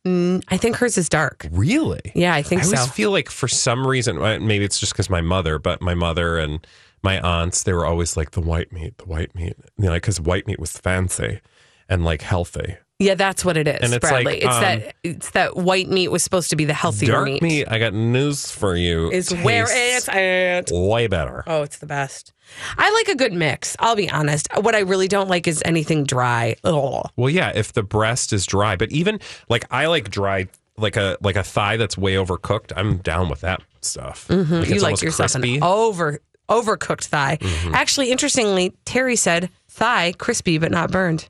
Mm, 0.06 0.42
I 0.48 0.56
think 0.56 0.76
hers 0.76 0.96
is 0.96 1.08
dark. 1.08 1.46
Really? 1.50 2.00
Yeah, 2.14 2.34
I 2.34 2.42
think 2.42 2.64
so. 2.64 2.74
I 2.74 2.80
always 2.80 2.92
feel 2.92 3.10
like 3.10 3.28
for 3.28 3.48
some 3.48 3.86
reason, 3.86 4.18
maybe 4.18 4.64
it's 4.64 4.80
just 4.80 4.92
because 4.92 5.10
my 5.10 5.20
mother, 5.20 5.58
but 5.58 5.82
my 5.82 5.94
mother 5.94 6.38
and 6.38 6.66
my 7.02 7.20
aunts, 7.20 7.62
they 7.64 7.72
were 7.72 7.84
always 7.86 8.16
like 8.16 8.30
the 8.30 8.40
white 8.40 8.72
meat, 8.72 8.96
the 8.98 9.04
white 9.04 9.34
meat, 9.34 9.56
you 9.78 9.84
know, 9.84 9.94
because 9.94 10.20
white 10.20 10.46
meat 10.46 10.58
was 10.58 10.72
fancy 10.76 11.40
and 11.88 12.04
like 12.04 12.22
healthy. 12.22 12.76
Yeah, 13.00 13.14
that's 13.14 13.44
what 13.46 13.56
it 13.56 13.66
is, 13.66 13.78
And 13.80 13.94
it's 13.94 14.00
Bradley. 14.06 14.24
like, 14.24 14.44
it's 14.44 14.54
um, 14.54 14.60
that 14.60 14.94
it's 15.02 15.30
that 15.30 15.56
white 15.56 15.88
meat 15.88 16.08
was 16.08 16.22
supposed 16.22 16.50
to 16.50 16.56
be 16.56 16.66
the 16.66 16.74
healthier 16.74 17.12
Dark 17.12 17.40
meat. 17.40 17.66
I 17.66 17.78
got 17.78 17.94
news 17.94 18.50
for 18.50 18.76
you. 18.76 19.10
Is 19.10 19.32
where 19.34 19.64
it's 19.68 20.06
at. 20.08 20.70
way 20.70 21.06
better. 21.06 21.42
Oh, 21.46 21.62
it's 21.62 21.78
the 21.78 21.86
best. 21.86 22.34
I 22.76 22.90
like 22.92 23.08
a 23.08 23.16
good 23.16 23.32
mix. 23.32 23.74
I'll 23.80 23.96
be 23.96 24.10
honest. 24.10 24.48
What 24.60 24.74
I 24.74 24.80
really 24.80 25.08
don't 25.08 25.28
like 25.30 25.48
is 25.48 25.62
anything 25.64 26.04
dry. 26.04 26.56
Ugh. 26.62 27.08
Well, 27.16 27.30
yeah, 27.30 27.52
if 27.54 27.72
the 27.72 27.82
breast 27.82 28.34
is 28.34 28.44
dry, 28.44 28.76
but 28.76 28.92
even 28.92 29.18
like 29.48 29.64
I 29.70 29.86
like 29.86 30.10
dry, 30.10 30.48
like 30.76 30.96
a 30.98 31.16
like 31.22 31.36
a 31.36 31.42
thigh 31.42 31.78
that's 31.78 31.96
way 31.96 32.14
overcooked. 32.16 32.72
I'm 32.76 32.98
down 32.98 33.30
with 33.30 33.40
that 33.40 33.62
stuff. 33.80 34.28
Mhm. 34.28 34.60
Like 34.60 34.68
you 34.68 34.80
like 34.80 35.00
your 35.00 35.12
crispy. 35.12 35.56
an 35.56 35.62
over 35.62 36.20
overcooked 36.50 37.04
thigh. 37.04 37.38
Mhm. 37.40 37.72
Actually, 37.72 38.10
interestingly, 38.10 38.74
Terry 38.84 39.16
said 39.16 39.48
thigh 39.70 40.12
crispy 40.18 40.58
but 40.58 40.70
not 40.70 40.90
burned. 40.90 41.26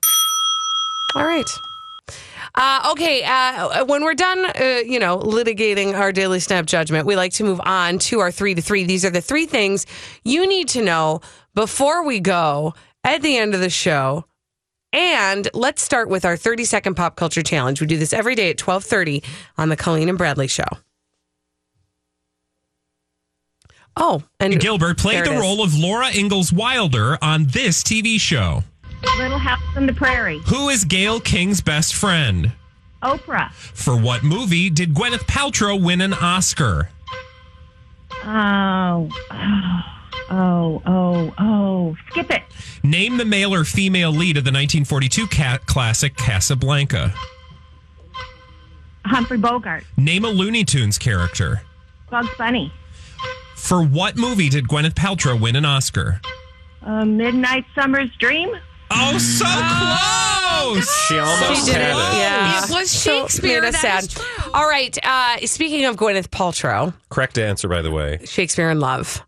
All 1.15 1.25
right. 1.25 1.49
Uh, 2.55 2.89
okay, 2.91 3.23
uh, 3.23 3.85
when 3.85 4.03
we're 4.03 4.13
done, 4.13 4.45
uh, 4.45 4.81
you 4.85 4.99
know, 4.99 5.17
litigating 5.19 5.93
our 5.97 6.11
daily 6.11 6.39
snap 6.39 6.65
judgment, 6.65 7.05
we 7.05 7.15
like 7.15 7.31
to 7.33 7.43
move 7.43 7.61
on 7.63 7.97
to 7.97 8.19
our 8.19 8.31
three 8.31 8.53
to 8.53 8.61
three. 8.61 8.83
These 8.83 9.05
are 9.05 9.09
the 9.09 9.21
three 9.21 9.45
things 9.45 9.85
you 10.23 10.45
need 10.47 10.67
to 10.69 10.81
know 10.81 11.21
before 11.55 12.03
we 12.05 12.19
go 12.19 12.73
at 13.03 13.21
the 13.21 13.37
end 13.37 13.53
of 13.53 13.61
the 13.61 13.69
show. 13.69 14.25
And 14.93 15.47
let's 15.53 15.81
start 15.81 16.09
with 16.09 16.25
our 16.25 16.35
30 16.35 16.65
second 16.65 16.95
pop 16.95 17.15
culture 17.15 17.41
challenge. 17.41 17.79
We 17.79 17.87
do 17.87 17.97
this 17.97 18.11
every 18.11 18.35
day 18.35 18.49
at 18.49 18.59
1230 18.59 19.23
on 19.57 19.69
the 19.69 19.77
Colleen 19.77 20.09
and 20.09 20.17
Bradley 20.17 20.47
show. 20.47 20.65
Oh, 23.95 24.23
and 24.39 24.59
Gilbert 24.59 24.97
played 24.97 25.25
the 25.25 25.33
is. 25.33 25.39
role 25.39 25.63
of 25.63 25.77
Laura 25.77 26.09
Ingalls 26.15 26.51
Wilder 26.51 27.17
on 27.21 27.45
this 27.47 27.83
TV 27.83 28.19
show. 28.19 28.63
Little 29.17 29.37
House 29.37 29.61
on 29.75 29.85
the 29.85 29.93
Prairie. 29.93 30.39
Who 30.47 30.69
is 30.69 30.85
Gayle 30.85 31.19
King's 31.19 31.61
best 31.61 31.95
friend? 31.95 32.53
Oprah. 33.03 33.51
For 33.53 33.95
what 33.97 34.23
movie 34.23 34.69
did 34.69 34.93
Gwyneth 34.93 35.25
Paltrow 35.27 35.81
win 35.81 36.01
an 36.01 36.13
Oscar? 36.13 36.89
Oh, 38.23 39.09
oh, 40.29 40.81
oh, 40.85 41.33
oh. 41.37 41.97
Skip 42.09 42.29
it. 42.31 42.43
Name 42.83 43.17
the 43.17 43.25
male 43.25 43.53
or 43.53 43.63
female 43.63 44.11
lead 44.11 44.37
of 44.37 44.43
the 44.43 44.49
1942 44.51 45.27
ca- 45.27 45.59
classic 45.65 46.15
Casablanca. 46.15 47.13
Humphrey 49.05 49.37
Bogart. 49.37 49.83
Name 49.97 50.25
a 50.25 50.29
Looney 50.29 50.63
Tunes 50.63 50.97
character. 50.97 51.63
Bugs 52.09 52.29
Bunny. 52.37 52.71
For 53.55 53.83
what 53.83 54.15
movie 54.17 54.49
did 54.49 54.67
Gwyneth 54.67 54.93
Paltrow 54.93 55.39
win 55.39 55.55
an 55.55 55.65
Oscar? 55.65 56.21
Uh, 56.83 57.05
Midnight 57.05 57.65
Summer's 57.75 58.09
Dream. 58.17 58.51
Oh, 58.93 59.17
so 59.17 59.45
close! 59.45 61.05
She 61.07 61.17
almost 61.17 61.65
She 61.65 61.71
did 61.71 61.81
had 61.81 61.91
it. 61.91 62.15
it. 62.15 62.17
Yeah. 62.19 62.63
It 62.65 62.69
was 62.71 62.91
So 62.91 63.21
Shakespeare, 63.21 63.61
made 63.61 63.67
us 63.69 63.81
that 63.81 63.81
sad. 63.81 64.03
is 64.03 64.13
true. 64.13 64.51
All 64.53 64.67
right. 64.67 64.97
Uh, 65.03 65.37
speaking 65.45 65.85
of 65.85 65.95
Gwyneth 65.95 66.27
Paltrow, 66.29 66.93
Correct 67.09 67.37
answer, 67.37 67.67
by 67.67 67.81
the 67.81 67.91
way. 67.91 68.19
Shakespeare 68.25 68.69
in 68.69 68.79
Love. 68.79 69.25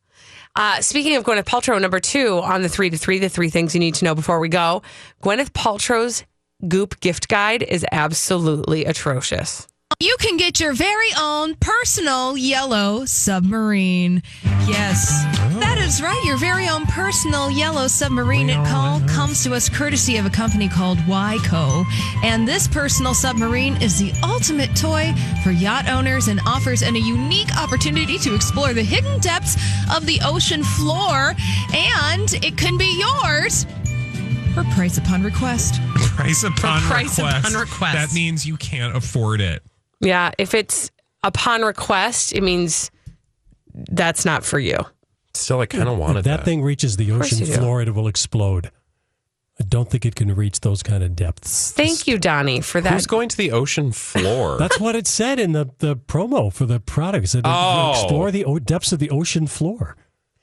Uh, 0.55 0.81
speaking 0.81 1.15
of 1.15 1.23
Gwyneth 1.23 1.45
Paltrow, 1.45 1.81
number 1.81 1.99
two 1.99 2.39
on 2.43 2.61
the 2.61 2.69
three 2.69 2.89
to 2.89 2.97
three, 2.97 3.19
the 3.19 3.29
three 3.29 3.49
things 3.49 3.73
you 3.73 3.79
need 3.79 3.95
to 3.95 4.05
know 4.05 4.13
before 4.15 4.39
we 4.39 4.49
go. 4.49 4.81
Gwyneth 5.23 5.51
Paltrow's 5.51 6.23
Goop 6.67 6.99
gift 6.99 7.27
guide 7.27 7.63
is 7.63 7.85
absolutely 7.91 8.85
atrocious. 8.85 9.67
You 9.99 10.15
can 10.19 10.37
get 10.37 10.59
your 10.59 10.73
very 10.73 11.09
own 11.19 11.55
personal 11.55 12.35
yellow 12.37 13.05
submarine. 13.05 14.23
Yes, 14.67 15.23
that 15.59 15.72
is 15.83 16.01
right. 16.01 16.21
Your 16.23 16.37
very 16.37 16.69
own 16.69 16.85
personal 16.85 17.51
yellow 17.51 17.87
submarine. 17.87 18.49
It 18.49 18.65
call 18.67 19.01
comes 19.01 19.43
to 19.43 19.53
us 19.53 19.67
courtesy 19.67 20.17
of 20.17 20.25
a 20.25 20.29
company 20.29 20.69
called 20.69 20.97
Wyco. 20.99 21.85
And 22.23 22.47
this 22.47 22.67
personal 22.67 23.13
submarine 23.13 23.81
is 23.81 23.99
the 23.99 24.13
ultimate 24.23 24.73
toy 24.75 25.13
for 25.43 25.51
yacht 25.51 25.89
owners 25.89 26.29
and 26.29 26.39
offers 26.45 26.83
an, 26.83 26.95
a 26.95 26.99
unique 26.99 27.55
opportunity 27.57 28.17
to 28.19 28.33
explore 28.33 28.73
the 28.73 28.83
hidden 28.83 29.19
depths 29.19 29.55
of 29.93 30.05
the 30.05 30.19
ocean 30.23 30.63
floor. 30.63 31.33
And 31.73 32.33
it 32.35 32.57
can 32.57 32.77
be 32.77 32.99
yours 32.99 33.65
for 34.53 34.63
price 34.75 34.97
upon 34.97 35.23
request. 35.23 35.81
Price 36.15 36.43
upon, 36.43 36.81
price 36.83 37.17
request. 37.17 37.47
upon 37.47 37.59
request. 37.59 37.93
That 37.93 38.13
means 38.13 38.45
you 38.45 38.55
can't 38.55 38.95
afford 38.95 39.41
it. 39.41 39.63
Yeah, 39.99 40.31
if 40.37 40.53
it's 40.53 40.91
upon 41.23 41.63
request, 41.63 42.33
it 42.33 42.43
means 42.43 42.91
that's 43.73 44.23
not 44.23 44.45
for 44.45 44.59
you. 44.59 44.77
Still, 45.33 45.59
I 45.61 45.65
kind 45.65 45.89
of 45.89 45.97
wanted 45.97 46.19
if 46.19 46.25
that, 46.25 46.37
that. 46.37 46.45
thing 46.45 46.61
reaches 46.61 46.97
the 46.97 47.11
ocean 47.11 47.39
you 47.39 47.45
do. 47.47 47.53
floor, 47.53 47.81
it 47.81 47.93
will 47.93 48.07
explode. 48.07 48.71
I 49.59 49.63
don't 49.65 49.89
think 49.89 50.05
it 50.05 50.15
can 50.15 50.33
reach 50.35 50.61
those 50.61 50.81
kind 50.81 51.03
of 51.03 51.15
depths. 51.15 51.71
Thank 51.71 52.07
you, 52.07 52.17
Donnie, 52.17 52.61
for 52.61 52.81
that. 52.81 52.93
Who's 52.93 53.05
going 53.07 53.29
to 53.29 53.37
the 53.37 53.51
ocean 53.51 53.91
floor? 53.91 54.57
That's 54.59 54.79
what 54.79 54.95
it 54.95 55.05
said 55.07 55.39
in 55.39 55.51
the, 55.51 55.69
the 55.77 55.95
promo 55.95 56.51
for 56.51 56.65
the 56.65 56.79
product. 56.79 57.25
It 57.25 57.27
said 57.29 57.41
Oh. 57.45 57.91
explore 57.91 58.31
the 58.31 58.45
o- 58.45 58.57
depths 58.59 58.91
of 58.91 58.99
the 58.99 59.11
ocean 59.11 59.45
floor. 59.45 59.95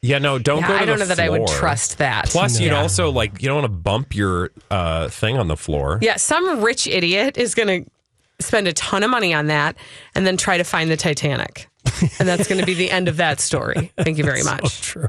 yeah, 0.02 0.18
no, 0.18 0.38
don't 0.38 0.60
Yeah, 0.60 0.68
go 0.68 0.74
to 0.76 0.82
I 0.82 0.84
don't 0.86 0.98
the 0.98 1.04
know 1.06 1.08
that 1.14 1.20
I 1.20 1.28
would 1.28 1.46
trust 1.48 1.98
that. 1.98 2.26
Plus, 2.28 2.60
you'd 2.60 2.72
also 2.72 3.10
like 3.10 3.42
you 3.42 3.48
don't 3.48 3.62
want 3.62 3.72
to 3.72 3.78
bump 3.78 4.14
your 4.14 4.50
uh, 4.70 5.08
thing 5.08 5.36
on 5.36 5.48
the 5.48 5.56
floor. 5.56 5.98
Yeah, 6.02 6.16
some 6.16 6.62
rich 6.62 6.86
idiot 6.86 7.36
is 7.36 7.54
going 7.56 7.84
to 7.84 7.90
spend 8.40 8.66
a 8.68 8.72
ton 8.72 9.02
of 9.02 9.10
money 9.10 9.32
on 9.34 9.46
that 9.46 9.76
and 10.14 10.26
then 10.26 10.36
try 10.36 10.58
to 10.58 10.64
find 10.64 10.90
the 10.90 10.96
Titanic. 10.96 11.68
And 12.18 12.28
that's 12.28 12.46
going 12.46 12.60
to 12.60 12.66
be 12.66 12.74
the 12.74 12.90
end 12.90 13.08
of 13.08 13.16
that 13.18 13.40
story. 13.40 13.92
Thank 13.96 14.18
you 14.18 14.24
very 14.24 14.42
much. 14.44 14.82
true. 14.82 15.08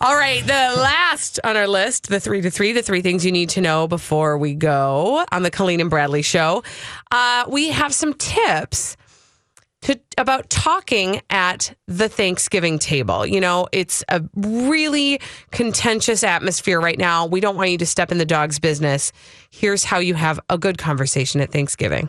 All 0.00 0.14
right, 0.14 0.42
the 0.42 0.52
last 0.52 1.40
on 1.44 1.56
our 1.56 1.66
list, 1.66 2.08
the 2.08 2.20
three 2.20 2.40
to 2.40 2.50
three, 2.50 2.72
the 2.72 2.82
three 2.82 3.02
things 3.02 3.24
you 3.24 3.32
need 3.32 3.50
to 3.50 3.60
know 3.60 3.86
before 3.86 4.38
we 4.38 4.54
go 4.54 5.24
on 5.32 5.42
the 5.42 5.50
Colleen 5.50 5.80
and 5.80 5.90
Bradley 5.90 6.22
show. 6.22 6.62
Uh, 7.10 7.44
we 7.48 7.68
have 7.68 7.94
some 7.94 8.14
tips 8.14 8.96
to, 9.82 9.98
about 10.18 10.48
talking 10.50 11.20
at 11.30 11.74
the 11.86 12.08
Thanksgiving 12.08 12.78
table. 12.78 13.26
You 13.26 13.40
know, 13.40 13.68
it's 13.72 14.02
a 14.08 14.22
really 14.34 15.20
contentious 15.52 16.24
atmosphere 16.24 16.80
right 16.80 16.98
now. 16.98 17.26
We 17.26 17.40
don't 17.40 17.56
want 17.56 17.70
you 17.70 17.78
to 17.78 17.86
step 17.86 18.10
in 18.10 18.18
the 18.18 18.24
dog's 18.24 18.58
business. 18.58 19.12
Here's 19.50 19.84
how 19.84 19.98
you 19.98 20.14
have 20.14 20.40
a 20.50 20.58
good 20.58 20.78
conversation 20.78 21.40
at 21.40 21.52
Thanksgiving. 21.52 22.08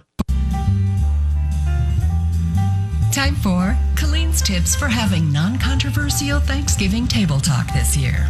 Time 3.11 3.35
for 3.35 3.75
Colleen's 3.95 4.41
tips 4.41 4.75
for 4.75 4.87
having 4.87 5.31
non 5.31 5.57
controversial 5.57 6.39
Thanksgiving 6.39 7.07
table 7.07 7.39
talk 7.39 7.65
this 7.73 7.97
year. 7.97 8.29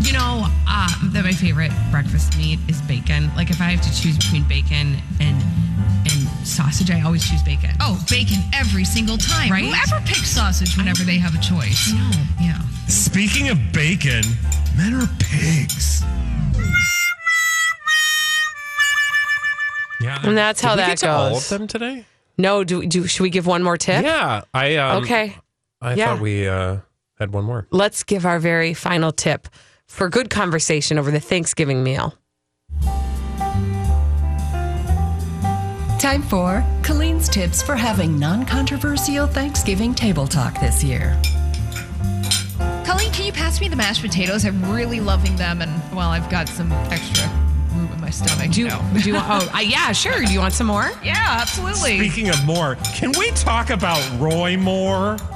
You 0.00 0.12
know 0.12 0.46
uh, 0.68 0.88
that 1.12 1.22
my 1.24 1.32
favorite 1.32 1.72
breakfast 1.90 2.36
meat 2.38 2.58
is 2.68 2.80
bacon. 2.82 3.30
Like 3.34 3.50
if 3.50 3.60
I 3.60 3.64
have 3.64 3.80
to 3.82 4.02
choose 4.02 4.16
between 4.16 4.44
bacon 4.44 4.96
and 5.20 5.36
and 6.06 6.46
sausage, 6.46 6.90
I 6.90 7.00
always 7.02 7.28
choose 7.28 7.42
bacon. 7.42 7.70
Oh, 7.80 8.02
bacon 8.08 8.38
every 8.54 8.84
single 8.84 9.18
time. 9.18 9.50
Right? 9.50 9.64
Whoever 9.64 10.04
picks 10.06 10.28
sausage 10.30 10.76
whenever 10.76 11.02
they 11.02 11.18
have 11.18 11.34
a 11.34 11.38
choice. 11.42 11.92
No. 11.92 12.10
Yeah. 12.40 12.60
Speaking 12.86 13.48
of 13.48 13.58
bacon, 13.72 14.22
men 14.76 14.94
are 14.94 15.08
pigs. 15.18 16.02
Yeah. 20.00 20.18
And 20.22 20.36
that's 20.36 20.60
how 20.60 20.70
Did 20.76 20.82
we 20.82 20.82
that 20.82 20.88
get 20.88 20.98
to 20.98 21.06
goes. 21.06 21.12
all 21.32 21.36
of 21.36 21.48
them 21.48 21.66
today? 21.66 22.06
No, 22.40 22.64
do, 22.64 22.86
do 22.86 23.06
should 23.06 23.22
we 23.22 23.30
give 23.30 23.46
one 23.46 23.62
more 23.62 23.76
tip? 23.76 24.02
Yeah, 24.04 24.42
I 24.54 24.76
um, 24.76 25.02
Okay. 25.02 25.36
I 25.82 25.94
Yeah. 25.94 26.06
thought 26.14 26.20
we 26.22 26.48
uh, 26.48 26.78
had 27.18 27.32
one 27.32 27.44
more. 27.44 27.66
Let's 27.70 28.02
give 28.02 28.24
our 28.26 28.38
very 28.38 28.74
final 28.74 29.12
tip 29.12 29.48
for 29.86 30.08
good 30.08 30.30
conversation 30.30 30.98
over 30.98 31.10
the 31.10 31.20
Thanksgiving 31.20 31.82
meal. 31.82 32.14
Time 35.98 36.22
for 36.22 36.64
Colleen's 36.82 37.28
tips 37.28 37.62
for 37.62 37.76
having 37.76 38.18
non 38.18 38.46
controversial 38.46 39.26
Thanksgiving 39.26 39.94
table 39.94 40.26
talk 40.26 40.58
this 40.60 40.82
year. 40.82 41.20
Colleen, 42.86 43.12
can 43.12 43.26
you 43.26 43.32
pass 43.32 43.60
me 43.60 43.68
the 43.68 43.76
mashed 43.76 44.00
potatoes? 44.00 44.44
I'm 44.46 44.64
really 44.72 44.98
loving 45.00 45.36
them, 45.36 45.60
and 45.60 45.94
well, 45.94 46.08
I've 46.08 46.28
got 46.30 46.48
some 46.48 46.72
extra 46.90 47.28
room 47.72 47.90
in 47.92 48.00
my 48.00 48.10
stomach. 48.10 48.50
Do 48.52 48.60
you, 48.60 48.68
know. 48.68 48.80
do 48.94 49.00
you 49.08 49.14
want, 49.14 49.26
oh, 49.28 49.50
uh, 49.54 49.60
yeah, 49.60 49.92
sure. 49.92 50.24
Do 50.24 50.32
you 50.32 50.40
want 50.40 50.54
some 50.54 50.66
more? 50.66 50.90
Yeah, 51.04 51.16
absolutely. 51.40 51.98
Speaking 51.98 52.28
of 52.28 52.44
more, 52.44 52.76
can 52.94 53.12
we 53.18 53.30
talk 53.32 53.70
about 53.70 54.00
Roy 54.20 54.56
Moore? 54.56 55.16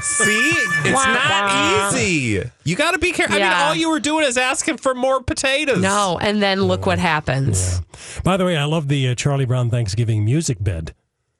See, 0.00 0.52
it's 0.84 0.94
Wah, 0.94 1.04
not 1.06 1.30
wah. 1.52 1.90
easy. 1.92 2.42
You 2.64 2.76
got 2.76 2.92
to 2.92 2.98
be 2.98 3.12
careful. 3.12 3.36
I 3.36 3.40
mean, 3.40 3.52
all 3.52 3.74
you 3.74 3.90
were 3.90 4.00
doing 4.00 4.24
is 4.26 4.36
asking 4.36 4.78
for 4.78 4.94
more 4.94 5.22
potatoes. 5.22 5.80
No, 5.80 6.18
and 6.20 6.42
then 6.42 6.62
look 6.62 6.86
what 6.86 6.98
happens. 6.98 7.80
By 8.24 8.36
the 8.36 8.44
way, 8.44 8.56
I 8.56 8.64
love 8.64 8.88
the 8.88 9.08
uh, 9.08 9.14
Charlie 9.14 9.44
Brown 9.44 9.70
Thanksgiving 9.70 10.24
music 10.24 10.58
bed. 10.62 10.94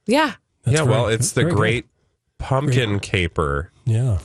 Yeah. 0.07 0.34
That's 0.64 0.78
yeah, 0.78 0.84
very- 0.84 0.91
well, 0.97 1.09
it's 1.09 1.32
the 1.32 1.43
very 1.43 1.51
good. 1.53 1.57
great 1.57 1.86
pumpkin 2.39 3.01
caper. 3.01 3.72
Yeah. 3.89 4.18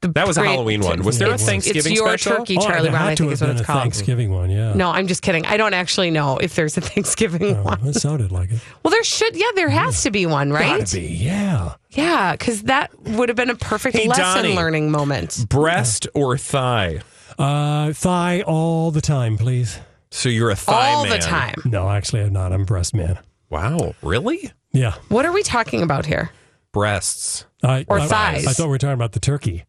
That 0.00 0.26
was 0.26 0.36
a 0.38 0.42
Halloween 0.42 0.80
one. 0.80 1.02
Was 1.02 1.18
there 1.18 1.28
a 1.28 1.34
It's- 1.34 1.46
Thanksgiving 1.48 1.92
It's 1.92 2.00
your 2.00 2.08
special? 2.08 2.36
turkey, 2.38 2.56
Oh, 2.58 2.62
Charlie 2.66 2.82
there 2.84 2.92
Brown. 2.92 3.08
I 3.08 3.14
think 3.14 3.32
is 3.32 3.40
what 3.40 3.50
it's 3.50 3.60
a 3.60 3.64
called. 3.64 3.80
Thanksgiving 3.82 4.32
one, 4.32 4.50
yeah. 4.50 4.72
No, 4.74 4.90
I'm 4.90 5.06
just 5.06 5.22
kidding. 5.22 5.44
I 5.46 5.56
don't 5.56 5.74
actually 5.74 6.10
know 6.10 6.38
if 6.38 6.54
there's 6.54 6.76
a 6.76 6.80
Thanksgiving 6.92 7.56
Oh, 7.56 7.62
one. 7.62 7.86
it 7.86 7.94
sounded 7.94 8.32
like 8.32 8.50
it. 8.50 8.60
Well, 8.82 8.90
there 8.90 9.04
should. 9.04 9.36
Yeah, 9.36 9.46
there 9.54 9.68
has 9.68 10.02
to 10.04 10.10
be 10.10 10.24
one, 10.26 10.50
right? 10.52 10.78
Gotta 10.80 10.96
be, 10.96 11.06
yeah. 11.08 11.74
Yeah, 11.90 12.32
because 12.32 12.62
that 12.62 12.90
would 13.02 13.28
have 13.28 13.36
been 13.36 13.50
a 13.50 13.54
perfect 13.54 13.96
Hey, 13.96 14.08
lesson 14.08 14.24
Donnie. 14.24 14.56
learning 14.56 14.90
moment. 14.90 15.44
Breast 15.48 16.06
or 16.14 16.38
thigh? 16.38 17.00
Uh, 17.38 17.92
thigh 17.92 18.42
all 18.46 18.90
the 18.90 19.00
time, 19.02 19.36
please. 19.36 19.78
So 20.10 20.28
you're 20.28 20.50
a 20.50 20.56
thigh 20.56 20.92
All 20.92 21.04
man. 21.04 21.12
the 21.12 21.18
time. 21.18 21.54
No, 21.64 21.88
actually, 21.90 22.22
I'm 22.22 22.32
not. 22.32 22.52
I'm 22.52 22.64
breast 22.64 22.94
man. 22.94 23.18
Wow, 23.50 23.94
really? 24.02 24.52
Yeah. 24.72 24.94
What 25.08 25.24
are 25.26 25.32
we 25.32 25.42
talking 25.42 25.82
about 25.82 26.06
here? 26.06 26.30
Breasts. 26.72 27.44
I, 27.62 27.84
Or 27.88 28.00
I- 28.00 28.06
thighs. 28.06 28.46
I 28.46 28.52
thought 28.52 28.64
we 28.66 28.70
were 28.70 28.78
talking 28.78 28.94
about 28.94 29.12
the 29.12 29.20
turkey. 29.20 29.64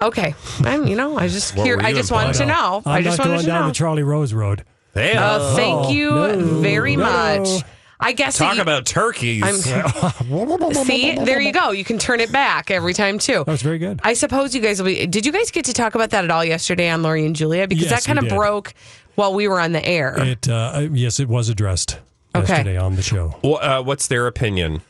Okay, 0.00 0.34
I'm. 0.60 0.86
You 0.86 0.94
know, 0.96 1.18
I 1.18 1.26
just 1.26 1.56
What 1.56 1.66
here. 1.66 1.76
were 1.76 1.82
I 1.82 1.88
you 1.88 1.96
just 1.96 2.12
wanted 2.12 2.34
to 2.34 2.42
implying? 2.44 2.48
know. 2.62 2.82
I'm 2.86 2.92
I 2.98 3.02
just 3.02 3.18
not 3.18 3.24
wanted 3.26 3.34
going 3.36 3.40
to 3.46 3.50
down 3.50 3.60
know. 3.62 3.68
the 3.68 3.74
Charlie 3.74 4.02
Rose 4.04 4.32
Road. 4.32 4.64
Hey, 4.94 5.14
Uh, 5.16 5.56
thank 5.56 5.86
Oh, 5.86 5.90
you 5.90 6.10
no, 6.10 6.60
very 6.60 6.94
no. 6.96 7.04
much. 7.04 7.64
I 8.00 8.12
guess 8.12 8.38
that 8.38 8.44
talk 8.44 8.56
you- 8.56 8.62
about 8.62 8.86
turkeys. 8.86 9.42
I'm- 9.42 9.56
See, 10.84 11.16
there 11.16 11.40
you 11.40 11.52
go. 11.52 11.72
You 11.72 11.84
can 11.84 11.98
turn 11.98 12.20
it 12.20 12.30
back 12.30 12.70
every 12.70 12.94
time 12.94 13.18
too. 13.18 13.42
That 13.44 13.48
was 13.48 13.62
very 13.62 13.78
good. 13.78 14.00
I 14.04 14.14
suppose 14.14 14.54
you 14.54 14.60
guys 14.60 14.78
will 14.80 14.86
be. 14.86 15.04
Did 15.06 15.26
you 15.26 15.32
guys 15.32 15.50
get 15.50 15.64
to 15.64 15.72
talk 15.72 15.96
about 15.96 16.10
that 16.10 16.24
at 16.24 16.30
all 16.30 16.44
yesterday 16.44 16.88
on 16.90 17.02
Lori 17.02 17.26
and 17.26 17.34
Julia? 17.34 17.66
Because 17.66 17.90
Yes, 17.90 18.04
that 18.04 18.06
kind 18.06 18.20
of 18.20 18.26
did. 18.28 18.36
broke 18.36 18.74
while 19.16 19.34
we 19.34 19.48
were 19.48 19.58
on 19.60 19.72
the 19.72 19.84
air. 19.84 20.14
It 20.18 20.48
uh, 20.48 20.86
yes, 20.92 21.18
it 21.18 21.28
was 21.28 21.48
addressed 21.48 21.98
Okay. 22.36 22.46
yesterday 22.52 22.76
on 22.76 22.94
the 22.94 23.02
show, 23.02 23.36
Well, 23.42 23.58
uh, 23.60 23.82
what's 23.82 24.06
their 24.06 24.28
opinion? 24.28 24.82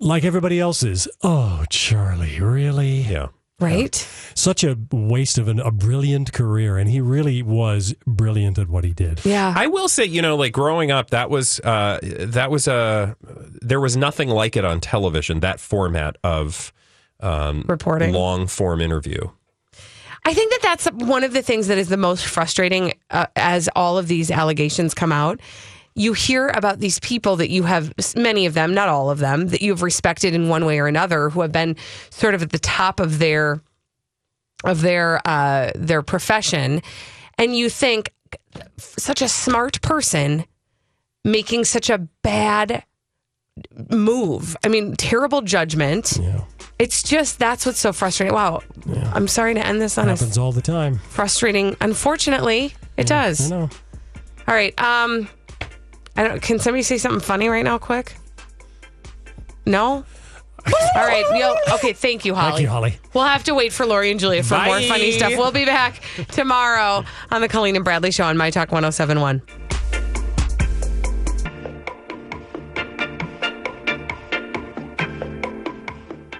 Like 0.00 0.24
everybody 0.24 0.60
else's. 0.60 1.08
Oh, 1.22 1.64
Charlie, 1.70 2.40
really? 2.40 3.00
Yeah. 3.02 3.28
right? 3.60 3.94
Such 4.34 4.62
a 4.64 4.76
waste 4.92 5.38
of 5.38 5.48
an, 5.48 5.60
a 5.60 5.70
brilliant 5.70 6.32
career, 6.32 6.76
and 6.76 6.90
he 6.90 7.00
really 7.00 7.42
was 7.42 7.94
brilliant 8.06 8.58
at 8.58 8.68
what 8.68 8.84
he 8.84 8.92
did. 8.92 9.24
Yeah. 9.24 9.52
I 9.56 9.66
will 9.66 9.88
say, 9.88 10.04
you 10.04 10.20
know, 10.22 10.36
like 10.36 10.52
growing 10.52 10.90
up, 10.90 11.10
that 11.10 11.30
was 11.30 11.58
uh, 11.60 11.98
that 12.02 12.50
was 12.50 12.68
a 12.68 13.16
there 13.62 13.80
was 13.80 13.96
nothing 13.96 14.28
like 14.28 14.56
it 14.56 14.64
on 14.64 14.80
television. 14.80 15.40
That 15.40 15.58
format 15.60 16.16
of 16.22 16.72
um, 17.20 17.64
Reporting. 17.66 18.12
long 18.12 18.46
form 18.46 18.80
interview. 18.82 19.30
I 20.26 20.34
think 20.34 20.50
that 20.50 20.60
that's 20.62 20.86
one 20.86 21.22
of 21.22 21.32
the 21.32 21.40
things 21.40 21.68
that 21.68 21.78
is 21.78 21.88
the 21.88 21.96
most 21.96 22.26
frustrating 22.26 22.94
uh, 23.10 23.26
as 23.36 23.68
all 23.76 23.96
of 23.96 24.08
these 24.08 24.30
allegations 24.30 24.92
come 24.92 25.12
out. 25.12 25.40
You 25.98 26.12
hear 26.12 26.48
about 26.48 26.78
these 26.78 27.00
people 27.00 27.36
that 27.36 27.48
you 27.48 27.62
have, 27.62 27.92
many 28.14 28.44
of 28.44 28.52
them, 28.54 28.74
not 28.74 28.88
all 28.88 29.10
of 29.10 29.18
them, 29.18 29.48
that 29.48 29.62
you 29.62 29.70
have 29.72 29.82
respected 29.82 30.34
in 30.34 30.48
one 30.50 30.66
way 30.66 30.78
or 30.78 30.86
another, 30.86 31.30
who 31.30 31.40
have 31.40 31.52
been 31.52 31.74
sort 32.10 32.34
of 32.34 32.42
at 32.42 32.50
the 32.50 32.58
top 32.58 33.00
of 33.00 33.18
their 33.18 33.60
of 34.62 34.82
their 34.82 35.20
uh, 35.26 35.70
their 35.74 36.02
profession, 36.02 36.82
and 37.38 37.56
you 37.56 37.70
think 37.70 38.12
such 38.76 39.22
a 39.22 39.28
smart 39.28 39.80
person 39.80 40.44
making 41.24 41.64
such 41.64 41.88
a 41.90 41.98
bad 42.22 42.84
move. 43.90 44.56
I 44.64 44.68
mean, 44.68 44.94
terrible 44.96 45.40
judgment. 45.42 46.18
Yeah. 46.20 46.42
It's 46.78 47.02
just 47.02 47.38
that's 47.38 47.64
what's 47.64 47.78
so 47.78 47.92
frustrating. 47.94 48.34
Wow, 48.34 48.60
I'm 49.14 49.28
sorry 49.28 49.54
to 49.54 49.66
end 49.66 49.80
this 49.80 49.96
on 49.96 50.08
a 50.08 50.10
Happens 50.10 50.36
all 50.36 50.52
the 50.52 50.60
time. 50.60 50.98
frustrating. 51.08 51.74
Unfortunately, 51.80 52.74
it 52.98 53.06
does. 53.06 53.50
I 53.50 53.56
know. 53.56 53.70
All 54.46 54.54
right. 54.54 54.78
Um, 54.78 55.28
I 56.16 56.24
don't. 56.26 56.40
Can 56.42 56.58
somebody 56.58 56.82
say 56.82 56.98
something 56.98 57.20
funny 57.20 57.48
right 57.48 57.64
now, 57.64 57.78
quick? 57.78 58.14
No. 59.66 60.04
All 60.96 61.04
right. 61.06 61.24
You'll, 61.36 61.56
okay. 61.74 61.92
Thank 61.92 62.24
you, 62.24 62.34
Holly. 62.34 62.50
Thank 62.52 62.62
you, 62.62 62.68
Holly. 62.68 62.98
We'll 63.14 63.24
have 63.24 63.44
to 63.44 63.54
wait 63.54 63.72
for 63.72 63.86
Lori 63.86 64.10
and 64.10 64.18
Julia 64.18 64.42
for 64.42 64.58
more 64.58 64.80
funny 64.82 65.12
stuff. 65.12 65.32
We'll 65.36 65.52
be 65.52 65.64
back 65.64 66.02
tomorrow 66.32 67.04
on 67.30 67.40
the 67.40 67.48
Colleen 67.48 67.76
and 67.76 67.84
Bradley 67.84 68.10
Show 68.10 68.24
on 68.24 68.36
My 68.36 68.50
Talk 68.50 68.72
1071. 68.72 69.42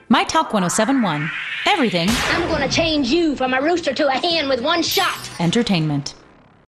My 0.09 0.25
Talk 0.25 0.53
1071. 0.53 1.31
Everything 1.67 2.09
I'm 2.11 2.49
gonna 2.49 2.69
change 2.69 3.09
you 3.09 3.35
from 3.35 3.53
a 3.53 3.61
rooster 3.61 3.93
to 3.93 4.07
a 4.09 4.13
hen 4.13 4.49
with 4.49 4.61
one 4.63 4.83
shot. 4.83 5.19
entertainment. 5.41 6.15